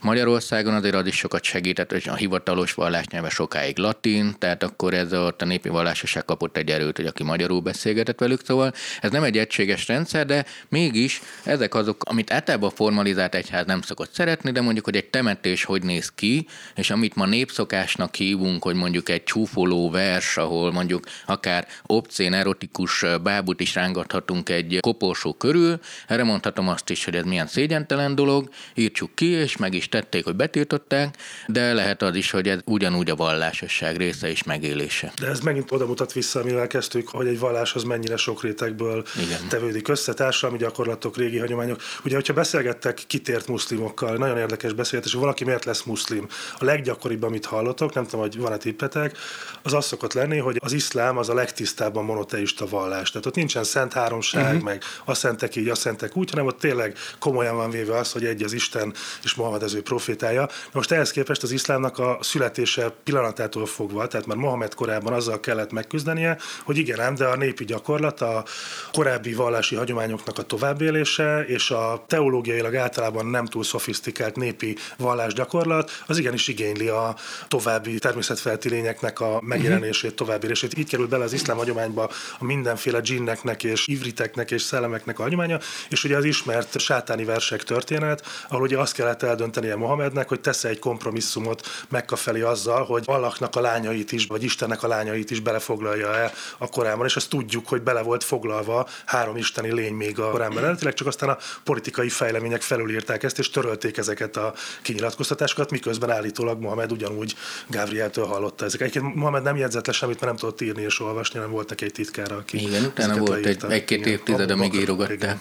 Magyarországon 0.00 0.74
azért 0.74 0.94
az 0.94 1.06
is 1.06 1.16
sokat 1.16 1.42
segített, 1.42 1.90
hogy 1.90 2.08
a 2.08 2.14
hivatalos 2.14 2.74
vallásnyelve 2.74 3.28
sokáig 3.28 3.78
latin, 3.78 4.34
tehát 4.38 4.62
akkor 4.62 4.94
ez 4.94 5.12
ott 5.12 5.42
a 5.42 5.44
népi 5.44 5.68
vallásosság 5.68 6.24
kapott 6.24 6.56
egy 6.56 6.70
erőt, 6.70 6.96
hogy 6.96 7.06
aki 7.06 7.22
magyarul 7.22 7.60
beszélgetett 7.60 8.18
velük, 8.18 8.40
szóval 8.44 8.72
ez 9.00 9.10
nem 9.10 9.22
egy 9.22 9.38
egységes 9.38 9.88
rendszer, 9.88 10.26
de 10.26 10.44
mégis 10.68 11.20
ezek 11.44 11.74
azok, 11.74 12.04
amit 12.04 12.32
általában 12.32 12.68
a 12.68 12.74
formalizált 12.74 13.34
egyház 13.34 13.66
nem 13.66 13.82
szokott 13.82 14.12
szeretni, 14.12 14.50
de 14.50 14.60
mondjuk, 14.60 14.84
hogy 14.84 14.96
egy 14.96 15.10
temetés 15.10 15.64
hogy 15.64 15.82
néz 15.82 16.12
ki, 16.14 16.46
és 16.74 16.90
amit 16.90 17.14
ma 17.14 17.26
népszokásnak 17.26 18.14
hívunk, 18.14 18.62
hogy 18.62 18.74
mondjuk 18.74 19.08
egy 19.08 19.24
csúfoló 19.24 19.90
vers, 19.90 20.36
ahol 20.36 20.72
mondjuk 20.72 21.04
akár 21.26 21.66
obszén, 21.86 22.32
erotikus 22.32 23.04
bábut 23.22 23.60
is 23.60 23.74
rángathatunk 23.74 24.48
egy 24.48 24.78
koporsó 24.80 25.32
körül, 25.32 25.61
erre 26.06 26.24
mondhatom 26.24 26.68
azt 26.68 26.90
is, 26.90 27.04
hogy 27.04 27.14
ez 27.14 27.24
milyen 27.24 27.46
szégyentelen 27.46 28.14
dolog, 28.14 28.48
írtsuk 28.74 29.14
ki, 29.14 29.26
és 29.26 29.56
meg 29.56 29.74
is 29.74 29.88
tették, 29.88 30.24
hogy 30.24 30.36
betiltották, 30.36 31.16
de 31.46 31.72
lehet 31.72 32.02
az 32.02 32.14
is, 32.14 32.30
hogy 32.30 32.48
ez 32.48 32.58
ugyanúgy 32.64 33.10
a 33.10 33.16
vallásosság 33.16 33.96
része 33.96 34.28
és 34.30 34.42
megélése. 34.42 35.12
De 35.20 35.26
ez 35.26 35.40
megint 35.40 35.72
oda 35.72 35.86
mutat 35.86 36.12
vissza, 36.12 36.40
amivel 36.40 36.66
kezdtük, 36.66 37.08
hogy 37.08 37.26
egy 37.26 37.38
vallás 37.38 37.74
az 37.74 37.82
mennyire 37.82 38.16
sok 38.16 38.42
rétegből 38.42 39.04
Igen. 39.22 39.48
tevődik 39.48 39.88
össze, 39.88 40.12
társadalmi 40.12 40.58
gyakorlatok, 40.58 41.16
régi 41.16 41.38
hagyományok. 41.38 41.80
Ugye, 42.04 42.14
hogyha 42.14 42.32
beszélgettek 42.32 43.02
kitért 43.06 43.46
muszlimokkal, 43.48 44.16
nagyon 44.16 44.38
érdekes 44.38 44.72
beszélgetés, 44.72 45.12
hogy 45.12 45.22
valaki 45.22 45.44
miért 45.44 45.64
lesz 45.64 45.82
muszlim. 45.82 46.26
A 46.58 46.64
leggyakoribb, 46.64 47.22
amit 47.22 47.44
hallotok, 47.44 47.94
nem 47.94 48.04
tudom, 48.04 48.20
hogy 48.20 48.38
van-e 48.38 48.56
tippetek, 48.56 49.18
az 49.62 49.72
az 49.72 49.84
szokott 49.84 50.12
lenni, 50.12 50.38
hogy 50.38 50.56
az 50.60 50.72
iszlám 50.72 51.18
az 51.18 51.28
a 51.28 51.34
legtisztábban 51.34 52.04
monoteista 52.04 52.66
vallás. 52.66 53.10
Tehát 53.10 53.26
ott 53.26 53.34
nincsen 53.34 53.64
szent 53.64 53.92
háromság, 53.92 54.44
uh-huh. 54.44 54.62
meg 54.62 54.82
a 55.04 55.14
szentek 55.14 55.51
így, 55.56 55.68
a 55.68 55.74
szentek 55.74 56.16
úgy, 56.16 56.30
hanem 56.30 56.46
ott 56.46 56.58
tényleg 56.58 56.96
komolyan 57.18 57.56
van 57.56 57.70
véve 57.70 57.96
az, 57.96 58.12
hogy 58.12 58.24
egy 58.24 58.42
az 58.42 58.52
Isten 58.52 58.94
és 59.22 59.34
Mohamed 59.34 59.62
az 59.62 59.74
ő 59.74 59.82
profétája. 59.82 60.48
Most 60.72 60.92
ehhez 60.92 61.10
képest 61.10 61.42
az 61.42 61.50
iszlámnak 61.50 61.98
a 61.98 62.18
születése 62.20 62.92
pillanatától 63.04 63.66
fogva, 63.66 64.06
tehát 64.06 64.26
már 64.26 64.36
Mohamed 64.36 64.74
korábban 64.74 65.12
azzal 65.12 65.40
kellett 65.40 65.72
megküzdenie, 65.72 66.38
hogy 66.64 66.76
igen, 66.76 67.00
ám, 67.00 67.14
de 67.14 67.26
a 67.26 67.36
népi 67.36 67.64
gyakorlat, 67.64 68.20
a 68.20 68.44
korábbi 68.92 69.34
vallási 69.34 69.74
hagyományoknak 69.76 70.38
a 70.38 70.42
továbbélése 70.42 71.44
és 71.46 71.70
a 71.70 72.04
teológiailag 72.06 72.76
általában 72.76 73.26
nem 73.26 73.46
túl 73.46 73.64
szofisztikált 73.64 74.36
népi 74.36 74.76
vallásgyakorlat, 74.96 75.90
az 76.06 76.18
igenis 76.18 76.48
igényli 76.48 76.88
a 76.88 77.16
további 77.48 77.98
természetfelti 77.98 78.68
lényeknek 78.68 79.20
a 79.20 79.40
megjelenését, 79.42 80.14
továbbélését. 80.14 80.78
Így 80.78 80.88
került 80.88 81.08
bele 81.08 81.24
az 81.24 81.32
iszlám 81.32 81.56
hagyományba 81.56 82.10
a 82.38 82.44
mindenféle 82.44 83.00
dzsinneknek 83.00 83.64
és 83.64 83.86
ivriteknek 83.86 84.50
és 84.50 84.62
szellemeknek 84.62 85.18
a 85.18 85.22
hagyománya, 85.42 85.58
és 85.88 86.04
ugye 86.04 86.16
az 86.16 86.24
ismert 86.24 86.80
sátáni 86.80 87.24
versek 87.24 87.62
történet, 87.62 88.26
ahol 88.48 88.62
ugye 88.62 88.78
azt 88.78 88.94
kellett 88.94 89.22
eldöntenie 89.22 89.76
Mohamednek, 89.76 90.28
hogy 90.28 90.40
tesz 90.40 90.64
egy 90.64 90.78
kompromisszumot 90.78 91.66
Mekka 91.88 92.16
felé 92.16 92.40
azzal, 92.40 92.84
hogy 92.84 93.02
Allahnak 93.06 93.56
a 93.56 93.60
lányait 93.60 94.12
is, 94.12 94.26
vagy 94.26 94.42
Istennek 94.42 94.82
a 94.82 94.88
lányait 94.88 95.30
is 95.30 95.40
belefoglalja 95.40 96.14
el 96.14 96.32
a 96.58 96.68
Koránban, 96.68 97.06
és 97.06 97.16
azt 97.16 97.28
tudjuk, 97.28 97.68
hogy 97.68 97.82
bele 97.82 98.02
volt 98.02 98.24
foglalva 98.24 98.88
három 99.04 99.36
isteni 99.36 99.72
lény 99.72 99.94
még 99.94 100.18
a 100.18 100.30
Koránban. 100.30 100.62
Eredetileg, 100.62 100.94
csak 100.94 101.06
aztán 101.06 101.28
a 101.28 101.38
politikai 101.64 102.08
fejlemények 102.08 102.62
felülírták 102.62 103.22
ezt, 103.22 103.38
és 103.38 103.50
törölték 103.50 103.96
ezeket 103.96 104.36
a 104.36 104.54
kinyilatkoztatásokat, 104.82 105.70
miközben 105.70 106.10
állítólag 106.10 106.60
Mohamed 106.60 106.92
ugyanúgy 106.92 107.34
Gábrieltől 107.68 108.24
hallotta 108.24 108.64
ezeket. 108.64 108.88
Egyébként 108.88 109.14
Mohamed 109.14 109.42
nem 109.42 109.56
jegyzett 109.56 109.86
le 109.86 109.92
semmit, 109.92 110.20
mert 110.20 110.26
nem 110.26 110.36
tudott 110.36 110.60
írni 110.60 110.82
és 110.82 111.00
olvasni, 111.00 111.38
nem 111.38 111.50
volt 111.50 111.68
neki 111.68 111.84
egy 111.84 111.92
titkára, 111.92 112.36
aki 112.36 112.66
Igen, 112.66 112.84
utána 112.84 113.16
volt 113.16 113.46
egy, 113.46 113.64
egy-két 113.68 114.06
évtized, 114.06 114.50
amíg 114.50 114.74
írogatta. 114.74 115.31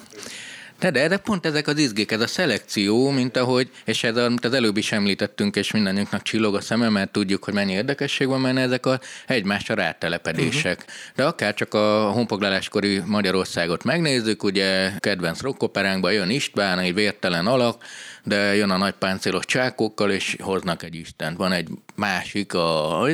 De, 0.82 0.91
de, 0.91 1.08
de 1.08 1.17
pont 1.17 1.45
ezek 1.45 1.67
az 1.67 1.77
izgék, 1.77 2.12
ez 2.12 2.21
a 2.21 2.27
szelekció, 2.27 3.10
mint 3.10 3.38
ahogy, 3.38 3.69
és 3.86 4.04
ez, 4.04 4.17
amit 4.17 4.45
az 4.45 4.54
előbb 4.54 4.77
is 4.77 4.91
említettünk, 4.91 5.56
és 5.56 5.71
mindannyiunknak 5.71 6.21
csillog 6.21 6.56
a 6.56 6.62
szeme, 6.62 6.89
mert 6.89 7.12
tudjuk, 7.12 7.43
hogy 7.43 7.54
mennyi 7.54 7.71
érdekesség 7.71 8.27
van 8.27 8.41
benne 8.41 8.62
ezek 8.62 8.86
a 8.86 8.99
egymásra 9.27 9.75
rátelepedések. 9.75 10.77
Uh-huh. 10.80 11.15
De 11.15 11.25
akár 11.25 11.54
csak 11.54 11.73
a 11.73 12.12
honpoglaláskori 12.12 13.01
Magyarországot 13.06 13.84
megnézzük, 13.84 14.43
ugye 14.43 14.91
kedvenc 14.99 15.41
rockoperánkban 15.41 16.13
jön 16.13 16.30
István, 16.30 16.80
egy 16.80 16.93
vértelen 16.93 17.47
alak, 17.47 17.84
de 18.23 18.56
jön 18.56 18.69
a 18.69 18.77
nagy 18.77 18.93
páncélos 18.93 19.45
csákokkal, 19.45 20.12
és 20.12 20.36
hoznak 20.39 20.84
egy 20.84 20.95
istent. 20.95 21.38
Van 21.38 21.51
egy 21.51 21.67
másik, 21.95 22.54
a, 22.54 23.01
a, 23.01 23.10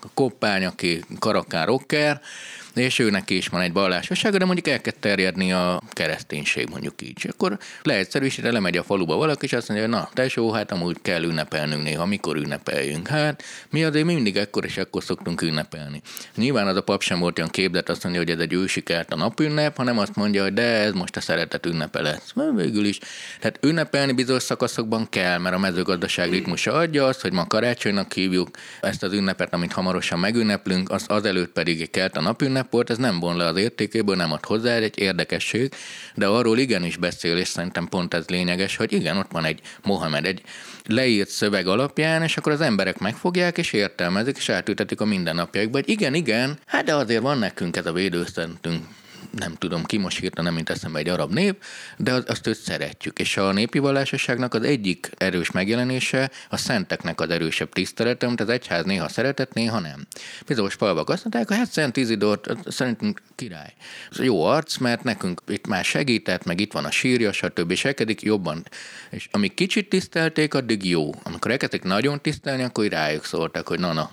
a 0.00 0.08
koppány, 0.14 0.64
aki 0.64 1.04
karakán 1.18 1.66
rocker, 1.66 2.20
és 2.74 2.98
őnek 2.98 3.30
is 3.30 3.48
van 3.48 3.60
egy 3.60 3.72
vallásossága, 3.72 4.38
de 4.38 4.44
mondjuk 4.44 4.68
el 4.68 4.80
kell 4.80 4.94
terjedni 5.00 5.52
a 5.52 5.82
kereszténység, 5.90 6.68
mondjuk 6.68 7.02
így. 7.02 7.12
És 7.16 7.24
akkor 7.24 7.58
leegyszerűsítve 7.82 8.50
lemegy 8.50 8.76
a 8.76 8.82
faluba 8.82 9.16
valaki, 9.16 9.44
és 9.44 9.52
azt 9.52 9.68
mondja, 9.68 9.86
hogy 9.86 9.96
na, 9.96 10.08
tesó, 10.12 10.52
hát 10.52 10.72
amúgy 10.72 10.96
kell 11.02 11.22
ünnepelnünk 11.22 11.82
néha, 11.82 12.06
mikor 12.06 12.36
ünnepeljünk. 12.36 13.08
Hát 13.08 13.42
mi 13.70 13.84
azért 13.84 14.04
mindig 14.04 14.36
ekkor 14.36 14.64
és 14.64 14.76
ekkor 14.76 15.02
szoktunk 15.02 15.42
ünnepelni. 15.42 16.02
Nyilván 16.36 16.66
az 16.66 16.76
a 16.76 16.82
pap 16.82 17.02
sem 17.02 17.18
volt 17.18 17.38
olyan 17.38 17.50
képlet, 17.50 17.88
azt 17.88 18.02
mondja, 18.02 18.20
hogy 18.22 18.30
ez 18.30 18.38
egy 18.38 18.52
ősikert 18.52 19.12
a 19.12 19.16
napünnep, 19.16 19.76
hanem 19.76 19.98
azt 19.98 20.14
mondja, 20.14 20.42
hogy 20.42 20.52
de 20.52 20.62
ez 20.62 20.92
most 20.92 21.16
a 21.16 21.20
szeretet 21.20 21.66
ünnepe 21.66 22.00
lesz. 22.00 22.32
Mert 22.34 22.54
végül 22.54 22.84
is. 22.84 22.98
Tehát 23.40 23.58
ünnepelni 23.62 24.12
bizonyos 24.12 24.42
szakaszokban 24.42 25.08
kell, 25.08 25.38
mert 25.38 25.54
a 25.54 25.58
mezőgazdaság 25.58 26.30
ritmusa 26.30 26.72
adja 26.72 27.06
azt, 27.06 27.20
hogy 27.20 27.32
ma 27.32 27.46
karácsonynak 27.46 28.12
hívjuk 28.12 28.48
ezt 28.80 29.02
az 29.02 29.12
ünnepet, 29.12 29.52
amit 29.52 29.72
hamarosan 29.72 30.18
megünneplünk, 30.18 30.90
az 30.90 31.04
azelőtt 31.08 31.52
pedig 31.52 31.90
kelt 31.90 32.16
a 32.16 32.20
napünnep, 32.20 32.61
volt, 32.70 32.90
ez 32.90 32.98
nem 32.98 33.20
von 33.20 33.36
le 33.36 33.46
az 33.46 33.56
értékéből, 33.56 34.16
nem 34.16 34.32
ad 34.32 34.44
hozzá, 34.44 34.74
egy 34.74 34.98
érdekesség, 34.98 35.74
de 36.14 36.26
arról 36.26 36.58
igenis 36.58 36.96
beszél, 36.96 37.36
és 37.36 37.48
szerintem 37.48 37.88
pont 37.88 38.14
ez 38.14 38.28
lényeges, 38.28 38.76
hogy 38.76 38.92
igen, 38.92 39.16
ott 39.16 39.30
van 39.30 39.44
egy 39.44 39.60
Mohamed, 39.82 40.26
egy 40.26 40.42
leírt 40.86 41.28
szöveg 41.28 41.66
alapján, 41.66 42.22
és 42.22 42.36
akkor 42.36 42.52
az 42.52 42.60
emberek 42.60 42.98
megfogják, 42.98 43.58
és 43.58 43.72
értelmezik, 43.72 44.36
és 44.36 44.48
átültetik 44.48 45.00
a 45.00 45.04
mindennapjaikba, 45.04 45.78
hogy 45.78 45.88
igen, 45.88 46.14
igen, 46.14 46.58
hát 46.66 46.84
de 46.84 46.94
azért 46.94 47.22
van 47.22 47.38
nekünk 47.38 47.76
ez 47.76 47.86
a 47.86 47.92
védőszentünk, 47.92 48.84
nem 49.38 49.54
tudom 49.54 49.84
ki, 49.84 49.96
most 49.96 50.18
hirtelen 50.18 50.44
nem 50.44 50.54
mint 50.54 50.70
eszembe 50.70 50.98
egy 50.98 51.08
arab 51.08 51.32
nép, 51.32 51.62
de 51.96 52.12
az, 52.12 52.24
azt 52.26 52.46
őt 52.46 52.58
szeretjük. 52.58 53.18
És 53.18 53.36
a 53.36 53.52
népi 53.52 53.78
vallásosságnak 53.78 54.54
az 54.54 54.62
egyik 54.62 55.10
erős 55.16 55.50
megjelenése 55.50 56.30
a 56.48 56.56
szenteknek 56.56 57.20
az 57.20 57.30
erősebb 57.30 57.72
tisztelete, 57.72 58.26
amit 58.26 58.40
az 58.40 58.48
egyház 58.48 58.84
néha 58.84 59.08
szeretett, 59.08 59.52
néha 59.52 59.80
nem. 59.80 60.06
Bizonyos 60.46 60.74
falvak 60.74 61.08
azt 61.08 61.24
mondták, 61.24 61.48
hogy 61.48 61.56
hát 61.56 61.70
Szent 61.72 61.96
Izidort 61.96 62.50
szerintünk 62.66 63.22
király. 63.34 63.74
Ez 64.10 64.18
jó 64.18 64.44
arc, 64.44 64.76
mert 64.76 65.02
nekünk 65.02 65.42
itt 65.48 65.66
már 65.66 65.84
segített, 65.84 66.44
meg 66.44 66.60
itt 66.60 66.72
van 66.72 66.84
a 66.84 66.90
sírja, 66.90 67.32
stb. 67.32 67.70
és 67.70 67.84
elkedik 67.84 68.22
jobban. 68.22 68.64
És 69.10 69.28
amíg 69.30 69.54
kicsit 69.54 69.88
tisztelték, 69.88 70.54
addig 70.54 70.88
jó. 70.88 71.10
Amikor 71.22 71.50
elkezdték 71.50 71.82
nagyon 71.82 72.20
tisztelni, 72.20 72.62
akkor 72.62 72.86
rájuk 72.86 73.24
szóltak, 73.24 73.68
hogy 73.68 73.78
na, 73.78 73.92
na, 73.92 74.10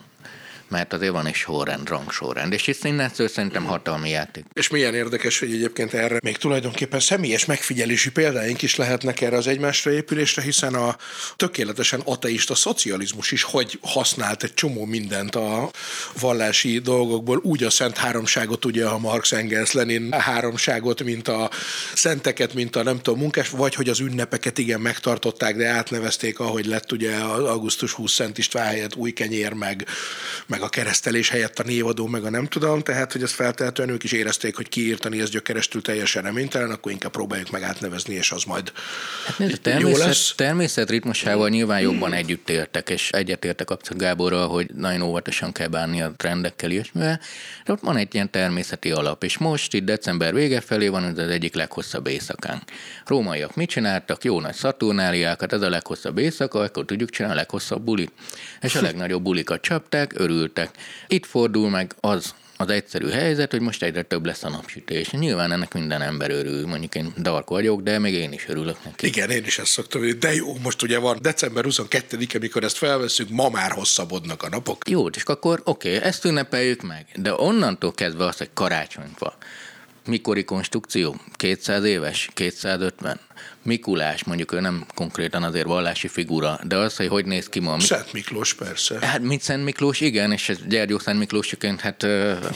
mert 0.70 0.94
azért 0.94 1.12
van 1.12 1.26
egy 1.26 1.34
sorrend, 1.34 1.90
rangsorrend, 1.90 2.54
és 2.54 2.68
itt 2.68 2.84
innentől 2.84 3.28
szerintem 3.28 3.64
hatalmi 3.64 4.10
játék. 4.10 4.46
És 4.54 4.70
milyen 4.70 4.94
érdekes, 4.94 5.40
hogy 5.40 5.54
egyébként 5.54 5.94
erre 5.94 6.20
még 6.24 6.38
tulajdonképpen 6.38 7.00
személyes 7.00 7.46
megfigyelési 7.46 8.12
példáink 8.12 8.62
is 8.62 8.76
lehetnek 8.76 9.22
erre 9.22 9.38
az 9.38 9.48
egymásra 9.48 9.92
épülésre, 9.92 10.42
hiszen 10.42 10.74
a 10.74 10.96
tökéletesen 11.36 12.02
ateista 12.06 12.56
szocializmus 12.56 13.32
is 13.32 13.44
hogy 13.44 13.80
használt 13.82 14.44
egy 14.44 14.54
csomó 14.54 14.86
mindent 14.86 15.36
a 15.36 15.72
vallási 16.20 16.80
dolgokból, 16.80 17.40
úgy 17.44 17.64
a 17.64 17.70
Szent 17.70 17.98
Háromságot, 17.98 18.66
ugye 18.66 18.86
a 18.86 18.98
Marx 18.98 19.32
Engels 19.32 19.72
Lenin 19.72 20.12
háromságot, 20.12 21.04
mint 21.04 21.28
a 21.28 21.50
szenteket, 21.94 22.54
mint 22.54 22.76
a 22.76 22.84
nem 22.84 23.02
tudom, 23.02 23.20
munkás, 23.20 23.50
vagy 23.50 23.76
hogy 23.76 23.90
az 23.90 24.00
ünnepeket 24.00 24.58
igen 24.58 24.82
megtartották, 24.82 25.56
de 25.56 25.68
átnevezték, 25.68 26.40
ahogy 26.40 26.66
lett 26.66 26.92
ugye 26.92 27.16
az 27.16 27.44
augusztus 27.44 27.92
20 27.92 28.12
Szent 28.12 28.38
István 28.38 28.66
helyett 28.66 28.96
új 28.96 29.12
kenyér, 29.12 29.54
meg, 29.54 29.88
meg 30.48 30.59
a 30.62 30.70
keresztelés 30.70 31.30
helyett 31.30 31.60
a 31.60 31.64
névadó, 31.64 32.08
meg 32.08 32.24
a 32.24 32.30
nem 32.30 32.46
tudom, 32.46 32.82
tehát 32.82 33.12
hogy 33.12 33.24
ezt 33.24 33.34
feltehetően 33.34 33.90
ők 33.90 34.04
is 34.04 34.12
érezték, 34.12 34.56
hogy 34.56 34.70
kiírtani 34.70 35.20
ez 35.20 35.30
gyökerestül 35.30 35.82
teljesen 35.82 36.24
reménytelen, 36.24 36.72
akkor 36.72 36.92
inkább 36.92 37.12
próbáljuk 37.12 37.52
meg 37.52 37.64
átnevezni, 37.64 38.14
és 38.14 38.32
az 38.32 38.44
majd 38.44 38.72
hát 39.26 39.38
nézd, 39.38 39.62
természet, 39.62 40.00
jó 40.00 40.06
lesz. 40.06 40.34
Természet 40.36 40.90
ritmusával 40.90 41.50
nyilván 41.50 41.80
jobban 41.80 42.14
együtt 42.14 42.50
éltek, 42.50 42.90
és 42.90 43.10
egyetértek 43.10 43.70
abszolút 43.70 44.02
Gáborral, 44.02 44.48
hogy 44.48 44.70
nagyon 44.76 45.02
óvatosan 45.02 45.52
kell 45.52 45.68
bánni 45.68 46.02
a 46.02 46.14
trendekkel 46.18 46.72
is, 46.72 46.92
de 46.94 47.20
ott 47.68 47.80
van 47.82 47.98
egy 47.98 48.14
ilyen 48.14 48.32
természeti 48.32 48.92
alap, 48.92 49.24
és 49.24 49.38
most 49.38 49.74
itt 49.74 49.86
december 49.86 50.34
vége 50.34 50.62
felé 50.62 50.88
van 50.88 51.04
ez 51.04 51.18
az 51.18 51.30
egyik 51.30 51.56
leghosszabb 51.56 52.08
éjszakánk. 52.08 52.62
Rómaiak 53.06 53.56
mit 53.56 53.70
csináltak? 53.70 54.24
Jó 54.24 54.40
nagy 54.40 54.54
szaturnáliákat, 54.54 55.54
ez 55.54 55.62
a 55.62 55.70
leghosszabb 55.70 56.18
éjszaka, 56.18 56.60
akkor 56.60 56.86
tudjuk 56.86 57.10
csinálni 57.10 57.38
a 57.38 57.40
leghosszabb 57.40 57.82
bulit. 57.82 58.12
És 58.62 58.76
a 58.76 58.82
legnagyobb 58.90 59.24
bulikat 59.24 59.62
csapták, 59.62 60.14
örültek. 60.50 60.84
Itt 61.08 61.26
fordul 61.26 61.70
meg 61.70 61.96
az, 62.00 62.34
az 62.58 62.70
egyszerű 62.70 63.08
helyzet, 63.08 63.52
hogy 63.52 63.62
most 63.62 63.84
egyre 63.84 64.02
több 64.02 64.26
lesz 64.26 64.44
a 64.44 64.50
napsütés. 64.50 65.10
Nyilván 65.10 65.52
ennek 65.52 65.74
minden 65.74 66.02
ember 66.02 66.30
örül, 66.32 66.68
mondjuk 66.68 66.96
én 66.96 67.14
dark 67.18 67.50
vagyok, 67.50 67.82
de 67.82 68.00
még 68.00 68.14
én 68.14 68.32
is 68.32 68.48
örülök 68.48 68.84
neki. 68.84 69.08
Igen, 69.08 69.30
én 69.30 69.46
is 69.46 69.60
ezt 69.60 69.72
szoktam, 69.72 70.02
hogy 70.02 70.18
de 70.18 70.34
jó, 70.34 70.58
most 70.64 70.82
ugye 70.82 70.98
van 70.98 71.18
december 71.22 71.64
22-e, 71.68 72.38
amikor 72.38 72.64
ezt 72.64 72.78
felveszünk, 72.78 73.30
ma 73.30 73.50
már 73.50 73.72
hosszabbodnak 73.72 74.44
a 74.44 74.50
napok. 74.50 74.90
Jó, 74.90 75.08
és 75.08 75.24
akkor 75.24 75.62
oké, 75.64 75.96
okay, 75.96 76.08
ezt 76.08 76.26
ünnepeljük 76.26 76.82
meg, 76.82 77.06
de 77.16 77.34
onnantól 77.34 77.92
kezdve 77.92 78.26
az, 78.26 78.38
hogy 78.38 78.50
karácsony 78.54 79.12
van, 79.18 79.34
mikori 80.06 80.44
konstrukció? 80.44 81.16
200 81.36 81.84
éves? 81.84 82.30
250? 82.34 83.20
Mikulás, 83.64 84.24
mondjuk 84.24 84.52
ő 84.52 84.60
nem 84.60 84.86
konkrétan 84.96 85.44
azért 85.44 85.66
vallási 85.66 86.08
figura, 86.08 86.60
de 86.64 86.76
az, 86.76 86.96
hogy 86.96 87.08
hogy 87.08 87.26
néz 87.26 87.50
ki 87.50 87.60
ma. 87.60 87.80
Szent 87.80 88.14
Miklós, 88.14 88.54
persze. 88.54 88.98
Hát 89.02 89.22
mint 89.22 89.42
Szent 89.42 89.64
Miklós, 89.64 90.02
igen, 90.02 90.32
és 90.32 90.50
ez 90.50 90.58
Gyergyó 90.68 91.00
Szent 91.00 91.20
Miklósként 91.20 91.82
hát 91.82 92.04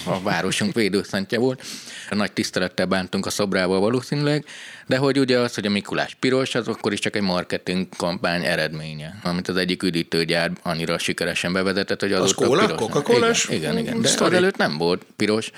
a 0.05 0.21
városunk 0.23 0.73
védőszentje 0.73 1.37
volt. 1.37 1.63
Nagy 2.09 2.31
tisztelettel 2.31 2.85
bántunk 2.85 3.25
a 3.25 3.29
szobrával 3.29 3.79
valószínűleg, 3.79 4.45
de 4.87 4.97
hogy 4.97 5.19
ugye 5.19 5.39
az, 5.39 5.55
hogy 5.55 5.65
a 5.65 5.69
Mikulás 5.69 6.15
piros, 6.19 6.55
az 6.55 6.67
akkor 6.67 6.93
is 6.93 6.99
csak 6.99 7.15
egy 7.15 7.21
marketing 7.21 7.87
kampány 7.97 8.45
eredménye, 8.45 9.19
amit 9.23 9.47
az 9.47 9.55
egyik 9.55 9.83
üdítőgyár 9.83 10.51
annyira 10.61 10.97
sikeresen 10.97 11.53
bevezetett, 11.53 11.99
hogy 11.99 12.13
az 12.13 12.33
kóla, 12.33 12.75
coca 12.75 13.03
Igen, 13.47 13.77
igen, 13.77 13.77
igen. 13.77 14.01
De 14.01 14.09
az 14.23 14.33
előtt 14.33 14.57
nem 14.57 14.77
volt 14.77 15.05
piros, 15.15 15.51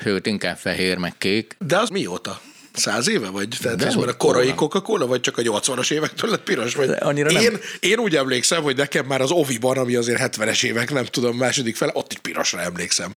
sőt 0.00 0.26
inkább 0.26 0.56
fehér, 0.56 0.96
meg 0.96 1.14
kék. 1.18 1.56
De 1.58 1.78
az 1.78 1.88
mióta? 1.88 2.40
Száz 2.76 3.08
éve 3.08 3.28
vagy? 3.28 3.48
Tehát 3.62 3.82
ez 3.82 3.94
már 3.94 4.08
a 4.08 4.16
korai 4.16 4.54
Coca-Cola, 4.54 5.06
vagy 5.06 5.20
csak 5.20 5.38
a 5.38 5.42
80-as 5.42 5.92
évektől 5.92 6.30
lett 6.30 6.42
piros? 6.42 6.74
Vagy? 6.74 6.90
Annyira 6.98 7.30
én, 7.30 7.50
nem. 7.50 7.60
én 7.80 7.98
úgy 7.98 8.16
emlékszem, 8.16 8.62
hogy 8.62 8.76
nekem 8.76 9.06
már 9.06 9.20
az 9.20 9.30
Oviban, 9.30 9.78
ami 9.78 9.94
azért 9.94 10.36
70-es 10.36 10.64
évek, 10.64 10.92
nem 10.92 11.04
tudom, 11.04 11.36
második 11.36 11.76
fele, 11.76 11.90
ott 11.94 12.12
is 12.12 12.18
pirosra 12.18 12.60
emlékszem. 12.60 13.12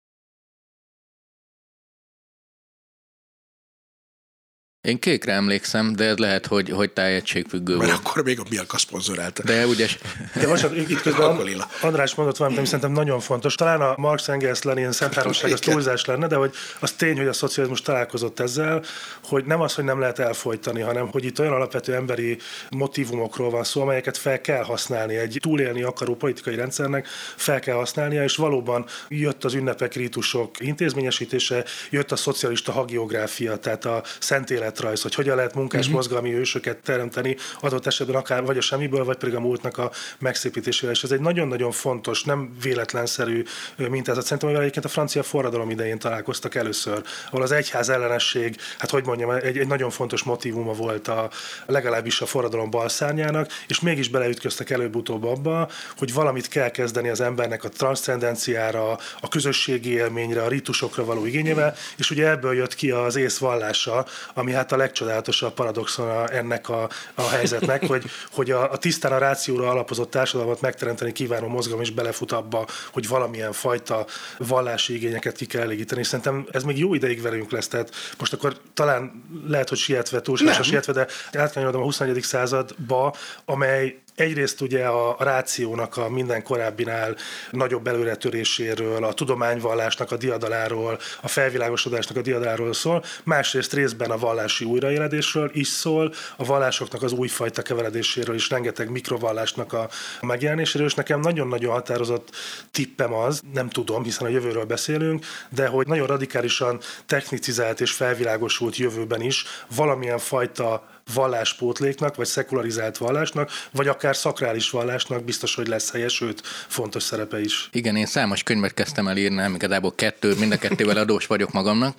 Én 4.87 4.99
kékre 4.99 5.33
emlékszem, 5.33 5.93
de 5.93 6.05
ez 6.05 6.17
lehet, 6.17 6.47
hogy, 6.47 6.71
hogy 6.71 6.91
tájegységfüggő 6.91 7.77
Mert 7.77 7.91
volt. 7.91 8.03
akkor 8.05 8.23
még 8.23 8.41
a 8.41 8.43
Milka 8.51 8.79
szponzorálta. 8.79 9.43
De 9.43 9.67
ugye... 9.67 9.87
De 10.35 10.47
most 10.47 10.69
itt 10.89 11.01
közben 11.01 11.37
András 11.81 12.15
mondott 12.15 12.37
valamit, 12.37 12.59
ami 12.59 12.67
szerintem 12.67 12.93
nagyon 12.93 13.21
fontos. 13.21 13.55
Talán 13.55 13.81
a 13.81 13.95
Marx 13.97 14.29
Engels 14.29 14.63
Lenin 14.63 14.91
Háromság 15.13 15.53
az 15.53 15.61
túlzás 15.61 16.05
lenne, 16.05 16.27
de 16.27 16.37
hogy 16.37 16.55
az 16.81 16.93
tény, 16.93 17.17
hogy 17.17 17.27
a 17.27 17.33
szocializmus 17.33 17.81
találkozott 17.81 18.41
ezzel, 18.41 18.83
hogy 19.23 19.45
nem 19.45 19.61
az, 19.61 19.75
hogy 19.75 19.85
nem 19.85 20.01
lehet 20.01 20.19
elfolytani, 20.19 20.81
hanem 20.81 21.07
hogy 21.07 21.25
itt 21.25 21.41
olyan 21.41 21.53
alapvető 21.53 21.95
emberi 21.95 22.39
motivumokról 22.71 23.51
van 23.51 23.65
szó, 23.65 23.81
amelyeket 23.81 24.17
fel 24.17 24.41
kell 24.41 24.63
használni. 24.63 25.17
Egy 25.17 25.39
túlélni 25.41 25.83
akaró 25.83 26.15
politikai 26.15 26.55
rendszernek 26.55 27.07
fel 27.37 27.61
kell 27.61 27.77
használnia, 27.77 28.23
és 28.23 28.37
valóban 28.37 28.87
jött 29.09 29.45
az 29.45 29.55
ünnepek, 29.55 29.95
rítusok 29.95 30.51
intézményesítése, 30.61 31.65
jött 31.91 32.13
a 32.13 32.17
szocialista 32.17 32.73
hagiográfia, 32.73 33.57
tehát 33.57 33.85
a 33.85 34.03
szent 34.19 34.51
élet 34.51 34.76
önéletrajz, 34.77 35.03
hogy 35.03 35.15
hogyan 35.15 35.37
lehet 35.37 35.55
munkás 35.55 35.81
uh-huh. 35.81 35.95
mozgalmi 35.95 36.35
ősöket 36.35 36.77
teremteni, 36.77 37.37
adott 37.61 37.87
esetben 37.87 38.17
akár 38.17 38.45
vagy 38.45 38.57
a 38.57 38.61
semmiből, 38.61 39.05
vagy 39.05 39.17
pedig 39.17 39.35
a 39.35 39.41
múltnak 39.41 39.79
a 39.79 39.91
megszépítésével. 40.19 40.95
És 40.95 41.03
ez 41.03 41.11
egy 41.11 41.21
nagyon-nagyon 41.21 41.71
fontos, 41.71 42.23
nem 42.23 42.57
véletlenszerű 42.63 43.45
mintázat. 43.77 44.23
Szerintem, 44.23 44.49
hogy 44.49 44.59
egyébként 44.59 44.85
a 44.85 44.89
francia 44.89 45.23
forradalom 45.23 45.71
idején 45.71 45.99
találkoztak 45.99 46.55
először, 46.55 47.03
ahol 47.27 47.43
az 47.43 47.53
egyház 47.53 47.89
ellenesség, 47.89 48.57
hát 48.79 48.91
hogy 48.91 49.05
mondjam, 49.05 49.31
egy, 49.31 49.59
egy 49.59 49.67
nagyon 49.67 49.91
fontos 49.91 50.23
motivuma 50.23 50.73
volt 50.73 51.09
a, 51.09 51.31
legalábbis 51.67 52.21
a 52.21 52.27
forradalom 52.27 52.71
balszárnyának, 52.71 53.51
és 53.69 53.81
mégis 53.81 54.09
beleütköztek 54.09 54.71
előbb-utóbb 54.71 55.25
abba, 55.25 55.69
hogy 55.99 56.13
valamit 56.13 56.49
kell 56.49 56.71
kezdeni 56.71 57.09
az 57.09 57.21
embernek 57.21 57.65
a 57.65 57.69
transzcendenciára, 57.69 58.99
a 59.21 59.29
közösségi 59.29 59.93
élményre, 59.93 60.43
a 60.43 60.49
ritusokra 60.49 61.05
való 61.05 61.27
igényével, 61.27 61.75
és 61.97 62.11
ugye 62.11 62.29
ebből 62.29 62.55
jött 62.55 62.75
ki 62.75 62.91
az 62.91 63.17
ész 63.17 63.39
vallása, 63.39 64.07
ami 64.35 64.53
hát 64.53 64.66
a 64.73 64.77
legcsodálatosabb 64.77 65.55
paradoxon 65.55 66.31
ennek 66.31 66.69
a, 66.69 66.89
a 67.15 67.23
helyzetnek, 67.23 67.87
hogy, 67.87 68.05
hogy 68.31 68.51
a, 68.51 68.73
a 68.73 68.77
tisztán 68.77 69.13
a 69.13 69.19
rációra 69.19 69.71
alapozott 69.71 70.11
társadalmat 70.11 70.61
megteremteni 70.61 71.13
kívánó 71.13 71.49
mozgalom 71.49 71.81
is 71.81 71.91
belefut 71.91 72.33
abba, 72.33 72.67
hogy 72.93 73.09
valamilyen 73.09 73.53
fajta 73.53 74.07
vallási 74.39 74.95
igényeket 74.95 75.37
ki 75.37 75.47
kell 75.47 75.63
elégíteni. 75.63 76.05
Szerintem 76.05 76.47
ez 76.51 76.63
még 76.63 76.79
jó 76.79 76.95
ideig 76.95 77.23
velünk 77.23 77.51
lesz, 77.51 77.69
tehát 77.69 77.95
most 78.19 78.33
akkor 78.33 78.57
talán 78.75 79.25
lehet, 79.47 79.69
hogy 79.69 79.79
sietve, 79.79 80.21
túlságosan 80.21 80.63
sietve, 80.63 80.93
de 80.93 81.41
átkanyarodom 81.41 81.81
a 81.81 81.85
21. 81.85 82.23
századba, 82.23 83.15
amely 83.45 83.99
Egyrészt 84.17 84.61
ugye 84.61 84.87
a 84.87 85.17
rációnak 85.19 85.97
a 85.97 86.09
minden 86.09 86.43
korábbinál 86.43 87.17
nagyobb 87.51 87.87
előretöréséről, 87.87 89.05
a 89.05 89.13
tudományvallásnak 89.13 90.13
a 90.13 90.17
diadaláról, 90.17 90.99
a 91.21 91.29
felvilágosodásnak 91.29 92.17
a 92.17 92.21
diadaláról 92.21 92.73
szól, 92.73 93.05
másrészt 93.25 93.73
részben 93.73 94.11
a 94.11 94.19
vallási 94.19 94.65
újraéledésről 94.65 95.51
is 95.53 95.69
szól, 95.69 96.13
a 96.37 96.45
vallásoknak 96.45 97.03
az 97.03 97.13
újfajta 97.13 97.63
keveredéséről 97.63 98.35
is, 98.35 98.51
rengeteg 98.51 98.91
mikrovallásnak 98.91 99.73
a 99.73 99.89
megjelenéséről, 100.21 100.87
és 100.87 100.95
nekem 100.95 101.21
nagyon-nagyon 101.21 101.73
határozott 101.73 102.37
tippem 102.71 103.13
az, 103.13 103.41
nem 103.53 103.69
tudom, 103.69 104.03
hiszen 104.03 104.27
a 104.27 104.31
jövőről 104.31 104.65
beszélünk, 104.65 105.25
de 105.49 105.67
hogy 105.67 105.87
nagyon 105.87 106.07
radikálisan 106.07 106.81
technicizált 107.07 107.81
és 107.81 107.93
felvilágosult 107.93 108.77
jövőben 108.77 109.21
is 109.21 109.45
valamilyen 109.75 110.19
fajta 110.19 110.95
valláspótléknak, 111.15 112.17
vagy 112.17 112.27
szekularizált 112.27 112.97
vallásnak, 112.97 113.51
vagy 113.73 113.89
akár 113.89 114.17
szakrális 114.17 114.71
vallásnak 114.71 115.25
biztos, 115.25 115.55
hogy 115.55 115.67
lesz 115.67 115.93
helye, 115.93 116.09
sőt, 116.09 116.43
fontos 116.69 117.03
szerepe 117.03 117.41
is. 117.41 117.69
Igen, 117.73 117.97
én 117.97 118.07
számos 118.07 118.43
könyvet 118.43 118.75
kezdtem 118.75 119.09
el 119.09 119.17
írni, 119.17 119.37
nem 119.37 119.55
igazából 119.55 119.95
kettő, 119.95 120.35
mind 120.39 120.53
a 120.53 120.59
kettővel 120.59 120.97
adós 120.97 121.27
vagyok 121.27 121.53
magamnak, 121.53 121.95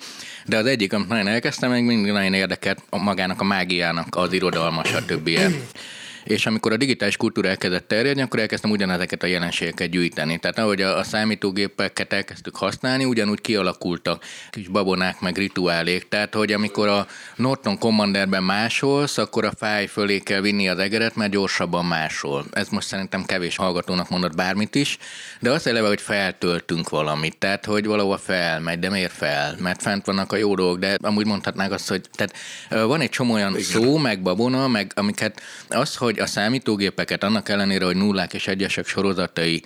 de 0.46 0.56
az 0.56 0.66
egyik, 0.66 0.92
amit 0.92 1.08
nagyon 1.08 1.26
elkezdtem, 1.26 1.70
még 1.70 1.84
mindig 1.84 2.12
nagyon 2.12 2.34
érdekelt 2.34 2.82
magának 2.90 3.40
a 3.40 3.44
mágiának, 3.44 4.06
az 4.16 4.32
irodalma, 4.32 4.84
stb 4.84 5.30
és 6.28 6.46
amikor 6.46 6.72
a 6.72 6.76
digitális 6.76 7.16
kultúra 7.16 7.48
elkezdett 7.48 7.88
terjedni, 7.88 8.22
akkor 8.22 8.38
elkezdtem 8.38 8.70
ugyanezeket 8.70 9.22
a 9.22 9.26
jelenségeket 9.26 9.90
gyűjteni. 9.90 10.38
Tehát 10.38 10.58
ahogy 10.58 10.82
a, 10.82 10.98
a 10.98 11.02
számítógépeket 11.02 12.12
elkezdtük 12.12 12.56
használni, 12.56 13.04
ugyanúgy 13.04 13.40
kialakultak 13.40 14.24
kis 14.50 14.68
babonák, 14.68 15.20
meg 15.20 15.36
rituálék. 15.36 16.08
Tehát, 16.08 16.34
hogy 16.34 16.52
amikor 16.52 16.88
a 16.88 17.06
Norton 17.36 17.78
Commanderben 17.78 18.42
másolsz, 18.42 19.18
akkor 19.18 19.44
a 19.44 19.52
fáj 19.56 19.86
fölé 19.86 20.18
kell 20.18 20.40
vinni 20.40 20.68
az 20.68 20.78
egeret, 20.78 21.16
mert 21.16 21.30
gyorsabban 21.30 21.84
másol. 21.84 22.44
Ez 22.52 22.68
most 22.68 22.86
szerintem 22.86 23.24
kevés 23.24 23.56
hallgatónak 23.56 24.10
mondott 24.10 24.34
bármit 24.34 24.74
is, 24.74 24.98
de 25.40 25.50
azt 25.50 25.66
eleve, 25.66 25.88
hogy 25.88 26.00
feltöltünk 26.00 26.88
valamit. 26.88 27.36
Tehát, 27.38 27.64
hogy 27.64 27.86
valahova 27.86 28.18
felmegy, 28.18 28.78
de 28.78 28.90
miért 28.90 29.12
fel? 29.12 29.56
Mert 29.58 29.82
fent 29.82 30.06
vannak 30.06 30.32
a 30.32 30.36
jó 30.36 30.54
dolgok, 30.54 30.78
de 30.78 30.96
amúgy 31.02 31.26
mondhatnák 31.26 31.72
azt, 31.72 31.88
hogy 31.88 32.00
tehát 32.12 32.36
van 32.86 33.00
egy 33.00 33.10
csomó 33.10 33.32
olyan 33.32 33.50
Igen. 33.50 33.62
szó, 33.62 33.96
meg 33.96 34.22
babona, 34.22 34.68
meg 34.68 34.92
amiket 34.94 35.42
az, 35.68 35.96
hogy 35.96 36.17
a 36.20 36.26
számítógépeket 36.26 37.22
annak 37.22 37.48
ellenére, 37.48 37.84
hogy 37.84 37.96
nullák 37.96 38.34
és 38.34 38.46
egyesek 38.46 38.86
sorozatai 38.86 39.62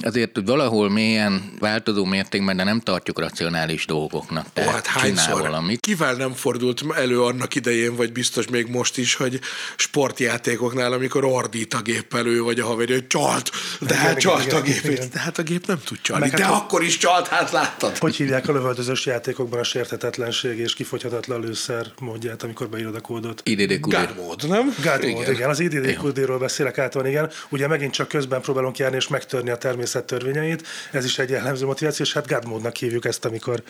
azért 0.00 0.34
hogy 0.34 0.46
valahol 0.46 0.90
mélyen 0.90 1.52
változó 1.58 2.04
mértékben, 2.04 2.56
de 2.56 2.64
nem 2.64 2.80
tartjuk 2.80 3.18
racionális 3.18 3.86
dolgoknak. 3.86 4.46
Ó, 4.58 4.62
hát 4.62 4.86
hányszor? 4.86 5.40
Valamit. 5.40 5.80
Kivel 5.80 6.14
nem 6.14 6.32
fordult 6.32 6.84
elő 6.96 7.22
annak 7.22 7.54
idején, 7.54 7.96
vagy 7.96 8.12
biztos 8.12 8.48
még 8.48 8.66
most 8.66 8.98
is, 8.98 9.14
hogy 9.14 9.40
sportjátékoknál, 9.76 10.92
amikor 10.92 11.24
ordít 11.24 11.74
a 11.74 11.80
gép 11.80 12.14
elő, 12.14 12.42
vagy 12.42 12.60
a 12.60 12.66
haverja, 12.66 12.94
hogy 12.94 13.06
csalt, 13.06 13.50
de 13.80 13.94
hát 13.94 14.18
csalt 14.18 14.52
a 14.52 14.60
gép. 14.60 15.08
De 15.12 15.18
hát 15.18 15.38
a 15.38 15.42
gép 15.42 15.66
nem 15.66 15.80
tud 15.84 15.98
csalni. 16.02 16.28
Meg 16.28 16.38
de 16.38 16.44
hát, 16.44 16.52
akkor 16.52 16.82
is 16.82 16.96
csalt, 16.96 17.26
hát 17.28 17.50
láttad. 17.50 17.98
Hogy 17.98 18.16
hívják 18.16 18.48
a 18.48 18.52
lövöldözős 18.52 19.06
játékokban 19.06 19.58
a 19.58 19.64
sérthetetlenség 19.64 20.58
és 20.58 20.74
kifogyhatatlan 20.74 21.40
lőszer 21.40 21.86
módját, 22.00 22.42
amikor 22.42 22.68
beírod 22.68 22.94
a 22.94 23.00
kódot? 23.00 23.40
IDD 23.44 23.80
God 23.80 24.48
nem? 24.48 24.74
God 24.82 25.04
igen. 25.04 25.32
igen. 25.32 25.50
Az 25.50 25.60
IDD 25.60 26.24
ról 26.24 26.38
beszélek 26.38 26.78
általában, 26.78 27.12
igen. 27.12 27.30
Ugye 27.48 27.66
megint 27.66 27.92
csak 27.92 28.08
közben 28.08 28.40
próbálunk 28.40 28.78
járni 28.78 28.96
és 28.96 29.08
megtörni 29.08 29.50
a 29.50 29.56
természet 29.56 29.89
törvényeit. 29.98 30.66
Ez 30.92 31.04
is 31.04 31.18
egy 31.18 31.30
jellemző 31.30 31.66
motiváció, 31.66 32.04
és 32.04 32.12
hát 32.12 32.28
God 32.28 32.46
mode-nak 32.46 32.76
hívjuk 32.76 33.04
ezt, 33.04 33.24
amikor 33.24 33.62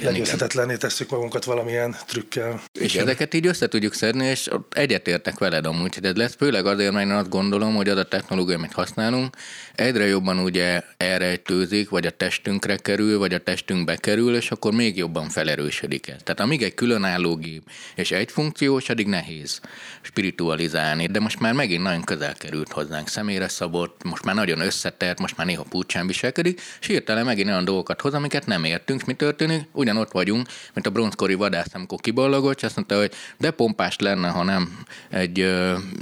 legyőzhetetlenné 0.00 0.76
tesszük 0.76 1.10
magunkat 1.10 1.44
valamilyen 1.44 1.96
trükkel. 2.06 2.62
És 2.72 2.94
igen. 2.94 3.06
ezeket 3.06 3.34
így 3.34 3.46
össze 3.46 3.68
tudjuk 3.68 3.94
szedni, 3.94 4.26
és 4.26 4.48
egyetértek 4.70 5.38
veled 5.38 5.66
amúgy, 5.66 5.94
hogy 5.94 6.04
ez 6.04 6.14
lesz, 6.14 6.34
főleg 6.38 6.66
azért, 6.66 6.92
mert 6.92 7.06
én 7.06 7.12
azt 7.12 7.28
gondolom, 7.28 7.74
hogy 7.74 7.88
az 7.88 7.96
a 7.96 8.04
technológia, 8.04 8.56
amit 8.56 8.72
használunk, 8.72 9.36
egyre 9.74 10.06
jobban 10.06 10.38
ugye 10.38 10.82
elrejtőzik, 10.96 11.88
vagy 11.88 12.06
a 12.06 12.10
testünkre 12.10 12.76
kerül, 12.76 13.18
vagy 13.18 13.34
a 13.34 13.38
testünkbe 13.38 13.96
kerül, 13.96 14.36
és 14.36 14.50
akkor 14.50 14.72
még 14.72 14.96
jobban 14.96 15.28
felerősödik 15.28 16.08
ez. 16.08 16.16
Tehát 16.24 16.40
amíg 16.40 16.62
egy 16.62 16.74
különálló 16.74 17.36
gép 17.36 17.62
és 17.94 18.10
egy 18.10 18.30
funkciós, 18.30 18.88
addig 18.88 19.06
nehéz 19.06 19.60
spiritualizálni, 20.00 21.06
de 21.06 21.20
most 21.20 21.40
már 21.40 21.52
megint 21.52 21.82
nagyon 21.82 22.02
közel 22.02 22.34
került 22.34 22.72
hozzánk, 22.72 23.08
személyre 23.08 23.48
szabott, 23.48 24.04
most 24.04 24.24
már 24.24 24.34
nagyon 24.34 24.60
összetett, 24.60 25.20
most 25.20 25.36
már 25.36 25.46
néha 25.46 25.64
púcsán 25.68 26.06
viselkedik, 26.06 26.60
és 26.80 26.86
hirtelen 26.86 27.24
megint 27.24 27.48
olyan 27.48 27.64
dolgokat 27.64 28.00
hoz, 28.00 28.14
amiket 28.14 28.46
nem 28.46 28.64
értünk, 28.64 29.04
mi 29.04 29.12
történik, 29.12 29.62
ugyanott 29.72 30.12
vagyunk, 30.12 30.46
mint 30.74 30.86
a 30.86 30.90
bronzkori 30.90 31.34
vadász, 31.34 31.74
amikor 31.74 32.00
kiballagott, 32.00 32.56
és 32.56 32.62
azt 32.62 32.76
mondta, 32.76 32.98
hogy 32.98 33.12
de 33.38 33.50
pompás 33.50 33.96
lenne, 33.98 34.28
ha 34.28 34.42
nem 34.42 34.78
egy 35.10 35.54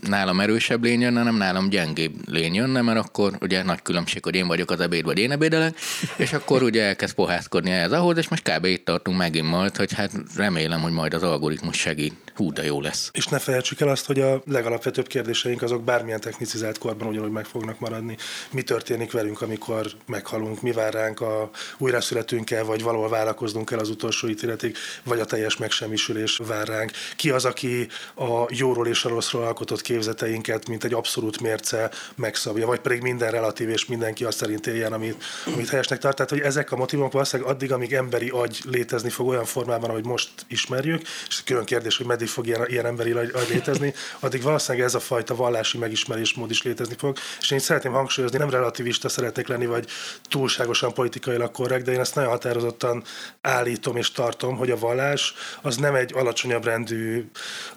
nálam 0.09 0.41
erősebb 0.41 0.83
lény 0.85 1.01
jönne, 1.01 1.23
nem 1.23 1.37
nálam 1.37 1.69
gyengébb 1.69 2.15
lény 2.29 2.55
jönne, 2.55 2.83
mert 2.83 2.99
akkor 2.99 3.33
ugye 3.41 3.63
nagy 3.63 3.83
különbség, 3.83 4.25
hogy 4.25 4.35
én 4.35 4.47
vagyok 4.47 4.71
az 4.71 4.81
ebéd, 4.81 5.05
vagy 5.05 5.19
én 5.19 5.31
ebédelek, 5.31 5.79
és 6.17 6.33
akkor 6.33 6.63
ugye 6.63 6.83
elkezd 6.83 7.15
pohászkodni 7.15 7.71
ehhez 7.71 7.93
ahhoz, 7.93 8.17
és 8.17 8.29
most 8.29 8.51
kb. 8.51 8.65
itt 8.65 8.85
tartunk 8.85 9.17
megint 9.17 9.49
majd, 9.49 9.77
hogy 9.77 9.93
hát 9.93 10.11
remélem, 10.37 10.81
hogy 10.81 10.93
majd 10.93 11.15
az 11.15 11.23
algoritmus 11.23 11.77
segít. 11.77 12.26
Hú, 12.37 12.53
de 12.53 12.65
jó 12.65 12.81
lesz. 12.81 13.11
És 13.13 13.27
ne 13.27 13.39
felejtsük 13.39 13.81
el 13.81 13.89
azt, 13.89 14.07
hogy 14.07 14.21
a 14.21 14.43
legalapvetőbb 14.47 15.07
kérdéseink 15.07 15.63
azok 15.63 15.83
bármilyen 15.83 16.21
technicizált 16.21 16.79
korban 16.79 17.09
ugyanúgy 17.09 17.31
meg 17.31 17.45
fognak 17.45 17.79
maradni. 17.79 18.17
Mi 18.51 18.63
történik 18.63 19.13
velünk, 19.13 19.43
amikor 19.43 19.87
meghalunk, 20.07 20.63
mi 20.63 20.73
vár 20.73 20.93
ránk, 20.93 21.21
a 21.21 21.51
újraszületünk 21.79 22.51
el, 22.51 22.65
vagy 22.65 22.83
valahol 22.83 23.09
várakoznunk 23.09 23.71
el 23.71 23.79
az 23.79 23.89
utolsó 23.89 24.29
ítéletig, 24.29 24.77
vagy 25.03 25.21
a 25.21 25.25
teljes 25.25 25.57
megsemmisülés 25.57 26.41
vár 26.47 26.67
ránk. 26.67 26.91
Ki 27.17 27.31
az, 27.31 27.45
aki 27.45 27.89
a 28.15 28.47
jóról 28.49 28.87
és 28.87 29.05
a 29.05 29.09
rosszról 29.09 29.45
alkotott 29.45 29.81
képzeteinket, 29.81 30.69
mint 30.69 30.85
egy 30.85 30.95
abszolút 30.95 31.41
mérce 31.41 31.91
megszabja, 32.15 32.67
vagy 32.67 32.81
pedig 32.81 33.03
minden 33.03 33.31
relatív 33.31 33.69
és 33.69 33.87
mindenki 33.87 34.25
azt 34.25 34.39
szerint 34.39 34.67
éljen, 34.67 34.93
amit, 34.93 35.25
amit 35.55 35.69
helyesnek 35.69 35.99
tart. 35.99 36.17
Tehát, 36.17 36.31
hogy 36.31 36.41
ezek 36.41 36.73
a 36.73 36.77
motivumok 36.77 37.13
valószínűleg 37.13 37.53
addig, 37.53 37.73
amíg 37.73 37.93
emberi 37.93 38.29
agy 38.29 38.61
létezni 38.65 39.11
fog 39.11 39.29
olyan 39.29 39.45
formában, 39.45 39.91
ahogy 39.91 40.05
most 40.05 40.31
ismerjük, 40.49 41.03
és 41.29 41.43
külön 41.45 41.65
kérdés, 41.65 41.97
hogy 41.97 42.07
meddig 42.07 42.26
fog 42.27 42.47
ilyen, 42.47 42.67
ilyen 42.69 42.87
emberi 42.87 43.13
agy 43.13 43.49
létezni, 43.49 43.95
addig 44.21 44.43
valószínűleg 44.43 44.87
ez 44.87 44.95
a 44.95 45.01
fajta 45.01 45.35
vallási 45.35 45.79
megismerésmód 45.79 46.51
is 46.51 46.63
létezni 46.63 46.95
fog. 46.99 47.17
És 47.41 47.51
én 47.51 47.59
szeretném 47.59 47.93
hangsúlyozni, 47.93 48.39
nem 48.39 48.51
relativista 48.51 49.09
szeretnék 49.09 49.49
lenni, 49.49 49.67
vagy 49.67 49.89
túlságosan 50.29 50.93
politikailag 50.93 51.51
korrekt, 51.51 51.85
de 51.85 51.93
én 51.93 52.01
ezt 52.01 52.15
nagyon 52.15 52.31
határozottan 52.31 53.03
állítom 53.41 53.97
és 53.97 54.13
tartom, 54.13 54.57
hogy 54.57 54.71
a 54.71 54.79
vallás 54.79 55.35
az 55.63 55.77
nem 55.77 55.95
egy 55.95 56.13
alacsonyabb 56.15 56.65
rendű 56.65 57.31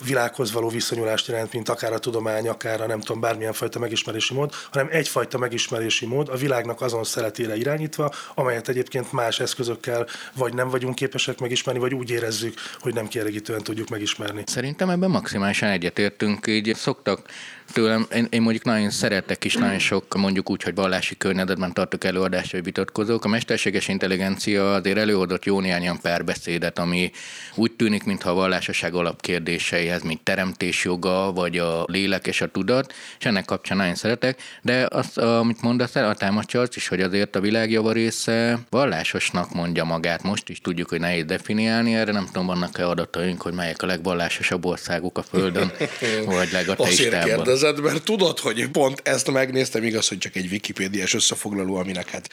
világhoz 0.05 0.51
való 0.51 0.69
viszonyulást 0.69 1.27
jelent, 1.27 1.53
mint 1.53 1.69
akár 1.69 1.93
a 1.93 1.99
tudomány, 1.99 2.47
akár 2.47 2.81
a 2.81 2.87
nem 2.87 2.99
tudom, 2.99 3.21
bármilyen 3.21 3.53
fajta 3.53 3.79
megismerési 3.79 4.33
mód, 4.33 4.53
hanem 4.71 4.87
egyfajta 4.91 5.37
megismerési 5.37 6.05
mód 6.05 6.29
a 6.29 6.35
világnak 6.35 6.81
azon 6.81 7.03
szeletére 7.03 7.55
irányítva, 7.55 8.11
amelyet 8.35 8.67
egyébként 8.67 9.11
más 9.11 9.39
eszközökkel 9.39 10.07
vagy 10.35 10.53
nem 10.53 10.69
vagyunk 10.69 10.95
képesek 10.95 11.39
megismerni, 11.39 11.79
vagy 11.79 11.93
úgy 11.93 12.09
érezzük, 12.09 12.59
hogy 12.79 12.93
nem 12.93 13.07
kielégítően 13.07 13.63
tudjuk 13.63 13.89
megismerni. 13.89 14.38
Szerintem 14.45 14.89
ebben 14.89 15.09
maximálisan 15.09 15.69
egyetértünk, 15.69 16.47
így 16.47 16.75
szoktak 16.75 17.27
tőlem, 17.73 18.07
én, 18.13 18.27
én 18.29 18.41
mondjuk 18.41 18.63
nagyon 18.63 18.89
szeretek 18.89 19.43
is, 19.43 19.55
nagyon 19.55 19.79
sok 19.79 20.15
mondjuk 20.15 20.49
úgy, 20.49 20.63
hogy 20.63 20.75
vallási 20.75 21.17
környezetben 21.17 21.73
tartok 21.73 22.03
előadást, 22.03 22.51
vagy 22.51 22.63
vitatkozók. 22.63 23.25
A 23.25 23.27
mesterséges 23.27 23.87
intelligencia 23.87 24.73
azért 24.73 24.97
előadott 24.97 25.45
jó 25.45 25.59
néhány 25.59 25.99
párbeszédet, 26.01 26.79
ami 26.79 27.11
úgy 27.55 27.71
tűnik, 27.71 28.03
mintha 28.03 28.29
a 28.29 28.33
vallásosság 28.33 28.93
alapkérdéseihez, 28.93 30.01
mint 30.01 30.21
teremtés 30.21 30.83
joga, 30.83 31.31
vagy 31.31 31.57
a 31.57 31.83
lélek 31.87 32.27
és 32.27 32.41
a 32.41 32.47
tudat, 32.47 32.93
és 33.19 33.25
ennek 33.25 33.45
kapcsán 33.45 33.77
nagyon 33.77 33.95
szeretek, 33.95 34.41
de 34.61 34.87
azt, 34.89 35.17
amit 35.17 35.61
mondasz, 35.61 35.95
el, 35.95 36.09
a 36.09 36.13
támadja 36.15 36.63
is, 36.75 36.87
hogy 36.87 37.01
azért 37.01 37.35
a 37.35 37.39
világ 37.39 37.71
java 37.71 37.91
része 37.91 38.59
vallásosnak 38.69 39.53
mondja 39.53 39.83
magát. 39.83 40.23
Most 40.23 40.49
is 40.49 40.61
tudjuk, 40.61 40.89
hogy 40.89 40.99
nehéz 40.99 41.25
definiálni, 41.25 41.95
erre 41.95 42.11
nem 42.11 42.25
tudom, 42.25 42.45
vannak-e 42.45 42.87
adataink, 42.87 43.41
hogy 43.41 43.53
melyek 43.53 43.81
a 43.81 43.85
legvallásosabb 43.85 44.65
országok 44.65 45.17
a 45.17 45.23
Földön, 45.23 45.71
vagy 46.25 46.51
legateistábbak 46.51 47.58
kérdezed, 47.59 47.91
mert 47.91 48.03
tudod, 48.03 48.39
hogy 48.39 48.67
pont 48.67 49.01
ezt 49.03 49.31
megnéztem, 49.31 49.83
igaz, 49.83 50.07
hogy 50.07 50.17
csak 50.17 50.35
egy 50.35 50.51
Wikipédiás 50.51 51.13
összefoglaló, 51.13 51.75
aminek 51.75 52.09
hát 52.09 52.29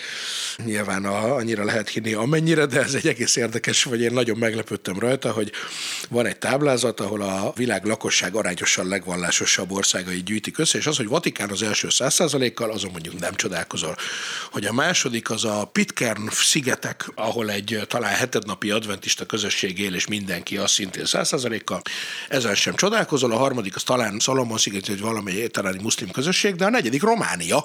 nyilván 0.65 1.05
a, 1.05 1.35
annyira 1.35 1.65
lehet 1.65 1.89
hinni 1.89 2.13
amennyire, 2.13 2.67
de 2.67 2.83
ez 2.83 2.95
egy 2.95 3.07
egész 3.07 3.37
érdekes, 3.37 3.83
vagy 3.83 4.01
én 4.01 4.13
nagyon 4.13 4.39
meglepődtem 4.39 4.99
rajta, 4.99 5.31
hogy 5.33 5.53
van 6.09 6.27
egy 6.27 6.39
táblázat, 6.39 7.01
ahol 7.01 7.23
a 7.23 7.53
világ 7.57 7.85
lakosság 7.85 8.35
arányosan 8.35 8.89
legvallásosabb 8.89 9.73
országai 9.73 10.23
gyűjtik 10.23 10.59
össze, 10.59 10.79
és 10.79 10.87
az, 10.87 10.97
hogy 10.97 11.09
Vatikán 11.09 11.51
az 11.51 11.63
első 11.63 11.89
100%-kal, 11.91 12.71
azon 12.71 12.91
mondjuk 12.91 13.19
nem 13.19 13.35
csodálkozol. 13.35 13.97
Hogy 14.51 14.65
a 14.65 14.73
második 14.73 15.31
az 15.31 15.45
a 15.45 15.65
Pitcairn 15.73 16.29
szigetek, 16.31 17.11
ahol 17.15 17.51
egy 17.51 17.81
talán 17.89 18.15
hetednapi 18.15 18.71
adventista 18.71 19.27
közösség 19.27 19.79
él, 19.79 19.95
és 19.95 20.07
mindenki 20.07 20.57
az 20.57 20.71
szintén 20.71 21.05
100%-kal, 21.07 21.83
ezen 22.29 22.55
sem 22.55 22.75
csodálkozol. 22.75 23.33
A 23.33 23.37
harmadik 23.37 23.77
az 23.77 23.83
talán 23.83 24.19
Salomon 24.19 24.59
sziget, 24.59 24.87
hogy 24.87 25.01
valamely 25.17 25.47
talán 25.47 25.79
muszlim 25.83 26.11
közösség, 26.11 26.55
de 26.55 26.65
a 26.65 26.71
negyedik 26.71 27.03
Románia 27.03 27.65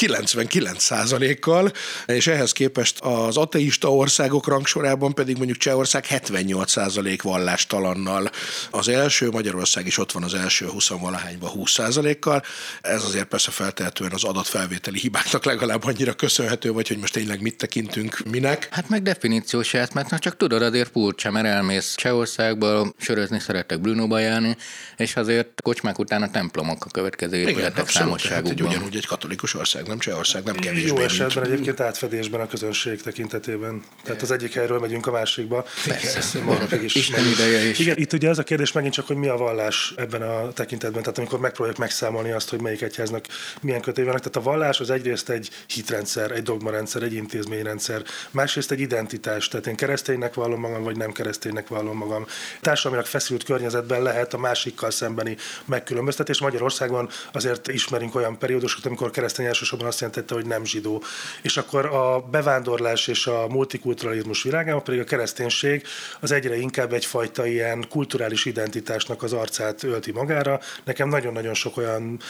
99%-kal, 0.00 1.72
és 2.06 2.26
ehhez 2.26 2.52
képest 2.52 3.00
az 3.00 3.36
ateista 3.36 3.94
országok 3.94 4.46
rangsorában 4.46 5.14
pedig 5.14 5.36
mondjuk 5.36 5.58
Csehország 5.58 6.04
78% 6.08 7.18
vallástalannal. 7.22 8.30
Az 8.70 8.88
első, 8.88 9.30
Magyarország 9.30 9.86
is 9.86 9.98
ott 9.98 10.12
van 10.12 10.22
az 10.22 10.34
első 10.34 10.66
20 10.66 10.88
valahányban 10.88 11.50
20%-kal. 11.54 12.42
Ez 12.80 13.04
azért 13.04 13.24
persze 13.24 13.50
feltehetően 13.50 14.12
az 14.12 14.24
adatfelvételi 14.24 14.98
hibáknak 14.98 15.44
legalább 15.44 15.84
annyira 15.84 16.12
köszönhető, 16.12 16.72
vagy 16.72 16.88
hogy 16.88 16.98
most 16.98 17.12
tényleg 17.12 17.40
mit 17.40 17.56
tekintünk 17.56 18.18
minek. 18.30 18.68
Hát 18.70 18.88
meg 18.88 19.02
definíciós 19.02 19.72
jelent, 19.72 19.94
mert 19.94 20.20
csak 20.20 20.36
tudod, 20.36 20.62
azért 20.62 20.90
furcsa, 20.90 21.30
mert 21.30 21.46
elmész 21.46 21.94
Csehországba, 21.94 22.92
sörözni 22.98 23.38
szeretek 23.38 23.80
Brunóba 23.80 24.18
járni, 24.18 24.56
és 24.96 25.16
azért 25.16 25.62
kocsmák 25.62 25.98
után 25.98 26.22
a 26.22 26.30
templomok 26.30 26.81
a 26.84 26.90
következő 26.90 27.36
épületek 27.36 27.88
számosságukban. 27.88 28.56
Hát 28.56 28.60
egy 28.60 28.76
ugyanúgy 28.76 28.96
egy 28.96 29.06
katolikus 29.06 29.54
ország, 29.54 29.86
nem 29.86 29.98
Csehország, 29.98 30.44
nem 30.44 30.56
kevésbé. 30.56 30.88
Jó 30.88 30.98
esetben 30.98 31.42
mint... 31.42 31.52
egyébként 31.52 31.80
átfedésben 31.80 32.40
a 32.40 32.46
közönség 32.46 33.02
tekintetében. 33.02 33.82
Tehát 34.02 34.22
az 34.22 34.30
egyik 34.30 34.54
helyről 34.54 34.78
megyünk 34.78 35.06
a 35.06 35.10
másikba. 35.10 35.64
Persze, 35.86 36.38
is. 36.82 36.94
Isten 36.94 37.26
ideje 37.26 37.68
is. 37.68 37.78
Igen, 37.78 37.96
itt 37.96 38.12
ugye 38.12 38.28
az 38.28 38.38
a 38.38 38.42
kérdés 38.42 38.72
megint 38.72 38.94
csak, 38.94 39.06
hogy 39.06 39.16
mi 39.16 39.28
a 39.28 39.36
vallás 39.36 39.94
ebben 39.96 40.22
a 40.22 40.52
tekintetben. 40.52 41.02
Tehát 41.02 41.18
amikor 41.18 41.38
megpróbáljuk 41.38 41.80
megszámolni 41.80 42.30
azt, 42.30 42.48
hogy 42.48 42.60
melyik 42.60 42.82
egyháznak 42.82 43.24
milyen 43.60 43.80
kötői 43.80 44.04
vannak. 44.04 44.20
Tehát 44.20 44.36
a 44.36 44.50
vallás 44.50 44.80
az 44.80 44.90
egyrészt 44.90 45.28
egy 45.28 45.50
hitrendszer, 45.66 46.30
egy 46.30 46.42
dogmarendszer, 46.42 47.02
egy 47.02 47.14
intézményrendszer, 47.14 48.02
másrészt 48.30 48.70
egy 48.70 48.80
identitás. 48.80 49.48
Tehát 49.48 49.66
én 49.66 49.76
kereszténynek 49.76 50.34
vallom 50.34 50.60
magam, 50.60 50.82
vagy 50.82 50.96
nem 50.96 51.12
kereszténynek 51.12 51.68
vallom 51.68 51.96
magam. 51.96 52.26
Társadalmilag 52.60 53.06
feszült 53.06 53.44
környezetben 53.44 54.02
lehet 54.02 54.34
a 54.34 54.38
másikkal 54.38 54.90
szembeni 54.90 55.36
megkülönböztetés. 55.64 56.40
Magyarországon 56.78 57.08
azért 57.32 57.68
ismerünk 57.68 58.14
olyan 58.14 58.38
periódusokat, 58.38 58.86
amikor 58.86 59.06
a 59.06 59.10
keresztény 59.10 59.46
elsősorban 59.46 59.86
azt 59.88 60.00
jelentette, 60.00 60.34
hogy 60.34 60.46
nem 60.46 60.64
zsidó. 60.64 61.02
És 61.42 61.56
akkor 61.56 61.86
a 61.86 62.20
bevándorlás 62.20 63.06
és 63.06 63.26
a 63.26 63.46
multikulturalizmus 63.48 64.42
világában 64.42 64.82
pedig 64.82 65.00
a 65.00 65.04
kereszténység 65.04 65.86
az 66.20 66.30
egyre 66.30 66.56
inkább 66.56 66.92
egyfajta 66.92 67.46
ilyen 67.46 67.84
kulturális 67.88 68.44
identitásnak 68.44 69.22
az 69.22 69.32
arcát 69.32 69.82
ölti 69.82 70.12
magára. 70.12 70.60
Nekem 70.84 71.08
nagyon-nagyon 71.08 71.54
sok 71.54 71.76
olyan 71.76 72.20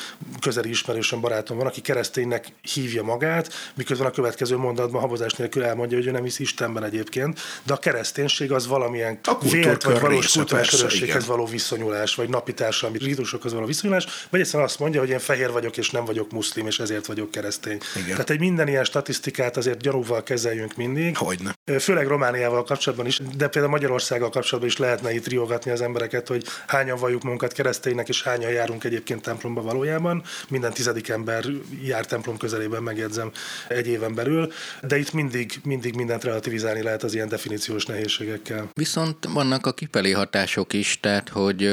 közeli 0.41 0.69
ismerősöm 0.69 1.21
barátom 1.21 1.57
van, 1.57 1.67
aki 1.67 1.81
kereszténynek 1.81 2.47
hívja 2.75 3.03
magát, 3.03 3.53
miközben 3.75 4.07
a 4.07 4.11
következő 4.11 4.57
mondatban 4.57 5.01
habozás 5.01 5.33
nélkül 5.33 5.65
elmondja, 5.65 5.97
hogy 5.97 6.07
ő 6.07 6.11
nem 6.11 6.23
hisz 6.23 6.39
Istenben 6.39 6.85
egyébként, 6.85 7.41
de 7.63 7.73
a 7.73 7.77
kereszténység 7.77 8.53
az 8.53 8.67
valamilyen 8.67 9.21
vélt 9.51 9.83
vagy 9.83 10.01
valós 10.01 10.33
kulturális 10.33 11.27
való 11.27 11.47
viszonyulás, 11.47 12.15
vagy 12.15 12.29
napi 12.29 12.55
társadalmi 12.55 12.99
rítusokhoz 12.99 13.53
való 13.53 13.67
viszonyulás, 13.67 14.07
vagy 14.33 14.41
egyszerűen 14.41 14.69
azt 14.69 14.79
mondja, 14.79 15.01
hogy 15.01 15.09
én 15.09 15.19
fehér 15.19 15.51
vagyok, 15.51 15.77
és 15.77 15.91
nem 15.91 16.05
vagyok 16.05 16.31
muszlim, 16.31 16.67
és 16.67 16.79
ezért 16.79 17.07
vagyok 17.07 17.31
keresztény. 17.31 17.79
Igen. 17.95 18.11
Tehát 18.11 18.31
egy 18.31 18.39
minden 18.39 18.69
ilyen 18.69 18.85
statisztikát 18.85 19.57
azért 19.57 19.81
gyanúval 19.81 20.23
kezeljünk 20.23 20.77
mindig. 20.77 21.17
Hogyne. 21.17 21.55
Főleg 21.81 22.07
Romániával 22.07 22.65
kapcsolatban 22.65 23.07
is, 23.07 23.21
de 23.37 23.49
például 23.49 23.73
Magyarországgal 23.73 24.31
kapcsolatban 24.31 24.73
is 24.73 24.79
lehetne 24.79 25.15
itt 25.15 25.27
riogatni 25.27 25.71
az 25.71 25.81
embereket, 25.81 26.29
hogy 26.29 26.45
hányan 26.67 26.99
valljuk 26.99 27.23
magunkat 27.23 27.53
kereszténynek, 27.53 28.09
és 28.09 28.23
hányan 28.23 28.51
járunk 28.51 28.85
egyébként 28.85 29.23
templomba 29.23 29.63
valójában. 29.63 30.23
Minden 30.49 30.73
tizedik 30.73 31.09
ember 31.09 31.45
jár 31.83 32.07
templom 32.07 32.37
közelében, 32.37 32.83
megjegyzem, 32.83 33.31
egy 33.69 33.87
éven 33.87 34.15
belül, 34.15 34.53
de 34.83 34.99
itt 34.99 35.13
mindig, 35.13 35.61
mindig 35.65 35.95
mindent 35.95 36.25
relativizálni 36.25 36.83
lehet 36.83 37.03
az 37.03 37.15
ilyen 37.15 37.29
definíciós 37.29 37.87
nehézségekkel. 37.87 38.69
Viszont 38.73 39.17
vannak 39.33 39.67
a 39.67 39.73
kifelé 39.73 40.11
hatások 40.11 40.73
is, 40.73 41.01
tehát 41.01 41.29
hogy 41.29 41.71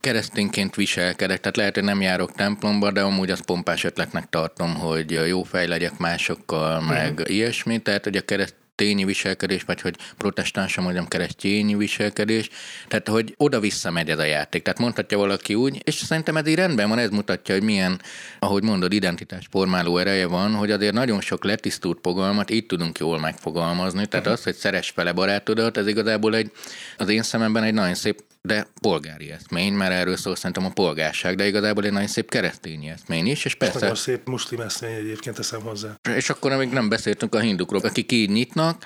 keresztényként 0.00 0.74
viselkedek, 0.74 1.40
tehát 1.40 1.56
lehet, 1.56 1.74
hogy 1.74 1.84
nem 1.84 2.00
járok 2.00 2.32
templomba, 2.32 2.90
de 2.90 3.00
amúgy 3.00 3.30
az 3.30 3.44
pompás 3.44 3.84
ötletnek 3.84 4.28
tartom, 4.28 4.74
hogy 4.74 5.10
jó 5.10 5.42
fej 5.42 5.66
legyek 5.66 5.98
másokkal, 5.98 6.80
meg 6.80 7.12
uh-huh. 7.12 7.34
ilyesmi, 7.34 7.78
tehát 7.78 8.04
hogy 8.04 8.16
a 8.16 8.20
kereszt 8.20 8.54
tényi 8.78 9.04
viselkedés, 9.04 9.62
vagy 9.62 9.80
hogy 9.80 9.96
protestánsam 10.16 10.84
mondjam 10.84 11.08
keresztényi 11.08 11.76
viselkedés, 11.76 12.48
tehát 12.88 13.08
hogy 13.08 13.34
oda-vissza 13.36 13.90
megy 13.90 14.10
ez 14.10 14.18
a 14.18 14.24
játék. 14.24 14.62
Tehát 14.62 14.78
mondhatja 14.78 15.18
valaki 15.18 15.54
úgy, 15.54 15.80
és 15.84 15.94
szerintem 15.94 16.36
ez 16.36 16.46
így 16.46 16.54
rendben 16.54 16.88
van, 16.88 16.98
ez 16.98 17.10
mutatja, 17.10 17.54
hogy 17.54 17.64
milyen, 17.64 18.00
ahogy 18.38 18.62
mondod, 18.62 18.92
identitás 18.92 19.46
formáló 19.50 19.98
ereje 19.98 20.26
van, 20.26 20.54
hogy 20.54 20.70
azért 20.70 20.92
nagyon 20.92 21.20
sok 21.20 21.44
letisztult 21.44 21.98
fogalmat 22.02 22.50
így 22.50 22.66
tudunk 22.66 22.98
jól 22.98 23.18
megfogalmazni. 23.18 24.06
Tehát 24.06 24.26
uh-huh. 24.26 24.40
az, 24.40 24.44
hogy 24.44 24.54
szeres 24.54 24.90
fele 24.90 25.12
barátodat, 25.12 25.76
ez 25.76 25.86
igazából 25.86 26.34
egy, 26.34 26.50
az 26.96 27.08
én 27.08 27.22
szememben 27.22 27.62
egy 27.62 27.74
nagyon 27.74 27.94
szép 27.94 28.27
de 28.42 28.66
polgári 28.80 29.30
eszmény, 29.30 29.72
mert 29.72 29.92
erről 29.92 30.16
szól 30.16 30.36
szerintem 30.36 30.64
a 30.64 30.70
polgárság, 30.70 31.36
de 31.36 31.46
igazából 31.46 31.84
egy 31.84 31.92
nagyon 31.92 32.08
szép 32.08 32.30
keresztény 32.30 32.86
eszmény 32.86 33.26
is, 33.26 33.44
és 33.44 33.54
persze... 33.54 33.78
Nagyon 33.78 33.94
szép 33.94 34.28
muszlim 34.28 34.60
eszmény 34.60 34.94
egyébként 34.94 35.36
teszem 35.36 35.60
hozzá. 35.60 35.94
És 36.14 36.30
akkor 36.30 36.56
még 36.56 36.68
nem 36.68 36.88
beszéltünk 36.88 37.34
a 37.34 37.40
hindukról, 37.40 37.80
akik 37.80 38.12
így 38.12 38.30
nyitnak, 38.30 38.84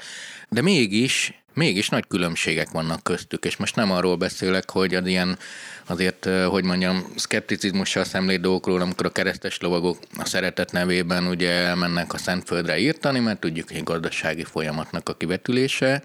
de 0.48 0.62
mégis 0.62 1.42
Mégis 1.54 1.88
nagy 1.88 2.06
különbségek 2.08 2.70
vannak 2.70 3.02
köztük, 3.02 3.44
és 3.44 3.56
most 3.56 3.77
nem 3.77 3.90
arról 3.90 4.16
beszélek, 4.16 4.70
hogy 4.70 4.94
az 4.94 5.06
ilyen 5.06 5.38
azért, 5.87 6.29
hogy 6.46 6.64
mondjam, 6.64 7.12
szkepticizmussal 7.16 8.04
szemlét 8.04 8.40
dolgokról, 8.40 8.81
amikor 8.81 9.06
a 9.06 9.10
keresztes 9.10 9.58
lovagok 9.60 9.98
a 10.18 10.24
szeretet 10.24 10.72
nevében 10.72 11.27
ugye 11.27 11.50
elmennek 11.50 12.12
a 12.12 12.18
Szentföldre 12.18 12.79
írtani, 12.79 13.18
mert 13.18 13.40
tudjuk, 13.40 13.70
hogy 13.70 13.83
gazdasági 13.83 14.44
folyamatnak 14.44 15.08
a 15.08 15.14
kivetülése, 15.14 16.02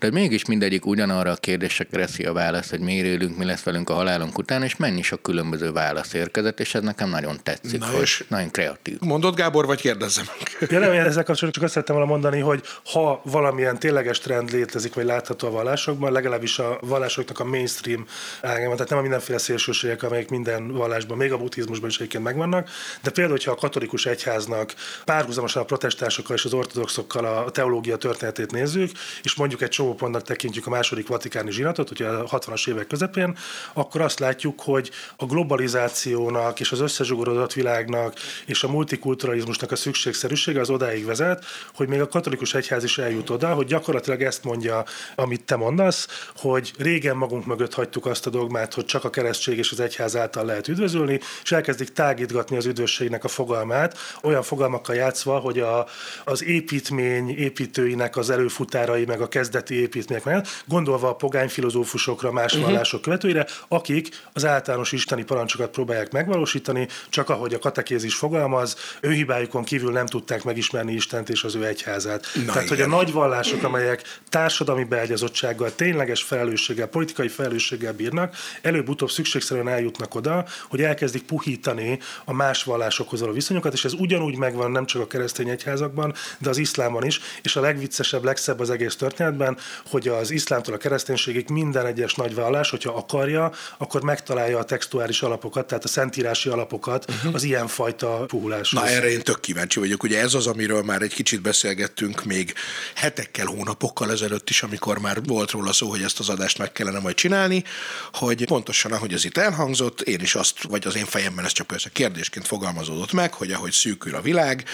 de 0.00 0.10
mégis 0.10 0.44
mindegyik 0.44 0.86
ugyanarra 0.86 1.30
a 1.30 1.36
kérdésre 1.36 1.84
kereszi 1.84 2.24
a 2.24 2.32
választ, 2.32 2.70
hogy 2.70 2.80
miért 2.80 3.06
élünk, 3.06 3.36
mi 3.36 3.44
lesz 3.44 3.62
velünk 3.62 3.90
a 3.90 3.94
halálunk 3.94 4.38
után, 4.38 4.62
és 4.62 4.76
mennyi 4.76 5.02
sok 5.02 5.22
különböző 5.22 5.72
válasz 5.72 6.12
érkezett, 6.12 6.60
és 6.60 6.74
ez 6.74 6.82
nekem 6.82 7.08
nagyon 7.08 7.40
tetszik, 7.42 7.80
Na 7.80 7.86
hogy 7.86 8.00
és 8.00 8.24
nagyon 8.28 8.50
kreatív. 8.50 9.00
Mondod 9.00 9.34
Gábor, 9.34 9.66
vagy 9.66 9.80
kérdezzem? 9.80 10.24
Ja, 10.60 10.78
nem, 10.78 10.90
ezzel 10.90 11.24
kapcsolatban 11.24 11.50
csak 11.50 11.62
azt 11.62 11.72
szerettem 11.72 11.96
volna 11.96 12.10
mondani, 12.10 12.40
hogy 12.40 12.62
ha 12.92 13.20
valamilyen 13.24 13.78
tényleges 13.78 14.18
trend 14.18 14.50
létezik, 14.50 14.94
vagy 14.94 15.04
látható 15.04 15.48
a 15.48 15.50
vallásokban, 15.50 16.12
legalábbis 16.12 16.58
a 16.58 16.78
vallásoknak 16.80 17.40
a 17.40 17.44
mainstream 17.44 18.06
ágában, 18.42 18.74
tehát 18.74 18.88
nem 18.88 18.98
a 18.98 19.02
mindenféle 19.02 19.38
szélsőségek, 19.38 20.02
amelyek 20.02 20.30
minden 20.30 20.72
vallásban, 20.72 21.16
még 21.16 21.32
a 21.32 21.38
buddhizmusban 21.38 21.88
is 21.88 21.96
egyébként 21.96 22.24
megvannak, 22.24 22.68
de 23.02 23.10
például, 23.10 23.36
hogyha 23.36 23.50
a 23.52 23.54
katolikus 23.54 24.06
egyháznak 24.06 24.74
párhuzamosan 25.04 25.62
a 25.62 25.64
protestánsokkal 25.64 26.36
és 26.36 26.44
az 26.44 26.52
ortodoxokkal 26.52 27.24
a 27.24 27.50
teológia 27.50 27.96
történetét 27.96 28.50
nézzük, 28.50 28.90
és 29.22 29.34
mondjuk 29.34 29.62
egy 29.62 29.68
csomó 29.68 29.89
csomó 29.98 30.18
tekintjük 30.18 30.66
a 30.66 30.70
második 30.70 31.08
vatikáni 31.08 31.50
zsinatot, 31.50 31.90
ugye 31.90 32.08
a 32.08 32.24
60-as 32.24 32.68
évek 32.68 32.86
közepén, 32.86 33.36
akkor 33.72 34.00
azt 34.00 34.18
látjuk, 34.18 34.60
hogy 34.60 34.90
a 35.16 35.24
globalizációnak 35.24 36.60
és 36.60 36.72
az 36.72 36.80
összezsugorodott 36.80 37.52
világnak 37.52 38.14
és 38.46 38.62
a 38.62 38.68
multikulturalizmusnak 38.68 39.72
a 39.72 39.76
szükségszerűsége 39.76 40.60
az 40.60 40.70
odáig 40.70 41.04
vezet, 41.04 41.44
hogy 41.74 41.88
még 41.88 42.00
a 42.00 42.08
katolikus 42.08 42.54
egyház 42.54 42.84
is 42.84 42.98
eljut 42.98 43.30
oda, 43.30 43.54
hogy 43.54 43.66
gyakorlatilag 43.66 44.22
ezt 44.22 44.44
mondja, 44.44 44.84
amit 45.14 45.44
te 45.44 45.56
mondasz, 45.56 46.28
hogy 46.36 46.72
régen 46.78 47.16
magunk 47.16 47.46
mögött 47.46 47.74
hagytuk 47.74 48.06
azt 48.06 48.26
a 48.26 48.30
dogmát, 48.30 48.74
hogy 48.74 48.84
csak 48.84 49.04
a 49.04 49.10
keresztség 49.10 49.58
és 49.58 49.72
az 49.72 49.80
egyház 49.80 50.16
által 50.16 50.44
lehet 50.44 50.68
üdvözölni, 50.68 51.20
és 51.42 51.52
elkezdik 51.52 51.92
tágítgatni 51.92 52.56
az 52.56 52.66
üdvösségnek 52.66 53.24
a 53.24 53.28
fogalmát, 53.28 53.98
olyan 54.22 54.42
fogalmakkal 54.42 54.94
játszva, 54.94 55.38
hogy 55.38 55.58
a, 55.58 55.86
az 56.24 56.44
építmény 56.44 57.28
építőinek 57.30 58.16
az 58.16 58.30
előfutárai, 58.30 59.04
meg 59.04 59.20
a 59.20 59.28
kezdeti 59.28 59.79
építmények 59.80 60.24
mellett, 60.24 60.48
gondolva 60.66 61.08
a 61.08 61.14
pogány 61.14 61.48
filozófusokra, 61.48 62.32
más 62.32 62.52
uh-huh. 62.52 62.68
vallások 62.68 63.00
követőire, 63.00 63.46
akik 63.68 64.08
az 64.32 64.44
általános 64.44 64.92
isteni 64.92 65.22
parancsokat 65.22 65.70
próbálják 65.70 66.12
megvalósítani, 66.12 66.88
csak 67.08 67.28
ahogy 67.28 67.54
a 67.54 67.58
katekézis 67.58 68.14
fogalmaz, 68.14 68.76
ő 69.00 69.10
hibájukon 69.10 69.64
kívül 69.64 69.92
nem 69.92 70.06
tudták 70.06 70.44
megismerni 70.44 70.92
Istent 70.92 71.28
és 71.28 71.44
az 71.44 71.54
ő 71.54 71.66
egyházát. 71.66 72.26
Na 72.34 72.44
Tehát, 72.44 72.62
igen. 72.62 72.76
hogy 72.76 72.80
a 72.80 72.96
nagy 72.96 73.12
vallások, 73.12 73.62
amelyek 73.62 74.18
társadalmi 74.28 74.84
beágyazottsággal, 74.84 75.74
tényleges 75.74 76.22
felelősséggel, 76.22 76.86
politikai 76.86 77.28
felelősséggel 77.28 77.92
bírnak, 77.92 78.34
előbb-utóbb 78.62 79.10
szükségszerűen 79.10 79.68
eljutnak 79.68 80.14
oda, 80.14 80.44
hogy 80.68 80.82
elkezdik 80.82 81.22
puhítani 81.22 81.98
a 82.24 82.32
más 82.32 82.64
vallásokhoz 82.64 83.20
való 83.20 83.32
viszonyokat, 83.32 83.72
és 83.72 83.84
ez 83.84 83.92
ugyanúgy 83.92 84.36
megvan 84.36 84.70
nem 84.70 84.86
csak 84.86 85.02
a 85.02 85.06
keresztény 85.06 85.48
egyházakban, 85.48 86.14
de 86.38 86.48
az 86.48 86.58
iszlámban 86.58 87.04
is, 87.04 87.20
és 87.42 87.56
a 87.56 87.60
legviccesebb, 87.60 88.24
legszebb 88.24 88.60
az 88.60 88.70
egész 88.70 88.96
történetben, 88.96 89.58
hogy 89.90 90.08
az 90.08 90.30
iszlámtól 90.30 90.74
a 90.74 90.76
kereszténységig 90.76 91.48
minden 91.48 91.86
egyes 91.86 92.14
nagy 92.14 92.34
vallás, 92.34 92.70
hogyha 92.70 92.92
akarja, 92.92 93.52
akkor 93.78 94.02
megtalálja 94.02 94.58
a 94.58 94.64
textuális 94.64 95.22
alapokat, 95.22 95.66
tehát 95.66 95.84
a 95.84 95.88
szentírási 95.88 96.48
alapokat 96.48 97.10
uh-huh. 97.10 97.34
az 97.34 97.42
ilyenfajta 97.42 98.24
puhuláshoz. 98.26 98.82
Na 98.82 98.88
erre 98.88 99.10
én 99.10 99.22
tök 99.22 99.40
kíváncsi 99.40 99.78
vagyok. 99.78 100.02
Ugye 100.02 100.20
ez 100.20 100.34
az, 100.34 100.46
amiről 100.46 100.82
már 100.82 101.02
egy 101.02 101.14
kicsit 101.14 101.42
beszélgettünk 101.42 102.24
még 102.24 102.54
hetekkel, 102.94 103.46
hónapokkal 103.46 104.10
ezelőtt 104.10 104.50
is, 104.50 104.62
amikor 104.62 104.98
már 104.98 105.22
volt 105.22 105.50
róla 105.50 105.72
szó, 105.72 105.88
hogy 105.88 106.02
ezt 106.02 106.18
az 106.18 106.28
adást 106.28 106.58
meg 106.58 106.72
kellene 106.72 106.98
majd 106.98 107.14
csinálni, 107.14 107.64
hogy 108.12 108.44
pontosan 108.44 108.92
ahogy 108.92 109.12
ez 109.12 109.24
itt 109.24 109.36
elhangzott, 109.36 110.00
én 110.00 110.20
is 110.20 110.34
azt, 110.34 110.62
vagy 110.62 110.86
az 110.86 110.96
én 110.96 111.04
fejemben 111.04 111.44
ez 111.44 111.52
csak 111.52 111.66
persze 111.66 111.88
kérdésként 111.92 112.46
fogalmazódott 112.46 113.12
meg, 113.12 113.34
hogy 113.34 113.52
ahogy 113.52 113.72
szűkül 113.72 114.14
a 114.14 114.20
világ, 114.20 114.64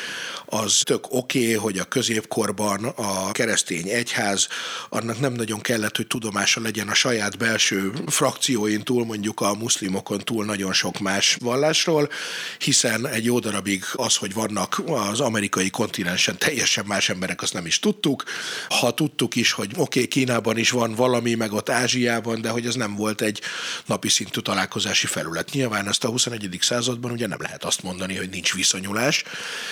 az 0.47 0.81
tök 0.83 1.07
oké, 1.11 1.39
okay, 1.39 1.55
hogy 1.55 1.79
a 1.79 1.85
középkorban 1.85 2.85
a 2.85 3.33
keresztény 3.33 3.89
egyház 3.89 4.49
annak 4.89 5.21
nem 5.21 5.33
nagyon 5.33 5.61
kellett, 5.61 5.97
hogy 5.97 6.07
tudomása 6.07 6.61
legyen 6.61 6.89
a 6.89 6.95
saját 6.95 7.39
belső 7.39 7.93
frakcióin 8.07 8.83
túl, 8.83 9.05
mondjuk 9.05 9.41
a 9.41 9.55
muszlimokon 9.55 10.19
túl 10.19 10.45
nagyon 10.45 10.73
sok 10.73 10.99
más 10.99 11.37
vallásról, 11.41 12.09
hiszen 12.59 13.07
egy 13.07 13.25
jó 13.25 13.39
darabig 13.39 13.85
az, 13.93 14.17
hogy 14.17 14.35
vannak 14.35 14.83
az 14.87 15.21
amerikai 15.21 15.71
kontinensen 15.71 16.39
teljesen 16.39 16.85
más 16.87 17.09
emberek, 17.09 17.43
azt 17.43 17.53
nem 17.53 17.67
is 17.67 17.79
tudtuk. 17.79 18.25
Ha 18.69 18.95
tudtuk 18.95 19.35
is, 19.35 19.53
hogy 19.53 19.71
oké, 19.71 19.81
okay, 19.81 20.07
Kínában 20.09 20.59
is 20.59 20.71
van 20.71 20.95
valami, 20.95 21.35
meg 21.35 21.53
ott 21.53 21.69
Ázsiában, 21.69 22.41
de 22.41 22.49
hogy 22.49 22.67
ez 22.67 22.75
nem 22.75 22.95
volt 22.95 23.21
egy 23.21 23.41
napi 23.87 24.09
szintű 24.09 24.41
találkozási 24.41 25.07
felület. 25.07 25.51
Nyilván 25.53 25.89
ezt 25.89 26.05
a 26.05 26.09
21. 26.09 26.59
században 26.61 27.11
ugye 27.11 27.27
nem 27.27 27.41
lehet 27.41 27.65
azt 27.65 27.83
mondani, 27.83 28.17
hogy 28.17 28.29
nincs 28.29 28.55
viszonyulás, 28.55 29.25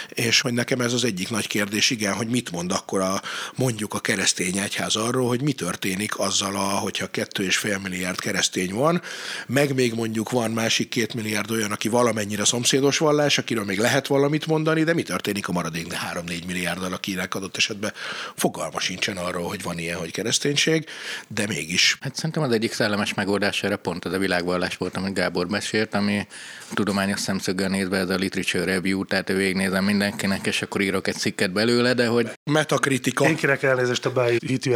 és 0.08 0.40
hogy 0.40 0.52
nekem 0.52 0.80
ez 0.80 0.92
az 0.92 1.04
egyik 1.04 1.30
nagy 1.30 1.46
kérdés, 1.46 1.90
igen, 1.90 2.14
hogy 2.14 2.28
mit 2.28 2.50
mond 2.50 2.72
akkor 2.72 3.00
a, 3.00 3.22
mondjuk 3.54 3.94
a 3.94 4.00
keresztény 4.00 4.58
egyház 4.58 4.96
arról, 5.04 5.28
hogy 5.28 5.42
mi 5.42 5.52
történik 5.52 6.18
azzal, 6.18 6.56
a, 6.56 6.58
hogyha 6.58 7.06
kettő 7.06 7.44
és 7.44 7.56
fél 7.56 7.78
milliárd 7.78 8.20
keresztény 8.20 8.74
van, 8.74 9.02
meg 9.46 9.74
még 9.74 9.94
mondjuk 9.94 10.30
van 10.30 10.50
másik 10.50 10.88
két 10.88 11.14
milliárd 11.14 11.50
olyan, 11.50 11.72
aki 11.72 11.88
valamennyire 11.88 12.44
szomszédos 12.44 12.98
vallás, 12.98 13.38
akiről 13.38 13.64
még 13.64 13.78
lehet 13.78 14.06
valamit 14.06 14.46
mondani, 14.46 14.84
de 14.84 14.94
mi 14.94 15.02
történik 15.02 15.48
a 15.48 15.52
maradék 15.52 15.86
3-4 16.14 16.46
milliárddal, 16.46 16.92
akinek 16.92 17.34
adott 17.34 17.56
esetben 17.56 17.92
fogalma 18.34 18.80
sincsen 18.80 19.16
arról, 19.16 19.48
hogy 19.48 19.62
van 19.62 19.78
ilyen, 19.78 19.98
hogy 19.98 20.10
kereszténység, 20.10 20.86
de 21.28 21.46
mégis. 21.46 21.96
Hát 22.00 22.14
szerintem 22.14 22.42
az 22.42 22.52
egyik 22.52 22.72
szellemes 22.72 23.14
megoldás 23.14 23.62
erre 23.62 23.76
pont 23.76 24.04
az 24.04 24.12
a 24.12 24.18
világvallás 24.18 24.76
volt, 24.76 24.96
amit 24.96 25.14
Gábor 25.14 25.48
mesélt, 25.48 25.94
ami 25.94 26.26
tudományos 26.74 27.20
szemszöggel 27.20 27.68
nézve 27.68 27.96
ez 27.96 28.08
a 28.08 28.14
literature 28.14 28.64
review, 28.64 29.04
tehát 29.04 29.28
végignézem 29.28 29.84
mindenkinek, 29.84 30.46
és 30.46 30.62
akkor 30.62 30.80
írok 30.80 31.06
egy 31.06 31.16
cikket 31.16 31.52
belőle, 31.52 31.94
de 31.94 32.06
hogy... 32.06 32.30
Metakritika. 32.44 33.28
Én 33.28 33.36
kérek 33.36 33.62
elnézést 33.62 34.06
a 34.06 34.10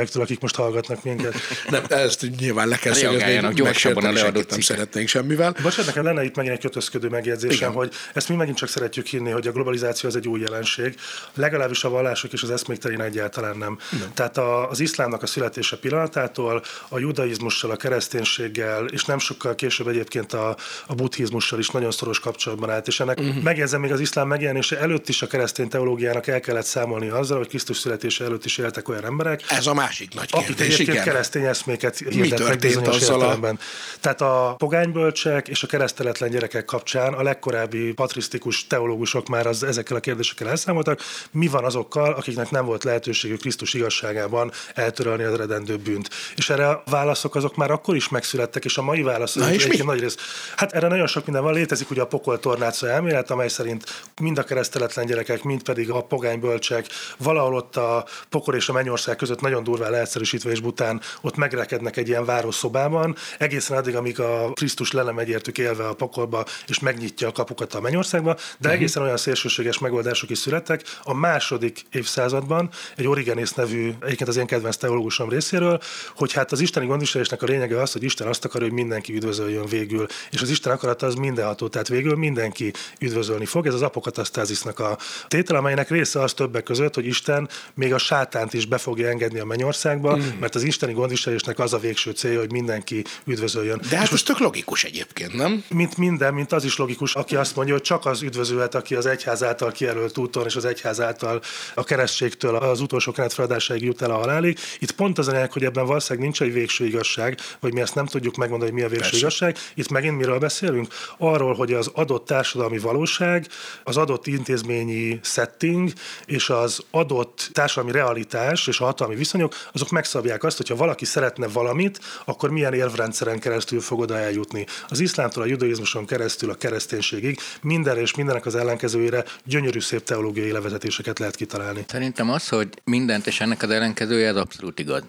bájhitűektől, 0.08 0.22
akik 0.22 0.40
most 0.40 0.56
hallgatnak 0.56 1.04
minket. 1.04 1.34
Nem, 1.68 1.82
ezt 1.88 2.26
nyilván 2.38 2.68
le 2.68 2.76
kell 2.76 2.92
szögezni, 2.92 3.54
gyorsabban 3.54 4.04
a 4.04 4.12
leadott 4.12 4.50
nem 4.50 4.60
szeretnénk 4.60 5.08
semmivel. 5.08 5.54
Bocsánat, 5.62 5.86
nekem 5.86 6.04
lenne 6.04 6.24
itt 6.24 6.36
megint 6.36 6.54
egy 6.54 6.60
kötözködő 6.60 7.08
megjegyzésem, 7.08 7.56
Igen. 7.56 7.72
hogy 7.72 7.92
ezt 8.14 8.28
mi 8.28 8.34
megint 8.34 8.56
csak 8.56 8.68
szeretjük 8.68 9.06
hinni, 9.06 9.30
hogy 9.30 9.46
a 9.46 9.52
globalizáció 9.52 10.08
az 10.08 10.16
egy 10.16 10.28
új 10.28 10.40
jelenség, 10.40 10.94
legalábbis 11.34 11.84
a 11.84 11.88
vallások 11.88 12.32
és 12.32 12.42
az 12.42 12.50
eszmék 12.50 12.78
terén 12.78 13.00
egyáltalán 13.00 13.56
nem. 13.56 13.78
nem. 13.90 14.12
Tehát 14.14 14.38
a, 14.38 14.70
az 14.70 14.80
iszlámnak 14.80 15.22
a 15.22 15.26
születése 15.26 15.76
pillanatától, 15.76 16.62
a 16.88 16.98
judaizmussal, 16.98 17.70
a 17.70 17.76
kereszténységgel, 17.76 18.86
és 18.86 19.04
nem 19.04 19.18
sokkal 19.18 19.54
később 19.54 19.88
egyébként 19.88 20.32
a, 20.32 20.56
a 20.86 20.94
buddhizmussal 20.94 21.58
is 21.58 21.68
nagyon 21.68 21.90
szoros 21.90 22.20
kapcsolatban 22.20 22.70
állt. 22.70 22.86
És 22.86 23.00
ennek 23.00 23.18
uh-huh. 23.18 23.42
megjegyzem 23.42 23.80
még 23.80 23.92
az 23.92 24.00
iszlám 24.00 24.28
megjelenése 24.28 24.78
előtt 24.78 25.08
is 25.08 25.22
a 25.22 25.26
keresztény 25.26 25.68
teológiának 25.68 26.26
el 26.26 26.40
kellett 26.40 26.64
számolni 26.64 27.08
azzal, 27.08 27.38
hogy 27.38 27.48
Krisztus 27.48 27.76
születése 27.76 28.24
előtt 28.24 28.44
is 28.44 28.58
éltek 28.58 28.88
olyan 28.88 29.04
emberek. 29.04 29.44
Ez 29.48 29.66
a 29.66 29.74
másik 29.74 29.97
nagy 30.14 30.30
kérdés, 30.30 30.50
akik 30.50 30.60
egyébként 30.60 30.88
igen. 30.88 31.04
keresztény 31.04 31.44
eszméket 31.44 31.98
hirdettek 31.98 32.58
bizonyos 32.58 33.00
értelemben. 33.00 33.58
A... 33.60 33.98
Tehát 34.00 34.20
a 34.20 34.54
pogánybölcsek 34.58 35.48
és 35.48 35.62
a 35.62 35.66
kereszteletlen 35.66 36.30
gyerekek 36.30 36.64
kapcsán 36.64 37.12
a 37.12 37.22
legkorábbi 37.22 37.92
patrisztikus 37.92 38.66
teológusok 38.66 39.28
már 39.28 39.46
az, 39.46 39.62
ezekkel 39.62 39.96
a 39.96 40.00
kérdésekkel 40.00 40.48
elszámoltak. 40.48 41.00
Mi 41.30 41.46
van 41.46 41.64
azokkal, 41.64 42.12
akiknek 42.12 42.50
nem 42.50 42.64
volt 42.64 42.84
lehetőségük 42.84 43.40
Krisztus 43.40 43.74
igazságában 43.74 44.52
eltörölni 44.74 45.22
az 45.22 45.32
eredendő 45.32 45.76
bűnt? 45.76 46.10
És 46.36 46.50
erre 46.50 46.68
a 46.68 46.82
válaszok 46.90 47.34
azok 47.34 47.56
már 47.56 47.70
akkor 47.70 47.96
is 47.96 48.08
megszülettek, 48.08 48.64
és 48.64 48.78
a 48.78 48.82
mai 48.82 49.02
válaszok 49.02 49.42
Na 49.42 49.52
és 49.52 49.66
mi? 49.66 49.76
nagy 49.84 50.00
rész. 50.00 50.16
Hát 50.56 50.72
erre 50.72 50.88
nagyon 50.88 51.06
sok 51.06 51.24
minden 51.24 51.42
van. 51.42 51.54
Létezik 51.54 51.90
ugye 51.90 52.02
a 52.02 52.06
pokol 52.06 52.38
tornáca 52.38 52.88
elmélet, 52.88 53.30
amely 53.30 53.48
szerint 53.48 54.02
mind 54.20 54.38
a 54.38 54.42
kereszteletlen 54.42 55.06
gyerekek, 55.06 55.42
mind 55.42 55.62
pedig 55.62 55.90
a 55.90 56.02
pogánybölcsek 56.02 56.86
valahol 57.18 57.54
ott 57.54 57.76
a 57.76 58.06
pokol 58.28 58.54
és 58.54 58.68
a 58.68 58.72
mennyország 58.72 59.16
között 59.16 59.40
nagyon 59.40 59.64
durván 59.64 59.87
leegyszerűsítve 59.90 60.50
és 60.50 60.60
bután 60.60 61.00
ott 61.20 61.36
megrekednek 61.36 61.96
egy 61.96 62.08
ilyen 62.08 62.24
városszobában, 62.24 63.16
egészen 63.38 63.76
addig, 63.76 63.96
amíg 63.96 64.20
a 64.20 64.52
Krisztus 64.52 64.92
le 64.92 65.02
nem 65.02 65.18
egyértük 65.18 65.58
élve 65.58 65.88
a 65.88 65.94
pokolba, 65.94 66.44
és 66.66 66.78
megnyitja 66.78 67.28
a 67.28 67.32
kapukat 67.32 67.74
a 67.74 67.80
mennyországba, 67.80 68.34
de 68.34 68.40
uh-huh. 68.58 68.72
egészen 68.72 69.02
olyan 69.02 69.16
szélsőséges 69.16 69.78
megoldások 69.78 70.30
is 70.30 70.38
születtek. 70.38 70.82
A 71.02 71.14
második 71.14 71.86
évszázadban 71.92 72.70
egy 72.96 73.06
Origenész 73.06 73.52
nevű, 73.54 73.92
egyébként 74.02 74.28
az 74.28 74.36
én 74.36 74.46
kedvenc 74.46 74.76
teológusom 74.76 75.28
részéről, 75.28 75.80
hogy 76.14 76.32
hát 76.32 76.52
az 76.52 76.60
isteni 76.60 76.86
gondviselésnek 76.86 77.42
a 77.42 77.46
lényege 77.46 77.80
az, 77.80 77.92
hogy 77.92 78.02
Isten 78.02 78.26
azt 78.26 78.44
akar, 78.44 78.60
hogy 78.60 78.72
mindenki 78.72 79.14
üdvözöljön 79.14 79.66
végül, 79.66 80.06
és 80.30 80.42
az 80.42 80.50
Isten 80.50 80.72
akarata 80.72 81.06
az 81.06 81.14
mindenható, 81.14 81.68
tehát 81.68 81.88
végül 81.88 82.16
mindenki 82.16 82.72
üdvözölni 83.00 83.44
fog. 83.44 83.66
Ez 83.66 83.74
az 83.74 83.82
apokatasztázisnak 83.82 84.78
a 84.78 84.98
tétel, 85.28 85.56
amelynek 85.56 85.90
része 85.90 86.20
az 86.20 86.32
többek 86.32 86.62
között, 86.62 86.94
hogy 86.94 87.06
Isten 87.06 87.48
még 87.74 87.94
a 87.94 87.98
sátánt 87.98 88.54
is 88.54 88.66
be 88.66 88.78
fogja 88.78 89.08
engedni 89.08 89.38
a 89.38 89.44
mennyországba, 89.44 89.77
mm. 89.86 90.38
mert 90.40 90.54
az 90.54 90.62
isteni 90.62 90.92
gondviselésnek 90.92 91.58
az 91.58 91.72
a 91.72 91.78
végső 91.78 92.10
célja, 92.10 92.38
hogy 92.38 92.52
mindenki 92.52 93.04
üdvözöljön. 93.24 93.80
De 93.90 93.96
hát 93.96 94.10
most 94.10 94.26
tök 94.26 94.38
logikus 94.38 94.84
egyébként, 94.84 95.34
nem? 95.34 95.64
Mint 95.68 95.96
minden, 95.96 96.34
mint 96.34 96.52
az 96.52 96.64
is 96.64 96.76
logikus, 96.76 97.14
aki 97.14 97.36
azt 97.36 97.56
mondja, 97.56 97.74
hogy 97.74 97.82
csak 97.82 98.06
az 98.06 98.22
üdvözölhet, 98.22 98.74
aki 98.74 98.94
az 98.94 99.06
egyház 99.06 99.42
által 99.42 99.70
kijelölt 99.70 100.18
úton 100.18 100.44
és 100.46 100.56
az 100.56 100.64
egyház 100.64 101.00
által 101.00 101.40
a 101.74 101.84
keresztségtől 101.84 102.56
az 102.56 102.80
utolsó 102.80 103.12
kenet 103.12 103.32
feladásáig 103.32 103.82
jut 103.82 104.02
el 104.02 104.10
a 104.10 104.16
halálig. 104.16 104.58
Itt 104.78 104.92
pont 104.92 105.18
az 105.18 105.28
a 105.28 105.46
hogy 105.50 105.64
ebben 105.64 105.86
valószínűleg 105.86 106.24
nincs 106.24 106.42
egy 106.42 106.52
végső 106.52 106.86
igazság, 106.86 107.38
vagy 107.60 107.72
mi 107.72 107.80
ezt 107.80 107.94
nem 107.94 108.06
tudjuk 108.06 108.36
megmondani, 108.36 108.70
hogy 108.70 108.80
mi 108.80 108.86
a 108.86 108.88
végső 108.88 109.02
Persze. 109.02 109.18
igazság. 109.18 109.56
Itt 109.74 109.88
megint 109.88 110.16
miről 110.16 110.38
beszélünk? 110.38 110.86
Arról, 111.18 111.54
hogy 111.54 111.72
az 111.72 111.90
adott 111.94 112.26
társadalmi 112.26 112.78
valóság, 112.78 113.46
az 113.84 113.96
adott 113.96 114.26
intézményi 114.26 115.20
setting 115.22 115.92
és 116.24 116.50
az 116.50 116.80
adott 116.90 117.50
társadalmi 117.52 117.92
realitás 117.92 118.66
és 118.66 118.80
a 118.80 118.84
hatalmi 118.84 119.14
viszonyok, 119.14 119.54
azok 119.72 119.90
megszabják 119.90 120.44
azt, 120.44 120.56
hogyha 120.56 120.76
valaki 120.76 121.04
szeretne 121.04 121.46
valamit, 121.46 121.98
akkor 122.24 122.50
milyen 122.50 122.74
érvrendszeren 122.74 123.38
keresztül 123.38 123.80
fog 123.80 124.00
oda 124.00 124.18
eljutni. 124.18 124.66
Az 124.88 125.00
iszlámtól 125.00 125.42
a 125.42 125.46
judaizmuson 125.46 126.06
keresztül 126.06 126.50
a 126.50 126.54
kereszténységig 126.54 127.38
minden 127.62 127.96
és 127.96 128.14
mindenek 128.14 128.46
az 128.46 128.54
ellenkezőjére 128.54 129.24
gyönyörű 129.44 129.80
szép 129.80 130.02
teológiai 130.02 130.50
levezetéseket 130.50 131.18
lehet 131.18 131.36
kitalálni. 131.36 131.84
Szerintem 131.88 132.30
az, 132.30 132.48
hogy 132.48 132.68
mindent 132.84 133.26
és 133.26 133.40
ennek 133.40 133.62
az 133.62 133.70
ellenkezője, 133.70 134.28
az 134.28 134.36
abszolút 134.36 134.78
igaz. 134.78 135.02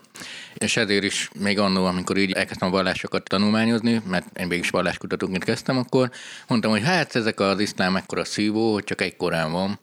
És 0.53 0.77
ezért 0.77 1.03
is 1.03 1.29
még 1.39 1.59
annó, 1.59 1.85
amikor 1.85 2.17
így 2.17 2.31
elkezdtem 2.31 2.67
a 2.67 2.71
vallásokat 2.71 3.23
tanulmányozni, 3.23 4.01
mert 4.07 4.39
én 4.39 4.47
mégis 4.47 4.69
valláskutatóként 4.69 5.43
kezdtem, 5.43 5.77
akkor 5.77 6.11
mondtam, 6.47 6.71
hogy 6.71 6.83
hát 6.83 7.15
ezek 7.15 7.39
az 7.39 7.59
iszlám 7.59 7.95
ekkora 7.95 8.25
szívó, 8.25 8.73
hogy 8.73 8.83
csak 8.83 9.01
egy 9.01 9.15
korán 9.15 9.51
van, 9.51 9.79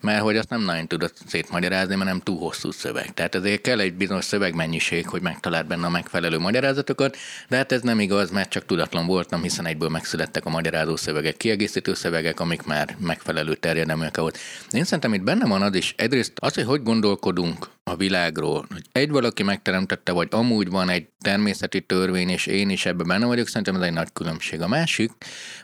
mert 0.00 0.22
hogy 0.22 0.36
azt 0.36 0.48
nem 0.48 0.62
nagyon 0.62 0.86
tudod 0.86 1.12
szétmagyarázni, 1.26 1.94
mert 1.94 2.10
nem 2.10 2.20
túl 2.20 2.38
hosszú 2.38 2.70
szöveg. 2.70 3.14
Tehát 3.14 3.34
ezért 3.34 3.60
kell 3.60 3.80
egy 3.80 3.94
bizonyos 3.94 4.15
szövegmennyiség, 4.20 5.08
hogy 5.08 5.22
megtaláld 5.22 5.66
benne 5.66 5.86
a 5.86 5.90
megfelelő 5.90 6.38
magyarázatokat, 6.38 7.16
de 7.48 7.56
hát 7.56 7.72
ez 7.72 7.82
nem 7.82 8.00
igaz, 8.00 8.30
mert 8.30 8.50
csak 8.50 8.66
tudatlan 8.66 9.06
voltam, 9.06 9.42
hiszen 9.42 9.66
egyből 9.66 9.88
megszülettek 9.88 10.46
a 10.46 10.50
magyarázó 10.50 10.96
szövegek, 10.96 11.36
kiegészítő 11.36 11.94
szövegek, 11.94 12.40
amik 12.40 12.62
már 12.62 12.96
megfelelő 12.98 13.54
terjedelműek 13.54 14.16
volt. 14.16 14.38
Én 14.70 14.84
szerintem 14.84 15.14
itt 15.14 15.22
benne 15.22 15.46
van 15.46 15.62
az 15.62 15.74
is, 15.74 15.94
egyrészt 15.96 16.32
az, 16.36 16.54
hogy 16.54 16.64
hogy 16.64 16.82
gondolkodunk 16.82 17.68
a 17.90 17.96
világról, 17.96 18.66
hogy 18.72 18.82
egy 18.92 19.10
valaki 19.10 19.42
megteremtette, 19.42 20.12
vagy 20.12 20.28
amúgy 20.30 20.70
van 20.70 20.88
egy 20.88 21.06
természeti 21.20 21.80
törvény, 21.80 22.28
és 22.28 22.46
én 22.46 22.70
is 22.70 22.86
ebben 22.86 23.06
benne 23.06 23.26
vagyok, 23.26 23.48
szerintem 23.48 23.74
ez 23.74 23.80
egy 23.80 23.92
nagy 23.92 24.12
különbség. 24.12 24.60
A 24.60 24.68
másik, 24.68 25.10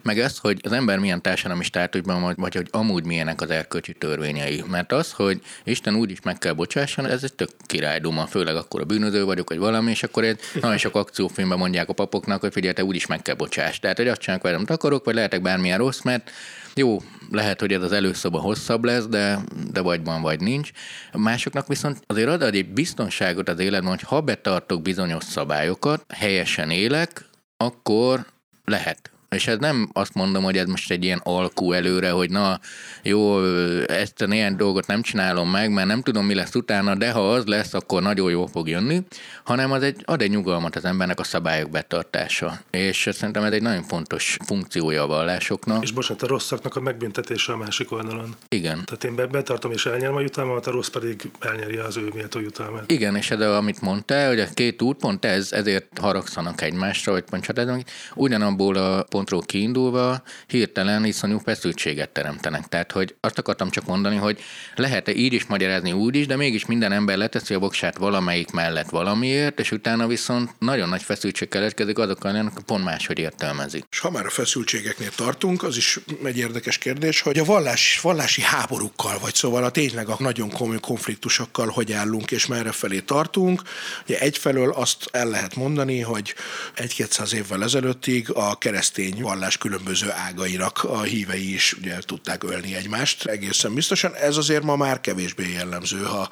meg 0.03 0.19
az, 0.19 0.39
hogy 0.39 0.61
az 0.63 0.73
ember 0.73 0.99
milyen 0.99 1.23
társadalmi 1.23 1.65
státusban 1.65 2.23
vagy, 2.23 2.37
vagy 2.37 2.55
hogy 2.55 2.69
amúgy 2.71 3.05
milyenek 3.05 3.41
az 3.41 3.51
erkölcsi 3.51 3.93
törvényei. 3.93 4.65
Mert 4.67 4.93
az, 4.93 5.13
hogy 5.13 5.41
Isten 5.65 5.95
úgy 5.95 6.11
is 6.11 6.21
meg 6.21 6.39
kell 6.39 6.53
bocsásson, 6.53 7.07
ez 7.07 7.25
egy 7.25 7.35
tök 7.35 7.51
királyduma, 7.67 8.27
főleg 8.43 8.57
akkor 8.57 8.81
a 8.81 8.85
bűnöző 8.85 9.25
vagyok, 9.25 9.49
vagy 9.49 9.59
valami, 9.59 9.91
és 9.91 10.03
akkor 10.03 10.25
egy 10.25 10.41
nagyon 10.61 10.77
sok 10.79 10.95
akciófilmben 10.95 11.59
mondják 11.59 11.89
a 11.89 11.93
papoknak, 11.93 12.41
hogy 12.41 12.53
figyelj, 12.53 12.75
te 12.75 12.85
úgy 12.85 12.97
is 12.97 13.07
meg 13.07 13.23
kell 13.23 13.35
bocsáss. 13.35 13.79
Tehát, 13.79 13.97
hogy 13.97 14.09
azt 14.09 14.21
csinálok 14.21 14.43
velem 14.43 14.65
akarok, 14.67 15.05
vagy 15.05 15.15
lehetek 15.15 15.43
bármilyen 15.43 15.79
rossz, 15.79 16.01
mert 16.01 16.31
jó, 16.75 17.03
lehet, 17.31 17.61
hogy 17.61 17.73
ez 17.73 17.83
az 17.83 17.93
előszoba 17.93 18.39
hosszabb 18.39 18.85
lesz, 18.85 19.07
de, 19.07 19.39
de 19.73 19.81
vagy 19.81 20.05
van, 20.05 20.23
vagy 20.23 20.41
nincs. 20.41 20.71
Másoknak 21.13 21.67
viszont 21.67 22.03
azért 22.07 22.29
ad 22.29 22.43
egy 22.43 22.67
biztonságot 22.67 23.49
az 23.49 23.59
életben, 23.59 23.91
hogy 23.91 24.03
ha 24.03 24.21
betartok 24.21 24.83
bizonyos 24.83 25.25
szabályokat, 25.25 26.05
helyesen 26.09 26.71
élek, 26.71 27.25
akkor 27.57 28.27
lehet 28.65 29.11
és 29.33 29.47
ez 29.47 29.59
nem 29.59 29.91
azt 29.93 30.15
mondom, 30.15 30.43
hogy 30.43 30.57
ez 30.57 30.67
most 30.67 30.91
egy 30.91 31.05
ilyen 31.05 31.21
alkú 31.25 31.73
előre, 31.73 32.11
hogy 32.11 32.31
na, 32.31 32.61
jó, 33.03 33.45
ezt 33.87 34.23
a 34.23 34.27
néhány 34.27 34.57
dolgot 34.57 34.87
nem 34.87 35.03
csinálom 35.03 35.51
meg, 35.51 35.73
mert 35.73 35.87
nem 35.87 36.03
tudom, 36.03 36.27
mi 36.27 36.35
lesz 36.35 36.55
utána, 36.55 36.95
de 36.95 37.13
ha 37.13 37.33
az 37.33 37.45
lesz, 37.45 37.75
akkor 37.75 38.03
nagyon 38.03 38.31
jó 38.31 38.47
fog 38.47 38.69
jönni, 38.69 39.03
hanem 39.45 39.73
az 39.73 39.83
egy, 39.83 40.03
ad 40.05 40.23
egy 40.23 40.31
nyugalmat 40.31 40.77
az 40.77 40.85
embernek 40.85 41.21
a 41.21 41.25
szabályok 41.25 41.71
betartása. 41.71 42.61
És 42.71 43.09
szerintem 43.13 43.45
ez 43.45 43.53
egy 43.53 43.63
nagyon 43.63 43.83
fontos 43.83 44.37
funkciója 44.45 45.03
a 45.03 45.07
vallásoknak. 45.07 45.83
És 45.83 45.91
bocsánat, 45.91 46.23
a 46.23 46.27
rosszaknak 46.27 46.77
a 46.77 46.81
megbüntetése 46.81 47.53
a 47.53 47.57
másik 47.57 47.93
oldalon. 47.93 48.35
Igen. 48.49 48.85
Tehát 48.85 49.05
én 49.05 49.31
betartom 49.31 49.73
és 49.73 49.87
elnyerem 49.87 50.15
a 50.15 50.21
jutalmat, 50.21 50.67
a 50.67 50.71
rossz 50.71 50.89
pedig 50.89 51.31
elnyeri 51.41 51.77
az 51.77 51.97
ő 51.97 52.11
méltó 52.15 52.41
jutalmát. 52.41 52.91
Igen, 52.91 53.17
és 53.17 53.31
ez, 53.31 53.41
amit 53.41 53.81
mondtál, 53.81 54.29
hogy 54.29 54.41
a 54.41 54.47
két 54.55 54.83
út 54.83 54.97
pont 54.97 55.25
ez, 55.25 55.53
ezért 55.53 55.99
haragszanak 55.99 56.63
egymásra, 56.63 57.13
hogy 57.13 57.25
mondhatod, 57.31 57.85
ugyanabból 58.15 58.77
a 58.77 59.05
pontról 59.23 59.47
kiindulva 59.47 60.23
hirtelen 60.47 61.05
iszonyú 61.05 61.39
feszültséget 61.39 62.11
teremtenek. 62.11 62.69
Tehát, 62.69 62.93
hogy 62.93 63.15
azt 63.21 63.39
akartam 63.39 63.71
csak 63.71 63.87
mondani, 63.87 64.17
hogy 64.17 64.41
lehet 64.75 65.09
-e 65.09 65.15
így 65.15 65.33
is 65.33 65.47
magyarázni 65.47 65.93
úgy 65.93 66.15
is, 66.15 66.27
de 66.27 66.37
mégis 66.37 66.67
minden 66.67 66.93
ember 66.93 67.17
leteszi 67.17 67.55
a 67.55 67.59
voksát 67.59 67.97
valamelyik 67.97 68.51
mellett 68.51 68.91
valamiért, 68.91 69.61
és 69.61 69.71
utána 69.71 70.07
viszont 70.07 70.51
nagyon 70.59 70.89
nagy 70.89 71.03
feszültség 71.03 71.49
keletkezik 71.49 71.99
azokkal, 71.99 72.37
akik 72.37 72.65
pont 72.65 72.85
máshogy 72.85 73.19
értelmezik. 73.19 73.85
És 73.91 73.99
ha 73.99 74.11
már 74.11 74.27
a 74.27 74.31
feszültségeknél 74.31 75.11
tartunk, 75.11 75.63
az 75.63 75.77
is 75.77 75.99
egy 76.25 76.39
érdekes 76.39 76.79
kérdés, 76.79 77.21
hogy 77.21 77.39
a 77.39 77.45
vallás, 77.45 78.01
vallási 78.01 78.43
háborúkkal, 78.43 79.19
vagy 79.19 79.35
szóval 79.35 79.65
a 79.65 79.71
tényleg 79.71 80.09
a 80.09 80.17
nagyon 80.19 80.51
komoly 80.51 80.81
konfliktusokkal 80.81 81.69
hogy 81.69 81.93
állunk 81.93 82.31
és 82.31 82.47
merre 82.47 82.73
felé 82.73 83.01
tartunk. 83.01 83.63
Ugye 84.05 84.19
egyfelől 84.19 84.73
azt 84.73 85.09
el 85.11 85.29
lehet 85.29 85.57
mondani, 85.57 86.01
hogy 86.01 86.35
egy-kétszáz 86.75 87.35
évvel 87.35 87.63
ezelőttig 87.63 88.31
a 88.35 88.59
keresztény 88.59 89.12
keresztény 89.13 89.23
vallás 89.23 89.59
különböző 89.59 90.11
ágainak 90.11 90.85
a 90.85 91.01
hívei 91.01 91.55
is 91.55 91.73
ugye 91.73 91.99
tudták 91.99 92.45
ölni 92.45 92.75
egymást 92.75 93.27
egészen 93.27 93.75
biztosan. 93.75 94.15
Ez 94.15 94.37
azért 94.37 94.63
ma 94.63 94.77
már 94.77 95.01
kevésbé 95.01 95.53
jellemző, 95.53 96.03
ha, 96.03 96.29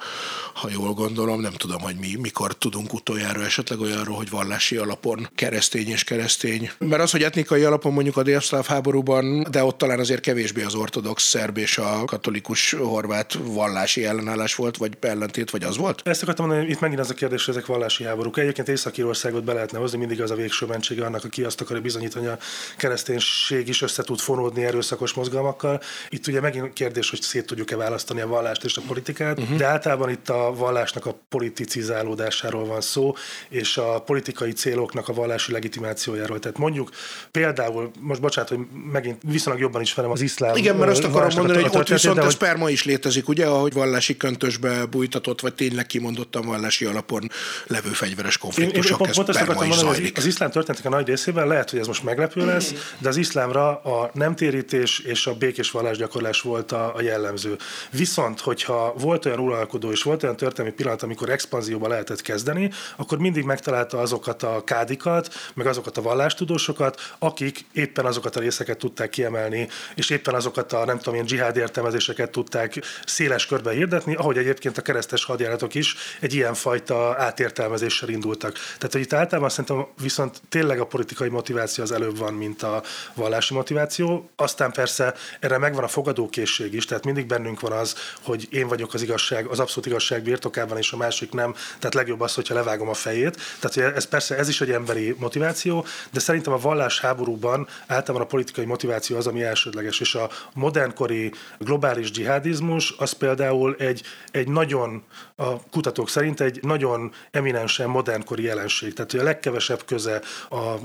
ha 0.53 0.69
jól 0.71 0.93
gondolom. 0.93 1.41
Nem 1.41 1.53
tudom, 1.53 1.81
hogy 1.81 1.95
mi 1.95 2.15
mikor 2.19 2.53
tudunk 2.57 2.93
utoljára 2.93 3.43
esetleg 3.43 3.79
olyanról, 3.79 4.15
hogy 4.15 4.29
vallási 4.29 4.75
alapon 4.75 5.29
keresztény 5.35 5.87
és 5.87 6.03
keresztény. 6.03 6.71
Mert 6.77 7.01
az, 7.01 7.11
hogy 7.11 7.23
etnikai 7.23 7.63
alapon 7.63 7.93
mondjuk 7.93 8.17
a 8.17 8.23
délszláv 8.23 8.65
háborúban, 8.65 9.47
de 9.51 9.63
ott 9.63 9.77
talán 9.77 9.99
azért 9.99 10.21
kevésbé 10.21 10.63
az 10.63 10.75
ortodox 10.75 11.23
szerb 11.23 11.57
és 11.57 11.77
a 11.77 12.05
katolikus 12.05 12.71
horvát 12.71 13.33
vallási 13.33 14.05
ellenállás 14.05 14.55
volt, 14.55 14.77
vagy 14.77 14.97
ellentét, 14.99 15.49
vagy 15.49 15.63
az 15.63 15.77
volt? 15.77 16.01
Ezt 16.03 16.21
akartam 16.21 16.47
mondani, 16.47 16.69
itt 16.69 16.79
megint 16.79 16.99
az 16.99 17.09
a 17.09 17.13
kérdés, 17.13 17.45
hogy 17.45 17.55
ezek 17.55 17.67
vallási 17.67 18.03
háborúk. 18.03 18.37
Egyébként 18.37 18.67
Észak-Írországot 18.67 19.43
be 19.43 19.53
lehetne 19.53 19.77
hozni, 19.77 19.97
mindig 19.97 20.21
az 20.21 20.31
a 20.31 20.35
végső 20.35 20.65
mentsége 20.65 21.05
annak, 21.05 21.23
aki 21.23 21.43
azt 21.43 21.61
akarja 21.61 21.81
bizonyítani 21.81 22.27
a 22.27 22.37
kereszténység 22.77 23.67
is 23.67 23.81
össze 23.81 24.03
tud 24.03 24.19
fonódni 24.19 24.63
erőszakos 24.63 25.13
mozgalmakkal. 25.13 25.81
Itt 26.09 26.27
ugye 26.27 26.41
megint 26.41 26.73
kérdés, 26.73 27.09
hogy 27.09 27.21
szét 27.21 27.45
tudjuk-e 27.45 27.75
választani 27.75 28.21
a 28.21 28.27
vallást 28.27 28.63
és 28.63 28.77
a 28.77 28.81
politikát, 28.87 29.39
uh-huh. 29.39 29.57
de 29.57 29.65
általában 29.65 30.09
itt 30.09 30.29
a 30.29 30.53
vallásnak 30.55 31.05
a 31.05 31.19
politicizálódásáról 31.29 32.65
van 32.65 32.81
szó, 32.81 33.15
és 33.49 33.77
a 33.77 34.01
politikai 34.01 34.51
céloknak 34.51 35.07
a 35.07 35.13
vallási 35.13 35.51
legitimációjáról. 35.51 36.39
Tehát 36.39 36.57
mondjuk 36.57 36.89
például, 37.31 37.91
most 37.99 38.21
bocsánat, 38.21 38.49
hogy 38.49 38.59
megint 38.91 39.21
viszonylag 39.23 39.61
jobban 39.61 39.81
ismerem 39.81 40.11
az 40.11 40.21
iszlám. 40.21 40.55
Igen, 40.55 40.75
mert 40.75 40.91
azt 40.91 41.03
akarom 41.03 41.29
mondani, 41.35 41.61
hogy 41.61 41.75
ott 41.75 41.87
viszont 41.87 42.17
a 42.17 42.29
sperma 42.29 42.69
is 42.69 42.85
létezik, 42.85 43.27
ugye, 43.27 43.45
ahogy 43.45 43.73
vallási 43.73 44.17
köntösbe 44.17 44.85
bújtatott, 44.85 45.41
vagy 45.41 45.53
tényleg 45.53 45.85
kimondottan 45.85 46.45
vallási 46.45 46.85
alapon 46.85 47.29
levő 47.67 47.89
fegyveres 47.89 48.37
konfliktusok. 48.37 48.99
Én, 48.99 49.07
én, 49.07 49.13
pont, 49.13 49.31
pont 49.31 49.67
mondani, 49.67 49.85
hogy 49.85 50.11
az 50.15 50.25
iszlám 50.25 50.51
történetek 50.51 50.85
a 50.85 50.89
nagy 50.89 51.07
részében 51.07 51.47
lehet, 51.47 51.69
hogy 51.69 51.79
ez 51.79 51.87
most 51.87 52.03
meglepő 52.03 52.45
lesz, 52.45 52.60
de 52.97 53.09
az 53.09 53.17
iszlámra 53.17 53.81
a 53.81 54.09
nem 54.13 54.35
térítés 54.35 54.99
és 54.99 55.27
a 55.27 55.33
békés 55.33 55.71
vallásgyakorlás 55.71 56.41
volt 56.41 56.71
a, 56.71 56.95
a 56.95 57.01
jellemző. 57.01 57.55
Viszont, 57.91 58.39
hogyha 58.39 58.93
volt 58.97 59.25
olyan 59.25 59.39
uralkodó 59.39 59.91
és 59.91 60.03
volt 60.03 60.23
olyan 60.23 60.35
történelmi 60.35 60.75
pillanat, 60.75 61.03
amikor 61.03 61.29
expanzióba 61.29 61.87
lehetett 61.87 62.21
kezdeni, 62.21 62.71
akkor 62.95 63.17
mindig 63.17 63.43
megtalálta 63.43 63.99
azokat 63.99 64.43
a 64.43 64.63
kádikat, 64.63 65.33
meg 65.53 65.67
azokat 65.67 65.97
a 65.97 66.01
vallástudósokat, 66.01 67.15
akik 67.19 67.65
éppen 67.73 68.05
azokat 68.05 68.35
a 68.35 68.39
részeket 68.39 68.77
tudták 68.77 69.09
kiemelni, 69.09 69.67
és 69.95 70.09
éppen 70.09 70.33
azokat 70.33 70.73
a 70.73 70.85
nem 70.85 70.97
tudom, 70.97 71.13
ilyen 71.13 71.25
dzsihád 71.25 71.57
értelmezéseket 71.57 72.31
tudták 72.31 72.79
széles 73.05 73.45
körbe 73.45 73.71
hirdetni, 73.71 74.15
ahogy 74.15 74.37
egyébként 74.37 74.77
a 74.77 74.81
keresztes 74.81 75.23
hadjáratok 75.23 75.75
is 75.75 75.95
egy 76.19 76.33
ilyen 76.33 76.53
fajta 76.53 77.15
átértelmezéssel 77.17 78.09
indultak. 78.09 78.53
Tehát, 78.53 78.91
hogy 78.91 79.01
itt 79.01 79.13
általában 79.13 79.49
szerintem 79.49 79.85
viszont 80.01 80.41
tényleg 80.49 80.79
a 80.79 80.85
politikai 80.85 81.29
motiváció 81.29 81.83
az 81.83 81.91
előbb 81.91 82.17
van, 82.17 82.33
mint 82.41 82.63
a 82.63 82.83
vallási 83.13 83.53
motiváció. 83.53 84.29
Aztán 84.35 84.71
persze 84.71 85.13
erre 85.39 85.57
megvan 85.57 85.83
a 85.83 85.87
fogadókészség 85.87 86.73
is, 86.73 86.85
tehát 86.85 87.05
mindig 87.05 87.25
bennünk 87.25 87.59
van 87.59 87.71
az, 87.71 87.95
hogy 88.21 88.47
én 88.49 88.67
vagyok 88.67 88.93
az 88.93 89.01
igazság, 89.01 89.45
az 89.45 89.59
abszolút 89.59 89.85
igazság 89.85 90.23
birtokában, 90.23 90.77
és 90.77 90.91
a 90.91 90.97
másik 90.97 91.31
nem. 91.31 91.53
Tehát 91.79 91.93
legjobb 91.93 92.21
az, 92.21 92.33
hogyha 92.33 92.53
levágom 92.53 92.89
a 92.89 92.93
fejét. 92.93 93.37
Tehát 93.59 93.95
ez 93.95 94.05
persze 94.05 94.37
ez 94.37 94.47
is 94.47 94.61
egy 94.61 94.71
emberi 94.71 95.15
motiváció, 95.19 95.85
de 96.11 96.19
szerintem 96.19 96.53
a 96.53 96.57
vallás 96.57 96.99
háborúban 96.99 97.67
általában 97.87 98.27
a 98.27 98.29
politikai 98.29 98.65
motiváció 98.65 99.17
az, 99.17 99.27
ami 99.27 99.43
elsődleges, 99.43 99.99
és 99.99 100.15
a 100.15 100.29
modernkori 100.53 101.31
globális 101.59 102.11
dzsihádizmus 102.11 102.93
az 102.97 103.11
például 103.11 103.75
egy, 103.79 104.01
egy 104.31 104.47
nagyon, 104.47 105.03
a 105.35 105.63
kutatók 105.69 106.09
szerint 106.09 106.41
egy 106.41 106.59
nagyon 106.61 107.11
eminensen 107.31 107.89
modernkori 107.89 108.43
jelenség. 108.43 108.93
Tehát 108.93 109.13
a 109.13 109.23
legkevesebb 109.23 109.85
köze 109.85 110.21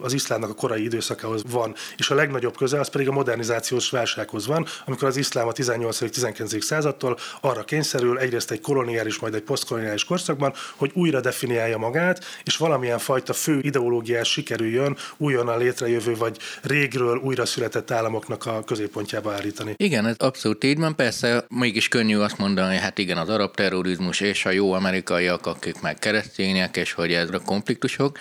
az 0.01 0.13
iszlámnak 0.13 0.51
a 0.51 0.55
korai 0.55 0.83
időszakához 0.83 1.43
van, 1.51 1.75
és 1.97 2.11
a 2.11 2.15
legnagyobb 2.15 2.57
köze 2.57 2.81
az 2.81 2.89
pedig 2.89 3.09
a 3.09 3.13
modernizációs 3.13 3.91
válsághoz 3.91 4.47
van, 4.47 4.67
amikor 4.85 5.09
az 5.09 5.17
iszlám 5.17 5.49
a 5.49 5.53
18-19. 5.53 6.61
századtól 6.61 7.19
arra 7.41 7.65
kényszerül 7.65 8.19
egyrészt 8.19 8.51
egy 8.51 8.61
koloniális, 8.61 9.19
majd 9.19 9.35
egy 9.35 9.43
posztkoloniális 9.43 10.05
korszakban, 10.05 10.53
hogy 10.77 10.91
újra 10.95 11.21
definiálja 11.21 11.79
magát, 11.79 12.25
és 12.45 12.57
valamilyen 12.57 12.99
fajta 12.99 13.33
fő 13.33 13.59
ideológiás 13.63 14.29
sikerüljön 14.31 14.97
újonnan 15.17 15.59
létrejövő 15.59 16.15
vagy 16.15 16.39
régről 16.63 17.17
újra 17.17 17.47
született 17.47 17.91
államoknak 17.91 18.47
a 18.47 18.65
középpontjába 18.65 19.33
állítani. 19.33 19.75
Igen, 19.77 20.07
ez 20.07 20.15
abszolút 20.19 20.65
így 20.65 20.79
van. 20.79 20.97
Persze 20.97 21.45
mégis 21.49 21.89
könnyű 21.89 22.17
azt 22.17 22.39
mondani, 22.39 22.73
hogy 22.73 22.83
hát 22.83 22.99
igen, 22.99 23.17
az 23.17 23.29
arab 23.29 23.55
terrorizmus 23.55 24.21
és 24.21 24.45
a 24.45 24.51
jó 24.51 24.73
amerikaiak, 24.73 25.47
akik 25.47 25.81
meg 25.81 25.99
keresztények, 25.99 26.77
és 26.77 26.93
hogy 26.93 27.13
ez 27.13 27.29
a 27.33 27.41
konfliktusok, 27.41 28.19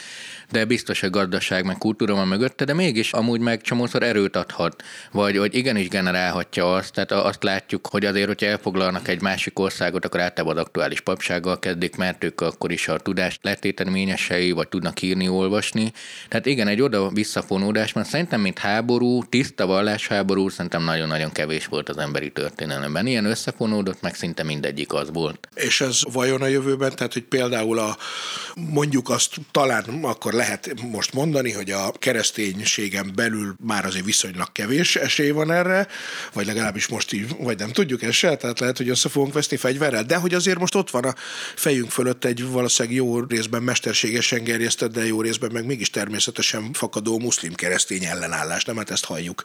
de 0.56 0.66
biztos, 0.66 1.00
hogy 1.00 1.10
gazdaság 1.10 1.66
meg 1.66 1.78
kultúra 1.78 2.14
van 2.14 2.28
mögötte, 2.28 2.66
de 2.66 2.74
mégis 2.74 3.12
amúgy 3.12 3.40
meg 3.40 3.62
csomószor 3.62 4.04
erőt 4.04 4.36
adhat, 4.36 4.84
vagy 5.12 5.38
hogy 5.38 5.56
igenis 5.56 5.88
generálhatja 5.88 6.74
azt, 6.74 6.94
tehát 6.94 7.12
azt 7.12 7.44
látjuk, 7.44 7.88
hogy 7.88 8.06
azért, 8.06 8.28
hogyha 8.28 8.46
elfoglalnak 8.46 9.08
egy 9.08 9.22
másik 9.22 9.60
országot, 9.60 10.06
akkor 10.06 10.20
általában 10.20 10.58
az 10.58 10.64
aktuális 10.64 11.02
papsággal 11.02 11.60
kezdik, 11.60 11.96
mert 11.96 12.24
ők 12.24 12.42
akkor 12.42 12.72
is 12.72 12.88
a 12.88 12.98
tudást 12.98 13.40
letéteményesei, 13.42 14.52
vagy 14.52 14.68
tudnak 14.68 15.02
írni, 15.02 15.28
olvasni. 15.28 15.92
Tehát 16.30 16.46
igen, 16.46 16.68
egy 16.68 16.82
oda 16.82 17.10
visszafonódás, 17.10 17.94
mert 17.94 18.08
szerintem, 18.08 18.42
mint 18.42 18.60
háború, 18.60 19.24
tiszta 19.24 19.66
vallásháború, 19.66 20.50
szerintem 20.50 20.84
nagyon-nagyon 20.84 21.32
kevés 21.32 21.66
volt 21.66 21.90
az 21.90 21.98
emberi 21.98 22.32
történelemben. 22.32 23.08
Ilyen 23.08 23.26
összefonódott, 23.26 24.02
meg 24.02 24.16
szinte 24.16 24.44
mindegyik 24.44 24.94
az 24.94 25.10
volt. 25.14 25.48
És 25.54 25.82
ez 25.82 26.00
vajon 26.14 26.42
a 26.42 26.48
jövőben, 26.48 26.96
tehát 26.96 27.14
hogy 27.14 27.24
például 27.24 27.80
a 27.80 27.98
mondjuk 28.56 29.10
azt 29.10 29.34
talán 29.52 29.84
akkor 30.02 30.34
lehet 30.34 30.45
most 30.92 31.14
mondani, 31.14 31.52
hogy 31.52 31.72
a 31.72 31.92
kereszténységen 31.92 33.12
belül 33.16 33.56
már 33.60 33.86
azért 33.86 34.06
viszonylag 34.06 34.52
kevés 34.52 34.96
esély 34.96 35.30
van 35.30 35.52
erre, 35.52 35.88
vagy 36.34 36.46
legalábbis 36.46 36.88
most 36.88 37.14
így, 37.14 37.28
vagy 37.38 37.60
nem 37.60 37.72
tudjuk 37.72 38.02
ezt 38.02 38.14
se, 38.14 38.36
tehát 38.36 38.60
lehet, 38.60 38.78
hogy 38.78 38.90
össze 38.90 39.10
fogunk 39.10 39.34
veszni 39.34 39.58
fegyverrel, 39.58 40.04
de 40.04 40.16
hogy 40.16 40.34
azért 40.34 40.60
most 40.60 40.76
ott 40.76 40.90
van 40.90 41.04
a 41.04 41.14
fejünk 41.56 41.92
fölött 41.92 42.26
egy 42.26 42.48
valószínűleg 42.48 42.98
jó 42.98 43.20
részben 43.20 43.64
mesterségesen 43.64 44.44
gerjesztett, 44.44 44.92
de 44.92 45.06
jó 45.06 45.22
részben 45.22 45.52
meg 45.52 45.66
mégis 45.66 45.90
természetesen 45.90 46.74
fakadó 46.74 47.20
muszlim-keresztény 47.20 48.04
ellenállás, 48.04 48.66
nem? 48.66 48.78
Hát 48.78 48.92
ezt 48.92 49.06
halljuk 49.06 49.44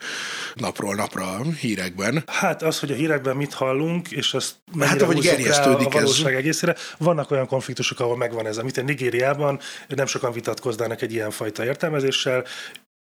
napról 0.55 0.94
napra 0.94 1.30
a 1.30 1.42
hírekben. 1.61 2.22
Hát 2.26 2.62
az, 2.62 2.78
hogy 2.78 2.90
a 2.90 2.94
hírekben 2.94 3.36
mit 3.36 3.55
hallunk, 3.55 4.11
és 4.11 4.34
azt 4.34 4.55
hát, 4.80 5.03
hogy 5.03 5.20
gerjesztődik 5.20 5.86
a 5.86 5.90
valóság 5.90 6.32
ez. 6.32 6.38
egészére. 6.38 6.76
Vannak 6.98 7.30
olyan 7.30 7.46
konfliktusok, 7.46 8.01
ahol 8.01 8.16
megvan 8.16 8.46
ez. 8.46 8.59
Amit 8.59 8.84
Nigériában 8.84 9.61
nem 9.88 10.07
sokan 10.07 10.32
vitatkoznának 10.81 11.03
egy 11.03 11.12
ilyen 11.12 11.31
fajta 11.31 11.64
értelmezéssel. 11.64 12.45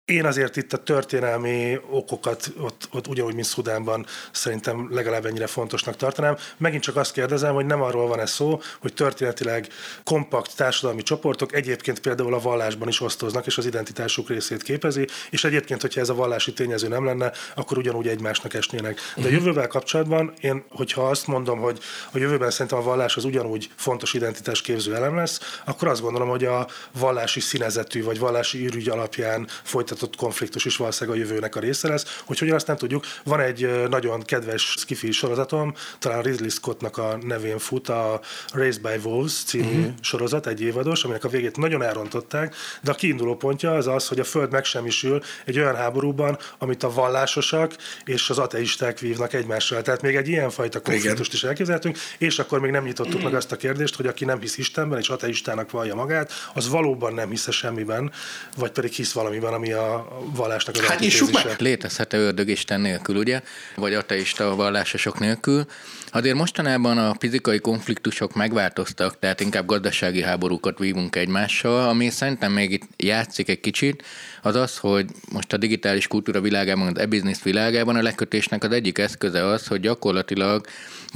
Én 0.07 0.27
azért 0.27 0.57
itt 0.57 0.73
a 0.73 0.83
történelmi 0.83 1.79
okokat 1.91 2.53
ott, 2.61 2.89
ott 2.93 3.07
ugyanúgy, 3.07 3.35
mint 3.35 3.47
Szudánban 3.47 4.07
szerintem 4.33 4.89
legalább 4.91 5.27
ennyire 5.27 5.47
fontosnak 5.47 5.97
tartanám. 5.97 6.37
Megint 6.57 6.83
csak 6.83 6.97
azt 6.97 7.13
kérdezem, 7.13 7.55
hogy 7.55 7.67
nem 7.67 7.83
arról 7.83 8.09
van 8.09 8.21
ez 8.21 8.31
szó, 8.31 8.61
hogy 8.81 8.95
történetileg 8.95 9.69
kompakt 10.05 10.57
társadalmi 10.57 11.03
csoportok 11.03 11.55
egyébként 11.55 12.01
például 12.01 12.35
a 12.35 12.39
vallásban 12.39 12.89
is 12.89 13.01
osztoznak, 13.01 13.47
és 13.47 13.59
az 13.59 13.67
identitásuk 13.67 14.29
részét 14.29 14.63
képezi, 14.63 15.07
és 15.31 15.45
egyébként, 15.45 15.81
hogyha 15.81 16.01
ez 16.01 16.09
a 16.09 16.15
vallási 16.15 16.53
tényező 16.53 16.89
nem 16.89 17.05
lenne, 17.05 17.33
akkor 17.55 17.79
ugyanúgy 17.79 18.09
egymásnak 18.09 18.55
esnének. 18.55 19.01
De 19.17 19.23
a 19.23 19.25
mhm. 19.25 19.35
jövővel 19.35 19.67
kapcsolatban 19.67 20.33
én, 20.41 20.65
hogyha 20.71 21.09
azt 21.09 21.27
mondom, 21.27 21.59
hogy 21.59 21.79
a 22.13 22.19
jövőben 22.19 22.51
szerintem 22.51 22.79
a 22.79 22.83
vallás 22.83 23.17
az 23.17 23.25
ugyanúgy 23.25 23.71
fontos 23.77 24.15
identitás 24.15 24.61
képző 24.61 24.95
elem 24.95 25.17
lesz, 25.17 25.61
akkor 25.65 25.89
azt 25.89 26.01
gondolom, 26.01 26.29
hogy 26.29 26.45
a 26.45 26.67
vallási 26.93 27.41
színezetű 27.41 28.05
vagy 28.05 28.19
vallási 28.19 28.65
űrügy 28.65 28.89
alapján 28.89 29.49
folytatott 29.97 30.17
konfliktus 30.17 30.65
is 30.65 30.77
valószínűleg 30.77 31.19
a 31.19 31.23
jövőnek 31.23 31.57
a 31.57 31.61
része 31.61 31.89
lesz. 31.89 32.21
Hogy 32.25 32.39
hogyan 32.39 32.55
azt 32.55 32.67
nem 32.67 32.77
tudjuk. 32.77 33.05
Van 33.25 33.41
egy 33.41 33.89
nagyon 33.89 34.23
kedves 34.23 34.75
skifi 34.79 35.13
sorozatom, 35.13 35.75
talán 35.99 36.23
Ridley 36.23 36.49
Scottnak 36.49 36.99
a 36.99 37.19
nevén 37.21 37.59
fut, 37.59 37.89
a 37.89 38.21
Raised 38.53 38.81
by 38.81 39.09
Wolves 39.09 39.33
című 39.33 39.79
uh-huh. 39.79 39.95
sorozat, 40.01 40.47
egy 40.47 40.61
évados, 40.61 41.05
aminek 41.05 41.25
a 41.25 41.29
végét 41.29 41.57
nagyon 41.57 41.83
elrontották, 41.83 42.55
de 42.83 42.91
a 42.91 42.95
kiinduló 42.95 43.37
pontja 43.37 43.75
az 43.75 43.87
az, 43.87 44.09
hogy 44.09 44.21
a 44.21 44.25
Föld 44.25 44.51
megsemmisül 44.51 45.23
egy 45.45 45.59
olyan 45.59 45.77
háborúban, 45.77 46.39
amit 46.59 46.83
a 46.83 46.93
vallásosak 46.93 47.77
és 48.05 48.31
az 48.31 48.39
ateisták 48.39 48.99
vívnak 48.99 49.33
egymással. 49.33 49.83
Tehát 49.83 50.03
még 50.03 50.17
egy 50.17 50.29
ilyenfajta 50.29 50.81
konfliktust 50.81 51.33
is 51.33 51.45
elképzelhetünk, 51.45 51.99
és 52.19 52.39
akkor 52.39 52.61
még 52.61 52.71
nem 52.71 52.85
nyitottuk 52.85 53.23
meg 53.23 53.35
azt 53.35 53.53
a 53.53 53.57
kérdést, 53.57 53.97
hogy 53.97 54.07
aki 54.07 54.25
nem 54.25 54.41
hisz 54.41 54.59
Istenben 54.59 54.99
és 54.99 55.09
ateistának 55.09 55.71
vallja 55.71 55.95
magát, 55.95 56.33
az 56.55 56.69
valóban 56.69 57.15
nem 57.15 57.31
hisz 57.31 57.51
semmiben, 57.51 58.13
vagy 58.57 58.71
pedig 58.71 58.93
hisz 58.93 59.13
valamiben, 59.13 59.53
ami 59.53 59.73
a 59.73 59.86
vallásnak 60.35 60.75
az 60.75 60.81
Hát 60.81 60.99
nyissuk 60.99 61.33
meg! 61.33 61.55
Létezhet-e 61.59 62.17
ördög 62.17 62.49
Isten 62.49 62.81
nélkül, 62.81 63.17
ugye? 63.17 63.41
Vagy 63.77 63.95
ateista 63.95 64.55
vallásosok 64.55 65.19
nélkül? 65.19 65.65
Azért 66.11 66.37
mostanában 66.37 66.99
a 66.99 67.15
fizikai 67.19 67.59
konfliktusok 67.59 68.35
megváltoztak, 68.35 69.19
tehát 69.19 69.41
inkább 69.41 69.67
gazdasági 69.67 70.23
háborúkat 70.23 70.79
vívunk 70.79 71.17
egymással, 71.17 71.89
ami 71.89 72.11
szerintem 72.11 72.53
még 72.53 72.71
itt 72.71 72.83
játszik 72.97 73.49
egy 73.49 73.61
kicsit, 73.61 74.05
az 74.43 74.55
az, 74.55 74.77
hogy 74.77 75.07
most 75.33 75.53
a 75.53 75.57
digitális 75.57 76.07
kultúra 76.07 76.41
világában, 76.41 76.87
az 76.87 76.99
e-business 76.99 77.43
világában 77.43 77.97
a 77.97 78.03
lekötésnek 78.03 78.65
az 78.65 78.71
egyik 78.73 78.99
eszköze 78.99 79.47
az, 79.47 79.67
hogy 79.67 79.81
gyakorlatilag 79.81 80.67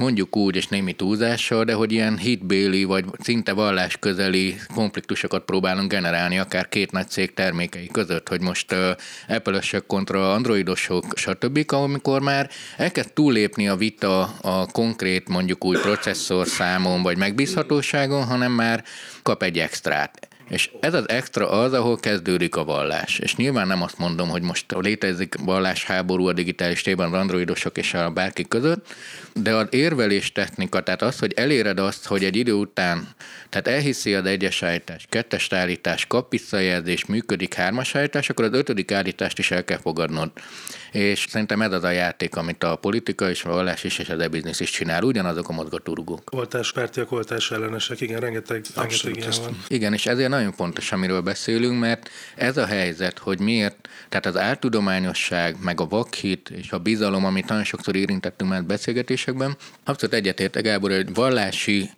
mondjuk 0.01 0.35
úgy, 0.35 0.55
és 0.55 0.67
némi 0.67 0.93
túlzással, 0.93 1.63
de 1.63 1.73
hogy 1.73 1.91
ilyen 1.91 2.17
hitbéli 2.17 2.83
vagy 2.83 3.05
szinte 3.19 3.53
vallás 3.53 3.97
közeli 3.97 4.55
konfliktusokat 4.73 5.43
próbálunk 5.43 5.91
generálni, 5.91 6.39
akár 6.39 6.69
két 6.69 6.91
nagy 6.91 7.09
cég 7.09 7.33
termékei 7.33 7.87
között, 7.87 8.27
hogy 8.27 8.41
most 8.41 8.71
uh, 8.71 8.89
Apple-ösök 9.27 9.85
kontra 9.85 10.33
androidosok, 10.33 11.05
stb., 11.15 11.65
amikor 11.67 12.21
már 12.21 12.49
elkezd 12.77 13.13
túllépni 13.13 13.67
a 13.67 13.75
vita 13.75 14.21
a 14.41 14.65
konkrét 14.65 15.29
mondjuk 15.29 15.65
úgy 15.65 15.79
processzor 15.79 16.47
számon 16.47 17.01
vagy 17.01 17.17
megbízhatóságon, 17.17 18.23
hanem 18.23 18.51
már 18.51 18.83
kap 19.21 19.43
egy 19.43 19.59
extrát 19.59 20.30
És 20.51 20.69
ez 20.79 20.93
az 20.93 21.09
extra 21.09 21.49
az, 21.49 21.73
ahol 21.73 21.97
kezdődik 21.97 22.55
a 22.55 22.63
vallás. 22.63 23.19
És 23.19 23.35
nyilván 23.35 23.67
nem 23.67 23.81
azt 23.81 23.97
mondom, 23.97 24.29
hogy 24.29 24.41
most 24.41 24.65
létezik 24.79 25.35
vallásháború 25.39 26.27
a 26.27 26.33
digitális 26.33 26.81
tében 26.81 27.13
az 27.13 27.19
androidosok 27.19 27.77
és 27.77 27.93
a 27.93 28.09
bárki 28.09 28.47
között, 28.47 28.95
de 29.33 29.55
az 29.55 29.67
érvelés 29.69 30.31
technika, 30.31 30.83
tehát 30.83 31.01
az, 31.01 31.19
hogy 31.19 31.33
eléred 31.35 31.79
azt, 31.79 32.05
hogy 32.05 32.23
egy 32.23 32.35
idő 32.35 32.53
után, 32.53 33.07
tehát 33.49 33.67
elhiszi 33.67 34.13
az 34.15 34.25
egyes 34.25 34.63
állítás, 34.63 35.05
kettes 35.09 35.51
állítás, 35.51 36.05
kap 36.05 36.31
visszajelzés, 36.31 37.05
működik 37.05 37.53
hármas 37.53 37.95
állítás, 37.95 38.29
akkor 38.29 38.45
az 38.45 38.53
ötödik 38.53 38.91
állítást 38.91 39.39
is 39.39 39.51
el 39.51 39.63
kell 39.63 39.79
fogadnod. 39.79 40.31
És 40.91 41.25
szerintem 41.29 41.61
ez 41.61 41.71
az 41.71 41.83
a 41.83 41.89
játék, 41.89 42.35
amit 42.35 42.63
a 42.63 42.75
politika 42.75 43.29
és 43.29 43.43
a 43.43 43.49
vallás 43.49 43.83
is, 43.83 43.99
és 43.99 44.09
az 44.09 44.19
e-business 44.19 44.59
is 44.59 44.69
csinál, 44.69 45.03
ugyanazok 45.03 45.49
a 45.49 45.53
mozgatórugók. 45.53 46.21
Oltáspártiak, 46.31 47.11
oltás 47.11 47.51
ellenesek, 47.51 48.01
igen, 48.01 48.19
rengeteg, 48.19 48.65
rengeteg 48.75 49.15
ilyen 49.15 49.31
van. 49.41 49.57
Igen, 49.67 49.93
és 49.93 50.05
ezért 50.05 50.29
nagyon 50.29 50.51
fontos, 50.51 50.91
amiről 50.91 51.21
beszélünk, 51.21 51.79
mert 51.79 52.09
ez 52.35 52.57
a 52.57 52.65
helyzet, 52.65 53.19
hogy 53.19 53.39
miért, 53.39 53.89
tehát 54.09 54.25
az 54.25 54.37
áltudományosság, 54.37 55.55
meg 55.61 55.81
a 55.81 55.87
vakhit 55.87 56.49
és 56.49 56.71
a 56.71 56.79
bizalom, 56.79 57.25
amit 57.25 57.47
nagyon 57.47 57.63
sokszor 57.63 57.95
érintettünk 57.95 58.49
már 58.49 58.63
beszélgetésekben, 58.63 59.57
abszolút 59.83 60.15
egyetértek 60.15 60.63
Gábor, 60.63 60.91
hogy 60.91 61.13
vallási 61.13 61.89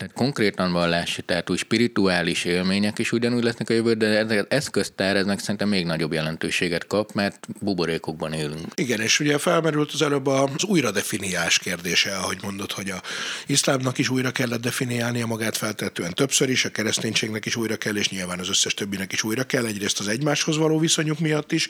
tehát 0.00 0.14
konkrétan 0.14 0.72
vallási, 0.72 1.22
tehát 1.22 1.50
úgy 1.50 1.58
spirituális 1.58 2.44
élmények 2.44 2.98
is 2.98 3.12
ugyanúgy 3.12 3.42
lesznek 3.42 3.70
a 3.70 3.72
jövő, 3.72 3.94
de 3.94 4.06
ez 4.06 4.44
eszköztár 4.48 5.16
eznek 5.16 5.38
szerintem 5.38 5.68
még 5.68 5.86
nagyobb 5.86 6.12
jelentőséget 6.12 6.86
kap, 6.86 7.12
mert 7.12 7.46
buborékokban 7.60 8.32
élünk. 8.32 8.66
Igen, 8.74 9.00
és 9.00 9.20
ugye 9.20 9.38
felmerült 9.38 9.92
az 9.92 10.02
előbb 10.02 10.26
az 10.26 10.64
újra 10.64 10.90
definiás 10.90 11.58
kérdése, 11.58 12.16
ahogy 12.16 12.38
mondod, 12.42 12.72
hogy 12.72 12.90
a 12.90 13.02
iszlámnak 13.46 13.98
is 13.98 14.08
újra 14.08 14.30
kellett 14.30 14.60
definiálnia 14.60 15.26
magát 15.26 15.56
feltetően 15.56 16.14
többször 16.14 16.48
is, 16.48 16.64
a 16.64 16.70
kereszténységnek 16.70 17.46
is 17.46 17.56
újra 17.56 17.76
kell, 17.76 17.96
és 17.96 18.08
nyilván 18.08 18.38
az 18.38 18.48
összes 18.48 18.74
többinek 18.74 19.12
is 19.12 19.22
újra 19.22 19.44
kell, 19.44 19.66
egyrészt 19.66 20.00
az 20.00 20.08
egymáshoz 20.08 20.56
való 20.56 20.78
viszonyuk 20.78 21.18
miatt 21.18 21.52
is, 21.52 21.68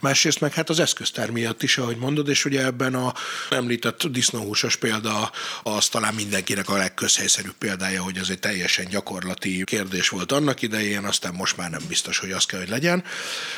másrészt 0.00 0.40
meg 0.40 0.52
hát 0.52 0.68
az 0.68 0.78
eszköztár 0.78 1.30
miatt 1.30 1.62
is, 1.62 1.78
ahogy 1.78 1.96
mondod, 1.96 2.28
és 2.28 2.44
ugye 2.44 2.64
ebben 2.64 2.94
a 2.94 3.14
említett 3.50 4.06
disznóhúsos 4.06 4.76
példa 4.76 5.30
az 5.62 5.88
talán 5.88 6.14
mindenkinek 6.14 6.68
a 6.68 6.76
legközhelyszerűbb 6.76 7.62
példája, 7.64 8.02
hogy 8.02 8.16
ez 8.18 8.28
egy 8.28 8.38
teljesen 8.38 8.86
gyakorlati 8.90 9.64
kérdés 9.64 10.08
volt 10.08 10.32
annak 10.32 10.62
idején, 10.62 11.04
aztán 11.04 11.34
most 11.34 11.56
már 11.56 11.70
nem 11.70 11.82
biztos, 11.88 12.18
hogy 12.18 12.30
az 12.30 12.44
kell, 12.44 12.60
hogy 12.60 12.68
legyen. 12.68 13.04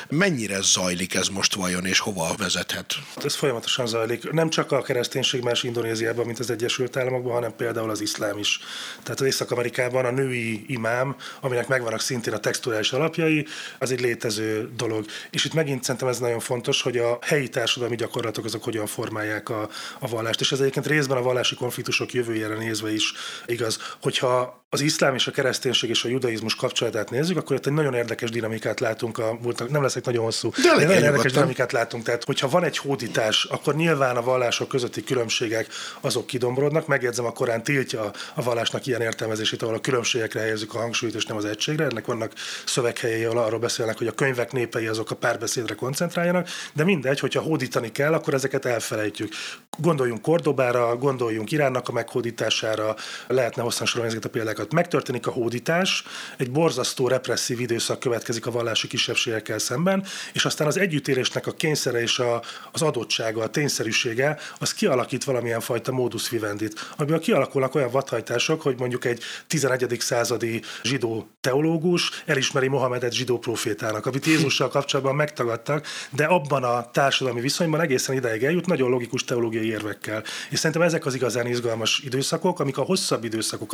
Mennyire 0.09 0.59
zajlik 0.61 1.15
ez 1.15 1.29
most 1.29 1.55
vajon, 1.55 1.85
és 1.85 1.99
hova 1.99 2.35
vezethet? 2.39 2.95
Ez 3.25 3.35
folyamatosan 3.35 3.87
zajlik. 3.87 4.31
Nem 4.31 4.51
csak 4.51 4.73
a 4.73 4.83
kereszténység 4.83 5.43
más 5.43 5.63
Indonéziában, 5.63 6.27
mint 6.27 6.39
az 6.39 6.51
Egyesült 6.51 6.97
Államokban, 6.97 7.33
hanem 7.33 7.57
például 7.57 7.91
az 7.91 8.01
iszlám 8.01 8.39
is. 8.39 8.61
Tehát 9.03 9.21
az 9.21 9.27
Észak-Amerikában 9.27 10.05
a 10.05 10.11
női 10.11 10.65
imám, 10.67 11.17
aminek 11.41 11.69
megvannak 11.69 12.01
szintén 12.01 12.33
a 12.33 12.39
texturális 12.39 12.93
alapjai, 12.93 13.47
az 13.79 13.91
egy 13.91 14.01
létező 14.01 14.71
dolog. 14.77 15.05
És 15.31 15.45
itt 15.45 15.55
megint 15.55 15.83
szerintem 15.83 16.09
ez 16.09 16.19
nagyon 16.19 16.41
fontos, 16.41 16.83
hogy 16.83 16.97
a 16.97 17.19
helyi 17.23 17.49
társadalmi 17.49 17.97
gyakorlatok 17.97 18.45
azok 18.45 18.65
hogyan 18.65 18.87
formálják 18.87 19.49
a, 19.49 19.69
a 19.99 20.09
vallást. 20.09 20.41
És 20.41 20.53
ez 20.53 20.61
egyébként 20.61 20.87
részben 20.87 21.17
a 21.17 21.23
vallási 21.23 21.55
konfliktusok 21.55 22.13
jövőjére 22.13 22.55
nézve 22.55 22.93
is 22.93 23.13
igaz 23.47 23.79
hogyha 24.03 24.65
az 24.69 24.81
iszlám 24.81 25.15
és 25.15 25.27
a 25.27 25.31
kereszténység 25.31 25.91
és 25.91 26.05
a 26.05 26.09
judaizmus 26.09 26.55
kapcsolatát 26.55 27.11
nézzük, 27.11 27.37
akkor 27.37 27.57
itt 27.57 27.67
egy 27.67 27.73
nagyon 27.73 27.95
érdekes 27.95 28.31
dinamikát 28.31 28.81
látunk 28.81 29.19
a. 29.19 29.39
Nem 29.69 29.83
leszek 29.83 30.05
nagyon 30.05 30.25
hosszú. 30.25 30.51
De, 30.51 30.63
de 30.63 30.69
nagyon 30.69 30.91
érdekes 30.91 31.03
nyugodtan. 31.03 31.33
dinamikát 31.33 31.73
látunk. 31.73 32.05
Tehát, 32.05 32.25
hogyha 32.25 32.49
van 32.49 32.65
egy 32.65 32.79
hódítás, 32.79 33.45
akkor 33.45 33.75
nyilván 33.75 34.17
a 34.17 34.23
vallások 34.23 34.69
közötti 34.69 35.05
különbségek 35.05 35.67
azok 36.01 36.27
kidomborodnak. 36.27 36.87
Megjegyzem, 36.87 37.25
a 37.25 37.33
Korán 37.33 37.63
tiltja 37.63 38.11
a 38.35 38.43
vallásnak 38.43 38.87
ilyen 38.87 39.01
értelmezését, 39.01 39.63
ahol 39.63 39.75
a 39.75 39.81
különbségekre 39.81 40.41
helyezzük 40.41 40.75
a 40.75 40.79
hangsúlyt, 40.79 41.15
és 41.15 41.27
nem 41.27 41.37
az 41.37 41.45
egységre. 41.45 41.85
Ennek 41.85 42.07
vannak 42.07 42.33
szöveghelyei, 42.67 43.25
ahol 43.25 43.39
arról 43.39 43.59
beszélnek, 43.59 43.99
hogy 43.99 44.07
a 44.07 44.13
könyvek 44.13 44.53
népei 44.53 44.87
azok 44.87 45.11
a 45.11 45.15
párbeszédre 45.15 45.75
koncentráljanak, 45.75 46.49
de 46.73 46.85
mindegy, 46.85 47.21
hogyha 47.21 47.41
hódítani 47.41 47.93
kell, 47.93 48.13
akkor 48.13 48.35
ezeket 48.35 48.65
elfelejtjük. 48.65 49.33
Gondoljunk 49.79 50.23
Kordobára, 50.23 50.97
gondoljunk 50.97 51.51
Iránnak 51.51 51.89
a 51.89 51.93
meghódítására, 51.93 52.95
lehetne 53.27 53.63
hosszan 53.63 53.86
sorolni 53.87 54.11
ezeket 54.11 54.29
a 54.29 54.33
példákat 54.33 54.73
megtörténik 54.73 55.27
a 55.27 55.31
hódítás, 55.31 56.05
egy 56.37 56.51
borzasztó 56.51 57.09
represszív 57.09 57.61
időszak 57.61 58.01
következik 58.01 58.47
a 58.47 58.51
vallási 58.51 58.89
kisebbségekkel 58.89 59.59
szemben, 59.59 60.05
és 60.33 60.45
aztán 60.45 60.67
az 60.67 60.79
együttérésnek 60.79 61.47
a 61.47 61.53
kényszere 61.53 62.01
és 62.01 62.19
a, 62.19 62.43
az 62.73 62.83
adottsága, 62.83 63.43
a 63.43 63.49
tényszerűsége, 63.49 64.39
az 64.59 64.75
kialakít 64.75 65.25
valamilyen 65.25 65.61
fajta 65.61 65.93
modus 65.93 66.31
vivendit, 66.31 66.93
amiből 66.97 67.19
kialakulnak 67.19 67.75
olyan 67.75 67.91
vadhajtások, 67.91 68.63
hogy 68.63 68.79
mondjuk 68.79 69.05
egy 69.05 69.23
11. 69.47 69.97
századi 70.01 70.63
zsidó 70.83 71.29
teológus 71.41 72.23
elismeri 72.27 72.69
Mohamedet 72.69 73.13
zsidó 73.13 73.39
profétának, 73.39 74.07
amit 74.07 74.27
Jézussal 74.27 74.69
kapcsolatban 74.69 75.15
megtagadtak, 75.15 75.87
de 76.11 76.25
abban 76.25 76.65
a 76.65 76.91
társadalmi 76.91 77.41
viszonyban 77.41 77.81
egészen 77.81 78.17
ideig 78.17 78.45
eljut 78.45 78.67
nagyon 78.67 78.91
logikus 78.91 79.25
teológiai 79.25 79.69
érvekkel. 79.69 80.23
És 80.51 80.59
szerintem 80.59 80.83
ezek 80.83 81.07
az 81.07 81.15
igazán 81.15 81.47
izgalmas 81.47 81.99
időszakok, 82.05 82.61
amik 82.61 82.79
a 82.79 82.83
hosszabb 82.83 83.25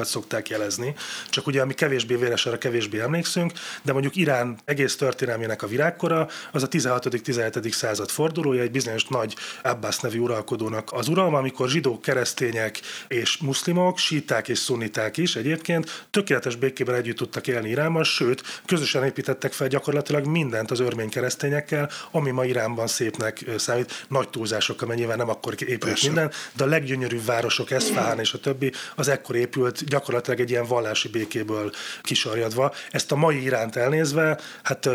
időszakokat 0.03 0.07
szokták 0.07 0.49
jelezni 0.49 0.95
csak 1.31 1.47
ugye 1.47 1.61
ami 1.61 1.75
kevésbé 1.75 2.15
véres, 2.15 2.47
arra 2.47 2.59
kevésbé 2.59 3.01
emlékszünk, 3.01 3.53
de 3.83 3.93
mondjuk 3.93 4.17
Irán 4.17 4.59
egész 4.65 4.97
történelmének 4.97 5.63
a 5.63 5.67
virágkora, 5.67 6.29
az 6.53 6.63
a 6.63 6.69
16.-17. 6.69 7.71
század 7.71 8.11
fordulója, 8.11 8.63
egy 8.63 8.71
bizonyos 8.71 9.05
nagy 9.05 9.37
Abbas 9.63 9.99
nevű 9.99 10.19
uralkodónak 10.19 10.93
az 10.93 11.09
uralma, 11.09 11.39
amikor 11.39 11.69
zsidók, 11.69 12.03
keresztények 12.03 12.81
és 13.09 13.37
muszlimok, 13.39 13.99
síták 13.99 14.49
és 14.49 14.59
szunniták 14.59 15.17
is 15.17 15.37
egyébként 15.37 16.07
tökéletes 16.11 16.57
békében 16.57 16.95
együtt 16.95 17.17
tudtak 17.17 17.47
élni 17.47 17.69
Iránban, 17.69 18.05
sőt, 18.05 18.43
közösen 18.67 19.05
építettek 19.05 19.53
fel 19.53 19.69
gyakorlatilag 19.69 20.27
mindent 20.27 20.71
az 20.71 20.81
örmény 20.81 21.09
keresztényekkel, 21.09 21.91
ami 22.11 22.31
ma 22.31 22.45
Iránban 22.45 22.87
szépnek 22.87 23.45
számít, 23.57 24.07
nagy 24.09 24.29
túlzásokkal, 24.29 24.87
mert 24.87 24.99
nyilván 24.99 25.19
nem 25.19 25.29
akkor 25.29 25.55
épült 25.59 25.79
Persze. 25.79 26.07
minden, 26.07 26.31
de 26.57 26.65
a 26.65 26.67
leggyönyörűbb 26.67 27.25
városok, 27.25 27.71
Eszfahán 27.71 28.19
és 28.19 28.33
a 28.33 28.39
többi, 28.39 28.73
az 28.97 29.09
ekkor 29.09 29.37
épült 29.37 29.82
gyakorlatilag 29.87 30.41
egy 30.41 30.51
ilyen 30.51 30.67
vallási 30.67 31.09
békéből 31.09 31.71
kisarjadva. 32.03 32.75
Ezt 32.91 33.13
a 33.13 33.17
mai 33.17 33.43
iránt 33.43 33.77
elnézve, 33.77 34.39
hát 34.63 34.89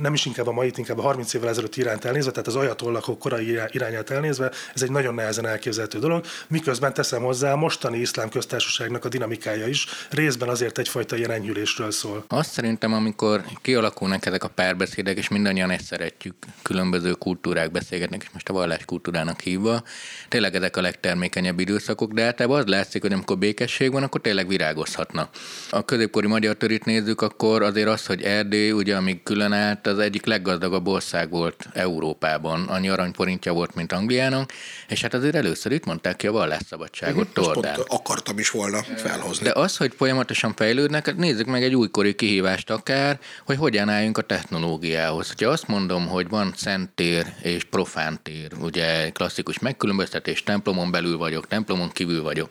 nem 0.00 0.14
is 0.14 0.26
inkább 0.26 0.46
a 0.46 0.52
mai, 0.52 0.72
inkább 0.76 0.98
a 0.98 1.02
30 1.02 1.34
évvel 1.34 1.48
ezelőtt 1.48 1.76
iránt 1.76 2.04
elnézve, 2.04 2.30
tehát 2.30 2.46
az 2.46 2.56
ajatollakok 2.56 3.18
korai 3.18 3.58
irányát 3.70 4.10
elnézve, 4.10 4.50
ez 4.74 4.82
egy 4.82 4.90
nagyon 4.90 5.14
nehezen 5.14 5.46
elképzelhető 5.46 5.98
dolog. 5.98 6.24
Miközben 6.48 6.94
teszem 6.94 7.22
hozzá, 7.22 7.52
a 7.52 7.56
mostani 7.56 7.98
iszlám 7.98 8.28
köztársaságnak 8.28 9.04
a 9.04 9.08
dinamikája 9.08 9.66
is 9.66 9.86
részben 10.10 10.48
azért 10.48 10.78
egyfajta 10.78 11.16
ilyen 11.16 11.30
enyhülésről 11.30 11.90
szól. 11.90 12.24
Azt 12.28 12.50
szerintem, 12.50 12.92
amikor 12.92 13.44
kialakulnak 13.62 14.26
ezek 14.26 14.44
a 14.44 14.48
párbeszédek, 14.48 15.16
és 15.16 15.28
mindannyian 15.28 15.70
ezt 15.70 15.84
szeretjük, 15.84 16.34
különböző 16.62 17.12
kultúrák 17.12 17.70
beszélgetnek, 17.70 18.22
és 18.22 18.28
most 18.32 18.48
a 18.48 18.52
vallás 18.52 18.84
kultúrának 18.84 19.40
hívva, 19.40 19.82
tényleg 20.28 20.54
ezek 20.54 20.76
a 20.76 20.80
legtermékenyebb 20.80 21.60
időszakok, 21.60 22.12
de 22.12 22.24
általában 22.24 22.58
az 22.58 22.66
látszik, 22.66 23.02
hogy 23.02 23.12
amikor 23.12 23.38
békesség 23.38 23.92
van, 23.92 24.02
akkor 24.02 24.19
tényleg 24.20 24.48
virágozhat 24.48 25.00
változhatna. 25.00 25.28
A 25.70 25.84
középkori 25.84 26.26
magyar 26.26 26.56
törít 26.56 26.84
nézzük, 26.84 27.20
akkor 27.20 27.62
azért 27.62 27.88
az, 27.88 28.06
hogy 28.06 28.22
Erdély, 28.22 28.70
ugye 28.70 28.96
amíg 28.96 29.22
külön 29.22 29.52
állt, 29.52 29.86
az 29.86 29.98
egyik 29.98 30.26
leggazdagabb 30.26 30.86
ország 30.86 31.30
volt 31.30 31.68
Európában. 31.72 32.64
Annyi 32.68 32.88
aranyforintja 32.88 33.52
volt, 33.52 33.74
mint 33.74 33.92
Angliának, 33.92 34.52
és 34.88 35.02
hát 35.02 35.14
azért 35.14 35.34
először 35.34 35.72
itt 35.72 35.84
mondták 35.84 36.16
ki 36.16 36.26
a 36.26 36.32
vallásszabadságot 36.32 37.28
uh-huh, 37.28 37.44
Tordán. 37.44 37.78
akartam 37.86 38.38
is 38.38 38.50
volna 38.50 38.82
felhozni. 38.82 39.44
De 39.44 39.52
az, 39.54 39.76
hogy 39.76 39.92
folyamatosan 39.96 40.54
fejlődnek, 40.54 41.06
hát 41.06 41.16
nézzük 41.16 41.46
meg 41.46 41.62
egy 41.62 41.74
újkori 41.74 42.14
kihívást 42.14 42.70
akár, 42.70 43.18
hogy 43.46 43.56
hogyan 43.56 43.88
álljunk 43.88 44.18
a 44.18 44.22
technológiához. 44.22 45.32
Ha 45.38 45.48
azt 45.48 45.68
mondom, 45.68 46.06
hogy 46.06 46.28
van 46.28 46.52
szent 46.56 46.90
tér 46.90 47.26
és 47.42 47.64
profán 47.64 48.20
tér, 48.22 48.52
ugye 48.60 49.10
klasszikus 49.10 49.58
megkülönböztetés, 49.58 50.42
templomon 50.42 50.90
belül 50.90 51.16
vagyok, 51.16 51.46
templomon 51.46 51.90
kívül 51.90 52.22
vagyok, 52.22 52.48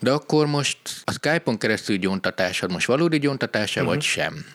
de 0.00 0.10
akkor 0.10 0.46
most 0.46 0.78
a 1.04 1.12
Skype-on 1.12 1.58
keresztül 1.58 1.96
gyóntatásod 1.96 2.72
most 2.72 2.86
valódi 2.86 3.18
gyóntatása, 3.18 3.80
uh-huh. 3.80 3.94
vagy 3.94 4.04
sem? 4.04 4.46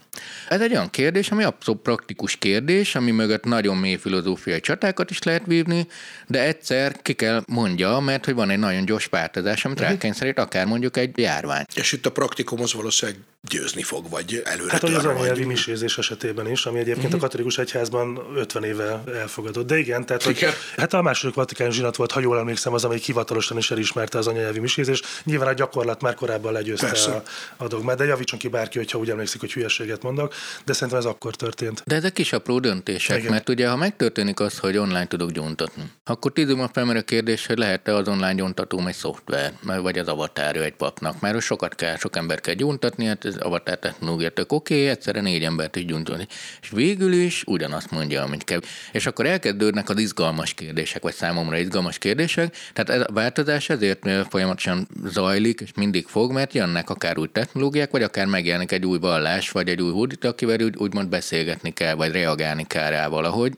Ez 0.50 0.62
egy 0.62 0.72
olyan 0.72 0.90
kérdés, 0.90 1.32
ami 1.32 1.44
abszolút 1.44 1.82
praktikus 1.82 2.36
kérdés, 2.36 2.96
ami 2.96 3.12
mögött 3.12 3.44
nagyon 3.44 3.78
mély 3.78 3.96
filozófiai 3.96 4.60
csatákat 4.60 5.10
is 5.10 5.24
lehet 5.24 5.46
vívni, 5.46 5.88
de 6.28 6.44
egyszer 6.44 7.02
ki 7.02 7.14
kell 7.14 7.44
mondja, 7.48 8.00
mert 8.00 8.26
hogy 8.26 8.34
van 8.34 8.50
egy 8.50 8.60
nagyon 8.60 8.86
gyors 8.86 9.06
változás, 9.06 9.66
amit 9.66 9.80
uh-huh. 9.80 9.94
rákényszerít 9.94 10.40
akár 10.40 10.66
mondjuk 10.66 10.98
egy 10.98 11.18
járvány. 11.18 11.66
És 11.74 11.92
itt 11.92 12.06
a 12.06 12.12
praktikum 12.12 12.62
az 12.62 12.74
valószínűleg 12.74 13.22
győzni 13.50 13.84
fog, 13.84 14.10
vagy 14.10 14.42
előre 14.46 14.72
Hát, 14.72 14.82
hogy 14.82 14.94
az 14.94 15.06
anyanyelvi 15.06 15.44
misézés 15.44 15.98
esetében 15.98 16.52
is, 16.52 16.66
ami 16.66 16.80
egyébként 16.80 17.06
uh-huh. 17.06 17.22
a 17.22 17.24
katolikus 17.24 17.58
egyházban 17.58 18.20
50 18.36 18.64
éve 18.64 19.04
elfogadott. 19.16 19.68
De 19.68 19.78
igen, 19.78 20.06
tehát 20.06 20.24
hogy, 20.24 20.46
hát 20.78 20.94
a 20.94 21.02
második 21.02 21.36
vatikán 21.36 21.72
zsinat 21.72 21.96
volt, 21.96 22.12
ha 22.12 22.20
jól 22.20 22.38
emlékszem, 22.38 22.74
az, 22.74 22.84
amelyik 22.84 23.04
hivatalosan 23.04 23.58
is 23.58 23.72
elismerte 23.72 24.18
az 24.18 24.28
anyanyelvi 24.28 24.60
misézés. 24.60 25.02
Nyilván 25.24 25.48
a 25.48 25.54
gyakorlat 25.54 26.02
már 26.02 26.14
korábban 26.14 26.54
legyőzte 26.54 26.88
Persze. 26.88 27.12
a, 27.12 27.24
a 27.58 27.68
dogmát, 27.68 27.98
de 27.98 28.06
javítson 28.06 28.40
ki 28.40 28.48
bárki, 28.48 28.78
hogyha 28.78 28.98
úgy 28.98 29.10
emlékszik, 29.10 29.40
hogy 29.40 29.54
hülyeséget 29.54 30.01
mondok, 30.04 30.34
de 30.66 30.74
szerintem 30.74 30.98
ez 30.98 31.06
akkor 31.06 31.36
történt. 31.36 31.84
De 31.86 31.96
ezek 31.96 32.14
kis 32.14 32.34
apró 32.34 32.60
döntések, 32.60 33.18
Igen. 33.18 33.32
mert 33.32 33.50
ugye 33.50 33.70
ha 33.70 33.76
megtörténik 33.76 34.40
az, 34.40 34.58
hogy 34.58 34.78
online 34.78 35.08
tudok 35.08 35.32
gyóntatni, 35.32 35.84
akkor 36.04 36.32
tíz 36.32 36.56
felmerül 36.74 37.02
a 37.02 37.06
kérdés, 37.06 37.46
hogy 37.46 37.58
lehet-e 37.58 37.96
az 37.96 38.08
online 38.08 38.34
gyóntatóm 38.34 38.88
egy 38.88 38.96
szoftver, 38.96 39.54
vagy 39.82 39.98
az 39.98 40.08
avatárja 40.08 40.64
egy 40.64 40.74
papnak, 40.74 41.20
mert 41.20 41.42
sokat 41.42 41.76
kell, 41.76 41.98
sok 41.98 42.16
ember 42.16 42.42
kell 42.42 42.54
gyóntatni, 42.54 43.06
hát 43.06 43.26
ez 43.26 43.36
avatár 43.36 43.80
technológia 43.80 44.30
tök 44.30 44.52
oké, 44.52 44.74
okay, 44.74 44.88
egyszerre 44.88 45.22
négy 45.22 45.44
embert 45.44 45.76
is 45.76 45.86
gyóntatni. 45.86 46.28
És 46.62 46.70
végül 46.70 47.14
is 47.14 47.44
ugyanazt 47.48 47.92
mondja, 47.92 48.24
amit 48.24 48.44
kell. 48.44 48.60
És 48.92 49.06
akkor 49.06 49.26
elkezdődnek 49.26 49.90
az 49.90 50.00
izgalmas 50.00 50.54
kérdések, 50.54 51.02
vagy 51.02 51.14
számomra 51.14 51.58
izgalmas 51.58 51.98
kérdések. 51.98 52.56
Tehát 52.74 53.02
ez 53.02 53.08
a 53.08 53.14
változás 53.14 53.70
ezért 53.70 54.08
folyamatosan 54.30 54.88
zajlik, 55.06 55.60
és 55.62 55.70
mindig 55.76 56.06
fog, 56.08 56.32
mert 56.32 56.54
jönnek 56.54 56.90
akár 56.90 57.18
új 57.18 57.28
technológiák, 57.32 57.92
vagy 57.92 58.04
akár 58.04 58.26
megjelenik 58.26 58.72
egy 58.72 58.86
új 58.86 58.98
vallás, 58.98 59.52
vagy 59.52 59.70
egy 59.70 59.82
új 59.82 59.91
hódító, 59.92 60.30
akivel 60.30 60.62
úgy, 60.62 60.76
úgymond 60.78 61.10
beszélgetni 61.10 61.72
kell, 61.72 61.94
vagy 61.94 62.12
reagálni 62.12 62.68
kell 62.68 62.90
rá 62.90 63.08
valahogy. 63.08 63.58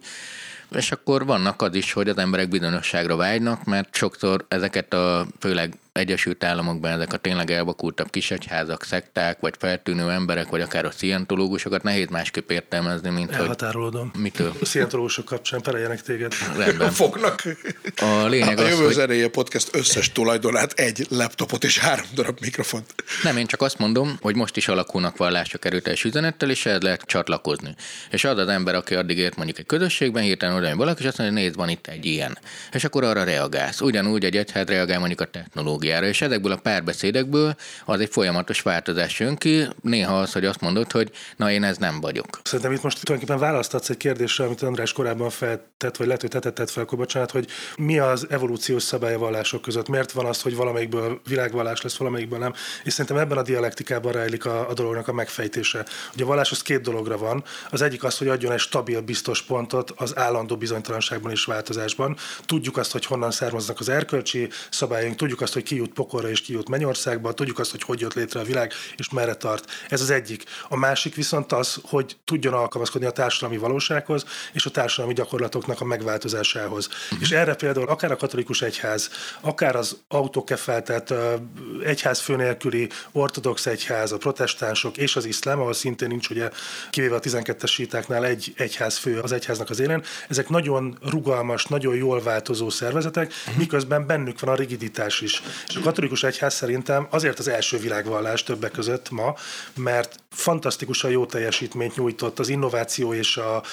És 0.76 0.92
akkor 0.92 1.26
vannak 1.26 1.62
az 1.62 1.76
is, 1.76 1.94
hogy 1.94 2.10
az 2.10 2.18
emberek 2.18 2.50
bizonyosságra 2.50 3.16
vágynak, 3.16 3.64
mert 3.64 3.96
sokszor 3.96 4.46
ezeket 4.48 4.94
a 4.94 5.28
főleg 5.40 5.74
Egyesült 5.94 6.44
Államokban 6.44 6.92
ezek 6.92 7.14
a 7.14 7.18
tényleg 7.18 7.52
elvakultabb 7.52 8.10
kisegyházak, 8.10 8.84
szekták, 8.84 9.40
vagy 9.40 9.54
feltűnő 9.60 10.10
emberek, 10.10 10.50
vagy 10.50 10.62
akár 10.62 10.86
a 10.86 10.92
szientológusokat 10.92 11.84
nehéz 11.84 12.08
másképp 12.10 12.52
értelmezni, 12.52 13.10
mint 13.10 13.30
hogy 13.30 13.42
Elhatárolódom. 13.42 14.12
mitől. 14.18 14.54
A 14.62 14.66
szientológusok 14.66 15.26
kapcsán 15.26 15.62
pereljenek 15.62 16.02
téged. 16.02 16.34
Rendben. 16.58 16.92
Fognak. 17.02 17.44
A 18.02 18.26
lényeg 18.26 18.60
a 18.60 18.62
az, 18.62 18.70
jövő 18.70 18.84
hogy 18.84 18.94
zenéje 18.94 19.30
podcast 19.30 19.76
összes 19.76 20.12
tulajdonát, 20.12 20.72
egy 20.72 21.06
laptopot 21.10 21.64
és 21.64 21.78
három 21.80 22.06
darab 22.14 22.38
mikrofont. 22.42 22.94
Nem, 23.24 23.38
én 23.38 23.46
csak 23.46 23.62
azt 23.62 23.78
mondom, 23.78 24.18
hogy 24.22 24.36
most 24.36 24.58
is 24.58 24.68
alakulnak 24.68 25.18
vallások 25.18 25.66
erőteljes 25.66 26.04
üzenettel, 26.04 26.50
és 26.50 26.66
ehhez 26.66 26.82
lehet 26.82 27.02
csatlakozni. 27.02 27.76
És 28.12 28.24
az 28.24 28.38
az 28.38 28.48
ember, 28.48 28.76
aki 28.76 28.96
addig 28.96 29.18
ért 29.18 29.36
mondjuk 29.36 29.58
egy 29.60 29.66
közösségben, 29.66 30.24
hirtelen 30.24 30.56
oda 30.56 30.76
valaki, 30.76 31.02
és 31.02 31.08
azt 31.08 31.18
mondja, 31.18 31.36
hogy 31.36 31.46
nézd, 31.46 31.58
van 31.58 31.70
itt 31.70 31.88
egy 31.88 32.06
ilyen. 32.06 32.38
És 32.72 32.84
akkor 32.84 33.04
arra 33.04 33.24
reagálsz. 33.24 33.82
Ugyanúgy 33.82 34.26
egy 34.26 34.38
egyház 34.38 34.68
reagál 34.68 35.00
mondjuk 35.00 35.22
a 35.22 35.26
technológiára, 35.84 36.06
és 36.06 36.22
ezekből 36.22 36.52
a 36.52 36.58
párbeszédekből 36.58 37.56
az 37.86 38.00
egy 38.00 38.10
folyamatos 38.12 38.62
változás 38.62 39.20
jön 39.20 39.36
ki. 39.36 39.68
Néha 39.82 40.20
az, 40.20 40.34
hogy 40.34 40.46
azt 40.46 40.62
mondod, 40.62 40.92
hogy 40.92 41.12
na 41.38 41.52
én 41.52 41.64
ez 41.64 41.78
nem 41.78 42.02
vagyok. 42.02 42.40
Szerintem 42.44 42.72
itt 42.72 42.82
most 42.82 43.04
tulajdonképpen 43.04 43.50
választatsz 43.50 43.90
egy 43.90 43.98
kérdésre, 43.98 44.46
amit 44.46 44.62
András 44.62 44.94
korábban 44.94 45.30
feltett, 45.30 45.98
vagy 45.98 46.06
lehet, 46.06 46.22
hogy 46.22 46.30
te 46.30 46.40
tetted 46.40 46.70
fel, 46.70 46.84
akkor 46.84 46.98
bocsánat, 46.98 47.32
hogy 47.32 47.48
mi 47.78 48.00
az 48.00 48.28
evolúciós 48.30 48.84
szabály 48.84 49.14
a 49.14 49.18
vallások 49.18 49.62
között? 49.62 49.88
Miért 49.88 50.12
van 50.12 50.26
az, 50.26 50.42
hogy 50.42 50.56
valamelyikből 50.56 51.22
világvallás 51.28 51.82
lesz, 51.82 51.98
valamelyikből 51.98 52.40
nem? 52.40 52.54
És 52.84 52.94
szerintem 52.94 53.18
ebben 53.18 53.38
a 53.38 53.42
dialektikában 53.42 54.12
rejlik 54.12 54.46
a, 54.46 54.70
a 54.70 54.74
dolognak 54.74 55.08
a 55.08 55.14
megfejtése. 55.14 55.86
Ugye 56.14 56.24
a 56.24 56.28
vallás 56.28 56.52
az 56.52 56.62
két 56.62 56.82
dologra 56.82 57.18
van. 57.18 57.44
Az 57.70 57.82
egyik 57.82 58.04
az, 58.04 58.18
hogy 58.18 58.28
adjon 58.28 58.52
egy 58.52 58.60
stabil, 58.60 59.02
biztos 59.02 59.42
pontot 59.42 59.92
az 59.96 60.18
állandó 60.18 60.58
bizonytalanságban 60.58 61.32
és 61.32 61.46
változásban. 61.46 62.18
Tudjuk 62.46 62.78
azt, 62.78 62.92
hogy 62.92 63.06
honnan 63.06 63.32
származnak 63.32 63.80
az 63.80 63.90
erkölcsi 63.90 64.50
szabályunk, 64.70 65.16
tudjuk 65.16 65.42
azt, 65.42 65.54
hogy 65.54 65.64
ki 65.74 65.80
jut 65.80 65.94
pokolra 65.94 66.30
és 66.30 66.42
ki 66.42 66.54
jut 66.54 66.70
mennyországba, 66.70 67.34
tudjuk 67.34 67.60
azt, 67.60 67.72
hogy 67.72 67.82
hogy 67.82 68.00
jött 68.00 68.14
létre 68.14 68.40
a 68.40 68.44
világ 68.44 68.74
és 68.98 69.10
merre 69.10 69.34
tart. 69.34 69.72
Ez 69.90 70.02
az 70.02 70.10
egyik. 70.10 70.44
A 70.70 70.76
másik 70.76 71.16
viszont 71.16 71.52
az, 71.52 71.78
hogy 71.84 72.18
tudjon 72.26 72.54
alkalmazkodni 72.54 73.08
a 73.08 73.12
társadalmi 73.12 73.58
valósághoz 73.58 74.26
és 74.54 74.66
a 74.66 74.70
társadalmi 74.70 75.14
gyakorlatoknak 75.14 75.82
a 75.82 75.86
megváltozásához. 75.86 76.88
Uh-huh. 76.88 77.22
És 77.22 77.32
erre 77.32 77.56
például 77.56 77.88
akár 77.88 78.12
a 78.12 78.16
katolikus 78.16 78.62
egyház, 78.62 79.10
akár 79.42 79.76
az 79.76 79.98
autokefeltett 80.08 81.10
ö, 81.10 81.34
egyház 81.84 82.20
fő 82.20 82.36
nélküli 82.36 82.90
ortodox 83.12 83.66
egyház, 83.66 84.12
a 84.12 84.18
protestánsok 84.18 84.98
és 84.98 85.16
az 85.16 85.26
iszlám, 85.26 85.60
ahol 85.60 85.74
szintén 85.74 86.08
nincs 86.08 86.30
ugye 86.30 86.50
kivéve 86.90 87.16
a 87.16 87.20
12-es 87.20 87.70
sítáknál 87.70 88.26
egy 88.26 88.54
egyház 88.58 88.98
fő 88.98 89.20
az 89.20 89.32
egyháznak 89.32 89.70
az 89.70 89.80
élén, 89.80 90.04
ezek 90.30 90.50
nagyon 90.50 90.98
rugalmas, 91.10 91.66
nagyon 91.66 91.96
jól 91.96 92.22
változó 92.22 92.70
szervezetek, 92.70 93.34
uh-huh. 93.46 93.58
miközben 93.58 94.06
bennük 94.06 94.40
van 94.40 94.54
a 94.54 94.56
rigiditás 94.56 95.22
is. 95.22 95.42
És 95.68 95.76
a 95.76 95.80
katolikus 95.80 96.24
egyház 96.24 96.54
szerintem 96.54 97.08
azért 97.10 97.40
az 97.40 97.48
első 97.48 97.78
világvallás 97.78 98.44
többek 98.44 98.72
között 98.72 99.10
ma, 99.10 99.36
mert 99.76 100.16
fantasztikusan 100.32 101.12
jó 101.12 101.26
teljesítményt 101.26 101.96
nyújtott 101.96 102.40
az 102.40 102.50
innováció 102.50 103.14
és 103.14 103.38
a 103.38 103.64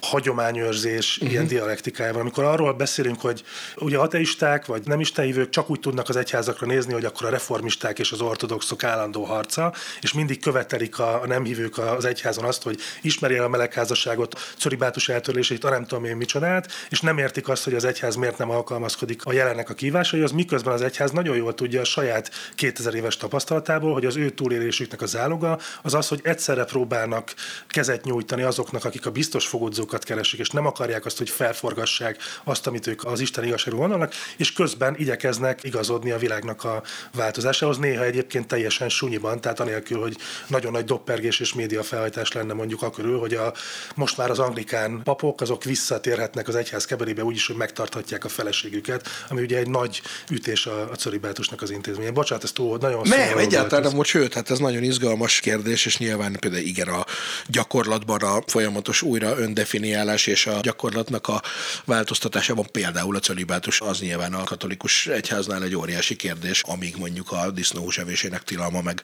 hagyományőrzés 0.00 1.16
uh-huh. 1.16 1.32
ilyen 1.32 1.46
dialektikájában. 1.46 2.20
Amikor 2.20 2.44
arról 2.44 2.72
beszélünk, 2.72 3.20
hogy 3.20 3.44
ugye 3.76 3.98
ateisták 3.98 4.66
vagy 4.66 4.82
nem 4.86 5.00
istenhívők 5.00 5.50
csak 5.50 5.70
úgy 5.70 5.80
tudnak 5.80 6.08
az 6.08 6.16
egyházakra 6.16 6.66
nézni, 6.66 6.92
hogy 6.92 7.04
akkor 7.04 7.26
a 7.26 7.30
reformisták 7.30 7.98
és 7.98 8.12
az 8.12 8.20
ortodoxok 8.20 8.84
állandó 8.84 9.24
harca, 9.24 9.72
és 10.00 10.12
mindig 10.12 10.40
követelik 10.40 10.98
a, 10.98 11.22
a 11.22 11.26
nem 11.26 11.44
hívők 11.44 11.78
az 11.78 12.04
egyházon 12.04 12.44
azt, 12.44 12.62
hogy 12.62 12.80
ismeri 13.02 13.36
el 13.36 13.44
a 13.44 13.48
melegházasságot, 13.48 14.40
coribátus 14.72 15.08
eltörlését, 15.08 15.64
a 15.64 15.70
nem 15.70 15.86
tudom 15.86 16.04
én 16.04 16.16
micsodát, 16.16 16.72
és 16.88 17.00
nem 17.00 17.18
értik 17.18 17.48
azt, 17.48 17.64
hogy 17.64 17.74
az 17.74 17.84
egyház 17.84 18.14
miért 18.14 18.38
nem 18.38 18.50
alkalmazkodik 18.50 19.24
a 19.24 19.32
jelennek 19.32 19.70
a 19.70 19.74
kívásaihoz, 19.74 20.32
miközben 20.32 20.72
az 20.72 20.82
egyház 20.82 21.10
nagyon 21.10 21.31
jól 21.36 21.54
tudja 21.54 21.80
a 21.80 21.84
saját 21.84 22.30
2000 22.54 22.94
éves 22.94 23.16
tapasztalatából, 23.16 23.92
hogy 23.92 24.06
az 24.06 24.16
ő 24.16 24.30
túlélésüknek 24.30 25.02
a 25.02 25.06
záloga 25.06 25.58
az 25.82 25.94
az, 25.94 26.08
hogy 26.08 26.20
egyszerre 26.22 26.64
próbálnak 26.64 27.34
kezet 27.68 28.04
nyújtani 28.04 28.42
azoknak, 28.42 28.84
akik 28.84 29.06
a 29.06 29.10
biztos 29.10 29.46
fogodzókat 29.46 30.04
keresik, 30.04 30.40
és 30.40 30.50
nem 30.50 30.66
akarják 30.66 31.04
azt, 31.04 31.18
hogy 31.18 31.30
felforgassák 31.30 32.16
azt, 32.44 32.66
amit 32.66 32.86
ők 32.86 33.04
az 33.04 33.20
Isten 33.20 33.44
igazságról 33.44 33.80
gondolnak, 33.80 34.14
és 34.36 34.52
közben 34.52 34.94
igyekeznek 34.96 35.64
igazodni 35.64 36.10
a 36.10 36.18
világnak 36.18 36.64
a 36.64 36.82
változásához, 37.14 37.78
néha 37.78 38.04
egyébként 38.04 38.46
teljesen 38.46 38.88
sunyiban, 38.88 39.40
tehát 39.40 39.60
anélkül, 39.60 40.00
hogy 40.00 40.16
nagyon 40.46 40.72
nagy 40.72 40.84
doppergés 40.84 41.40
és 41.40 41.54
média 41.54 41.82
felhajtás 41.82 42.32
lenne 42.32 42.52
mondjuk 42.52 42.82
akörül, 42.82 43.18
hogy 43.18 43.34
a, 43.34 43.52
most 43.94 44.16
már 44.16 44.30
az 44.30 44.38
anglikán 44.38 45.00
papok 45.04 45.40
azok 45.40 45.64
visszatérhetnek 45.64 46.48
az 46.48 46.54
egyház 46.54 46.84
keberébe 46.84 47.24
úgyis, 47.24 47.46
hogy 47.46 47.56
megtarthatják 47.56 48.24
a 48.24 48.28
feleségüket, 48.28 49.08
ami 49.28 49.42
ugye 49.42 49.58
egy 49.58 49.68
nagy 49.68 50.02
ütés 50.30 50.66
a, 50.66 50.90
a 50.90 50.96
coribátusnak 51.22 51.62
az 51.62 51.70
intézménye. 51.70 52.10
Bocsánat, 52.10 52.44
ez 52.44 52.52
túl 52.52 52.78
nagyon 52.78 53.00
Nem, 53.08 53.18
szomorú 53.18 53.38
egyáltalán 53.38 53.92
nem, 53.92 54.02
sőt, 54.02 54.34
hát 54.34 54.50
ez 54.50 54.58
nagyon 54.58 54.82
izgalmas 54.82 55.40
kérdés, 55.40 55.86
és 55.86 55.98
nyilván 55.98 56.36
például 56.40 56.62
igen 56.62 56.88
a 56.88 57.04
gyakorlatban 57.46 58.20
a 58.22 58.42
folyamatos 58.46 59.02
újra 59.02 59.38
öndefiniálás 59.38 60.26
és 60.26 60.46
a 60.46 60.58
gyakorlatnak 60.62 61.28
a 61.28 61.42
változtatásában 61.84 62.66
például 62.72 63.16
a 63.16 63.18
celibátus 63.18 63.80
az 63.80 64.00
nyilván 64.00 64.34
a 64.34 64.44
katolikus 64.44 65.06
egyháznál 65.06 65.62
egy 65.62 65.76
óriási 65.76 66.16
kérdés, 66.16 66.62
amíg 66.62 66.94
mondjuk 66.98 67.32
a 67.32 67.50
disznóhús 67.50 67.98
evésének 67.98 68.42
tilalma 68.42 68.82
meg 68.82 69.02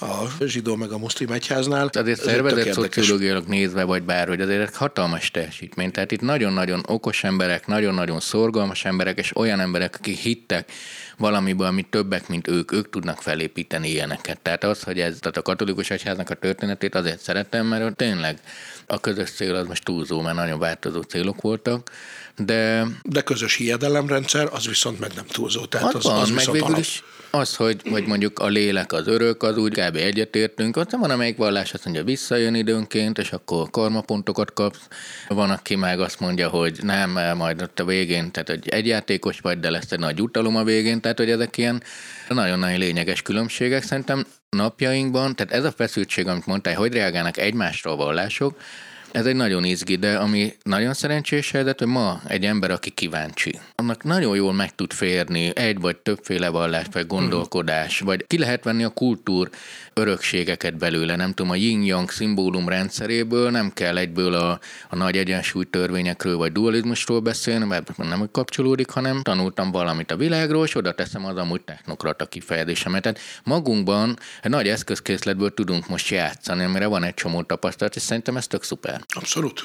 a 0.00 0.44
zsidó 0.44 0.76
meg 0.76 0.90
a 0.90 0.98
muszlim 0.98 1.30
egyháznál. 1.30 1.90
Azért 1.92 2.18
Ez 2.18 2.24
szervezett 2.24 2.72
szociológiailag 2.72 3.46
nézve, 3.46 3.84
vagy 3.84 4.02
bárhogy, 4.02 4.40
azért 4.40 4.76
hatalmas 4.76 5.30
teljesítmény. 5.30 5.90
Tehát 5.90 6.12
itt 6.12 6.20
nagyon-nagyon 6.20 6.84
okos 6.86 7.24
emberek, 7.24 7.66
nagyon-nagyon 7.66 8.20
szorgalmas 8.20 8.84
emberek, 8.84 9.18
és 9.18 9.36
olyan 9.36 9.60
emberek, 9.60 9.96
akik 9.98 10.18
hittek 10.18 10.72
valamiből, 11.18 11.66
amit 11.66 11.86
többek, 11.86 12.28
mint 12.28 12.48
ők, 12.48 12.72
ők 12.72 12.90
tudnak 12.90 13.22
felépíteni 13.22 13.88
ilyeneket. 13.88 14.40
Tehát 14.40 14.64
az, 14.64 14.82
hogy 14.82 15.00
ez, 15.00 15.18
tehát 15.20 15.36
a 15.36 15.42
katolikus 15.42 15.90
egyháznak 15.90 16.30
a 16.30 16.34
történetét 16.34 16.94
azért 16.94 17.20
szeretem, 17.20 17.66
mert 17.66 17.96
tényleg 17.96 18.40
a 18.86 19.00
közös 19.00 19.30
cél 19.30 19.54
az 19.54 19.66
most 19.66 19.84
túlzó, 19.84 20.20
mert 20.20 20.36
nagyon 20.36 20.58
változó 20.58 21.00
célok 21.02 21.40
voltak, 21.40 21.90
de 22.36 22.86
De 23.02 23.20
közös 23.20 23.54
hiedelemrendszer, 23.54 24.48
az 24.52 24.66
viszont 24.66 25.00
meg 25.00 25.12
nem 25.14 25.26
túlzó. 25.26 25.64
Tehát 25.64 25.94
az, 25.94 25.94
az, 25.94 26.12
van, 26.12 26.20
az 26.20 26.28
meg 26.28 26.38
viszont 26.38 26.60
alap. 26.60 26.78
is 26.78 27.02
az, 27.36 27.56
hogy, 27.56 27.80
hogy 27.90 28.06
mondjuk 28.06 28.38
a 28.38 28.46
lélek 28.46 28.92
az 28.92 29.06
örök, 29.06 29.42
az 29.42 29.56
úgy 29.56 29.72
kb. 29.72 29.96
egyetértünk. 29.96 30.76
Ott 30.76 30.90
van, 30.90 31.10
amelyik 31.10 31.36
vallás 31.36 31.72
azt 31.72 31.84
mondja, 31.84 32.04
visszajön 32.04 32.54
időnként, 32.54 33.18
és 33.18 33.32
akkor 33.32 33.70
karmapontokat 33.70 34.52
kapsz. 34.52 34.88
Van, 35.28 35.50
aki 35.50 35.76
meg 35.76 36.00
azt 36.00 36.20
mondja, 36.20 36.48
hogy 36.48 36.78
nem, 36.82 37.10
majd 37.36 37.62
ott 37.62 37.80
a 37.80 37.84
végén, 37.84 38.30
tehát 38.30 38.48
hogy 38.48 38.68
egyjátékos 38.68 39.40
vagy, 39.40 39.60
de 39.60 39.70
lesz 39.70 39.92
egy 39.92 39.98
nagy 39.98 40.20
utalom 40.20 40.56
a 40.56 40.64
végén, 40.64 41.00
tehát 41.00 41.18
hogy 41.18 41.30
ezek 41.30 41.56
ilyen 41.56 41.82
nagyon-nagyon 42.28 42.78
lényeges 42.78 43.22
különbségek. 43.22 43.82
Szerintem 43.82 44.26
napjainkban, 44.50 45.34
tehát 45.36 45.52
ez 45.52 45.64
a 45.64 45.72
feszültség, 45.72 46.26
amit 46.26 46.46
mondtál, 46.46 46.74
hogy 46.74 46.92
reagálnak 46.92 47.36
egymásra 47.36 47.90
a 47.90 47.96
vallások, 47.96 48.60
ez 49.12 49.26
egy 49.26 49.36
nagyon 49.36 49.64
izgi, 49.64 49.96
de 49.96 50.16
ami 50.16 50.54
nagyon 50.62 50.94
szerencsés 50.94 51.50
helyzet, 51.50 51.78
hogy 51.78 51.88
ma 51.88 52.20
egy 52.26 52.44
ember, 52.44 52.70
aki 52.70 52.90
kíváncsi, 52.90 53.58
annak 53.74 54.04
nagyon 54.04 54.36
jól 54.36 54.52
meg 54.52 54.74
tud 54.74 54.92
férni 54.92 55.56
egy 55.56 55.80
vagy 55.80 55.96
többféle 55.96 56.48
vallás, 56.48 56.86
vagy 56.92 57.06
gondolkodás, 57.06 58.00
vagy 58.00 58.26
ki 58.26 58.38
lehet 58.38 58.64
venni 58.64 58.84
a 58.84 58.88
kultúr 58.88 59.50
örökségeket 59.92 60.76
belőle, 60.76 61.16
nem 61.16 61.32
tudom, 61.32 61.50
a 61.50 61.54
yin-yang 61.54 62.10
szimbólum 62.10 62.68
rendszeréből 62.68 63.50
nem 63.50 63.72
kell 63.72 63.96
egyből 63.96 64.34
a, 64.34 64.60
a 64.88 64.96
nagy 64.96 65.16
egyensúly 65.16 65.64
törvényekről 65.70 66.36
vagy 66.36 66.52
dualizmusról 66.52 67.20
beszélni, 67.20 67.64
mert 67.64 67.96
nem 67.96 68.28
kapcsolódik, 68.32 68.90
hanem 68.90 69.22
tanultam 69.22 69.70
valamit 69.70 70.10
a 70.10 70.16
világról, 70.16 70.64
és 70.64 70.74
oda 70.74 70.94
teszem 70.94 71.24
az 71.24 71.36
amúgy 71.36 71.60
technokrata 71.60 72.26
kifejezésemet. 72.26 73.02
Tehát 73.02 73.18
magunkban 73.44 74.18
egy 74.42 74.50
nagy 74.50 74.68
eszközkészletből 74.68 75.54
tudunk 75.54 75.88
most 75.88 76.08
játszani, 76.08 76.64
amire 76.64 76.86
van 76.86 77.04
egy 77.04 77.14
csomó 77.14 77.42
tapasztalat, 77.42 77.96
és 77.96 78.02
szerintem 78.02 78.36
ez 78.36 78.46
tök 78.46 78.62
szuper. 78.62 78.95
Fel. 78.96 79.22
Abszolút. 79.22 79.64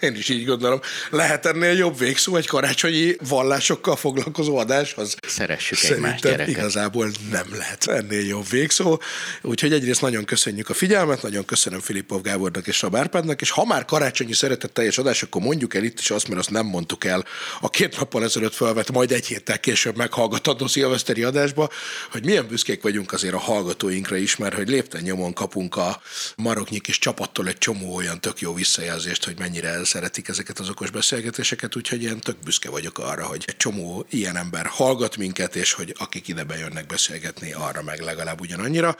Én 0.00 0.14
is 0.14 0.28
így 0.28 0.44
gondolom. 0.44 0.80
Lehet 1.10 1.46
ennél 1.46 1.72
jobb 1.72 1.98
végszó 1.98 2.36
egy 2.36 2.46
karácsonyi 2.46 3.16
vallásokkal 3.28 3.96
foglalkozó 3.96 4.56
adáshoz? 4.56 5.16
Szeressük 5.26 5.78
Szerintem 5.78 6.04
egymást, 6.04 6.22
gyerekek. 6.22 6.48
igazából 6.48 7.10
nem 7.30 7.46
lehet 7.50 7.86
ennél 7.86 8.26
jobb 8.26 8.48
végszó. 8.48 9.00
Úgyhogy 9.42 9.72
egyrészt 9.72 10.00
nagyon 10.00 10.24
köszönjük 10.24 10.68
a 10.68 10.74
figyelmet, 10.74 11.22
nagyon 11.22 11.44
köszönöm 11.44 11.80
Filippov 11.80 12.22
Gábornak 12.22 12.66
és 12.66 12.76
Sabárpádnak, 12.76 13.40
és 13.40 13.50
ha 13.50 13.64
már 13.64 13.84
karácsonyi 13.84 14.32
szeretetteljes 14.32 14.98
adás, 14.98 15.22
akkor 15.22 15.42
mondjuk 15.42 15.74
el 15.74 15.82
itt 15.82 15.98
is 15.98 16.10
azt, 16.10 16.28
mert 16.28 16.40
azt 16.40 16.50
nem 16.50 16.66
mondtuk 16.66 17.04
el 17.04 17.24
a 17.60 17.70
két 17.70 17.96
nappal 17.96 18.24
ezelőtt 18.24 18.54
felvett, 18.54 18.90
majd 18.90 19.12
egy 19.12 19.26
héttel 19.26 19.60
később 19.60 19.96
meghallgatható 19.96 20.66
szilveszteri 20.66 21.22
adásba, 21.22 21.70
hogy 22.10 22.24
milyen 22.24 22.46
büszkék 22.46 22.82
vagyunk 22.82 23.12
azért 23.12 23.34
a 23.34 23.38
hallgatóinkra 23.38 24.16
is, 24.16 24.36
mert 24.36 24.54
hogy 24.54 24.68
lépten 24.68 25.02
nyomon 25.02 25.32
kapunk 25.32 25.76
a 25.76 26.02
maroknyi 26.36 26.78
kis 26.78 26.98
csapattól 26.98 27.48
egy 27.48 27.58
csomó 27.58 27.94
olyan 27.94 28.20
tök 28.20 28.40
jó 28.54 28.60
visszajelzést, 28.60 29.24
hogy 29.24 29.38
mennyire 29.38 29.84
szeretik 29.84 30.28
ezeket 30.28 30.58
az 30.58 30.68
okos 30.68 30.90
beszélgetéseket, 30.90 31.76
úgyhogy 31.76 32.02
én 32.02 32.18
tök 32.20 32.36
büszke 32.38 32.70
vagyok 32.70 32.98
arra, 32.98 33.26
hogy 33.26 33.44
egy 33.46 33.56
csomó 33.56 34.06
ilyen 34.10 34.36
ember 34.36 34.66
hallgat 34.66 35.16
minket, 35.16 35.56
és 35.56 35.72
hogy 35.72 35.94
akik 35.98 36.28
ide 36.28 36.44
bejönnek 36.44 36.86
beszélgetni, 36.86 37.52
arra 37.52 37.82
meg 37.82 38.00
legalább 38.00 38.40
ugyanannyira. 38.40 38.96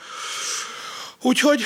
Úgyhogy 1.21 1.61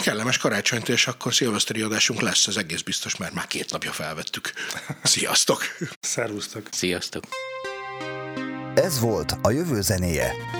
kellemes 0.00 0.38
karácsonyt, 0.38 0.88
és 0.88 1.06
akkor 1.06 1.34
szilveszteri 1.34 1.82
adásunk 1.82 2.20
lesz, 2.20 2.46
ez 2.46 2.56
egész 2.56 2.82
biztos, 2.82 3.16
mert 3.16 3.34
már 3.34 3.46
két 3.46 3.70
napja 3.70 3.92
felvettük. 3.92 4.52
Sziasztok! 5.02 5.62
Szervusztok! 6.00 6.68
Sziasztok! 6.70 7.24
Ez 8.74 8.98
volt 8.98 9.34
a 9.42 9.50
jövő 9.50 9.80
zenéje. 9.80 10.57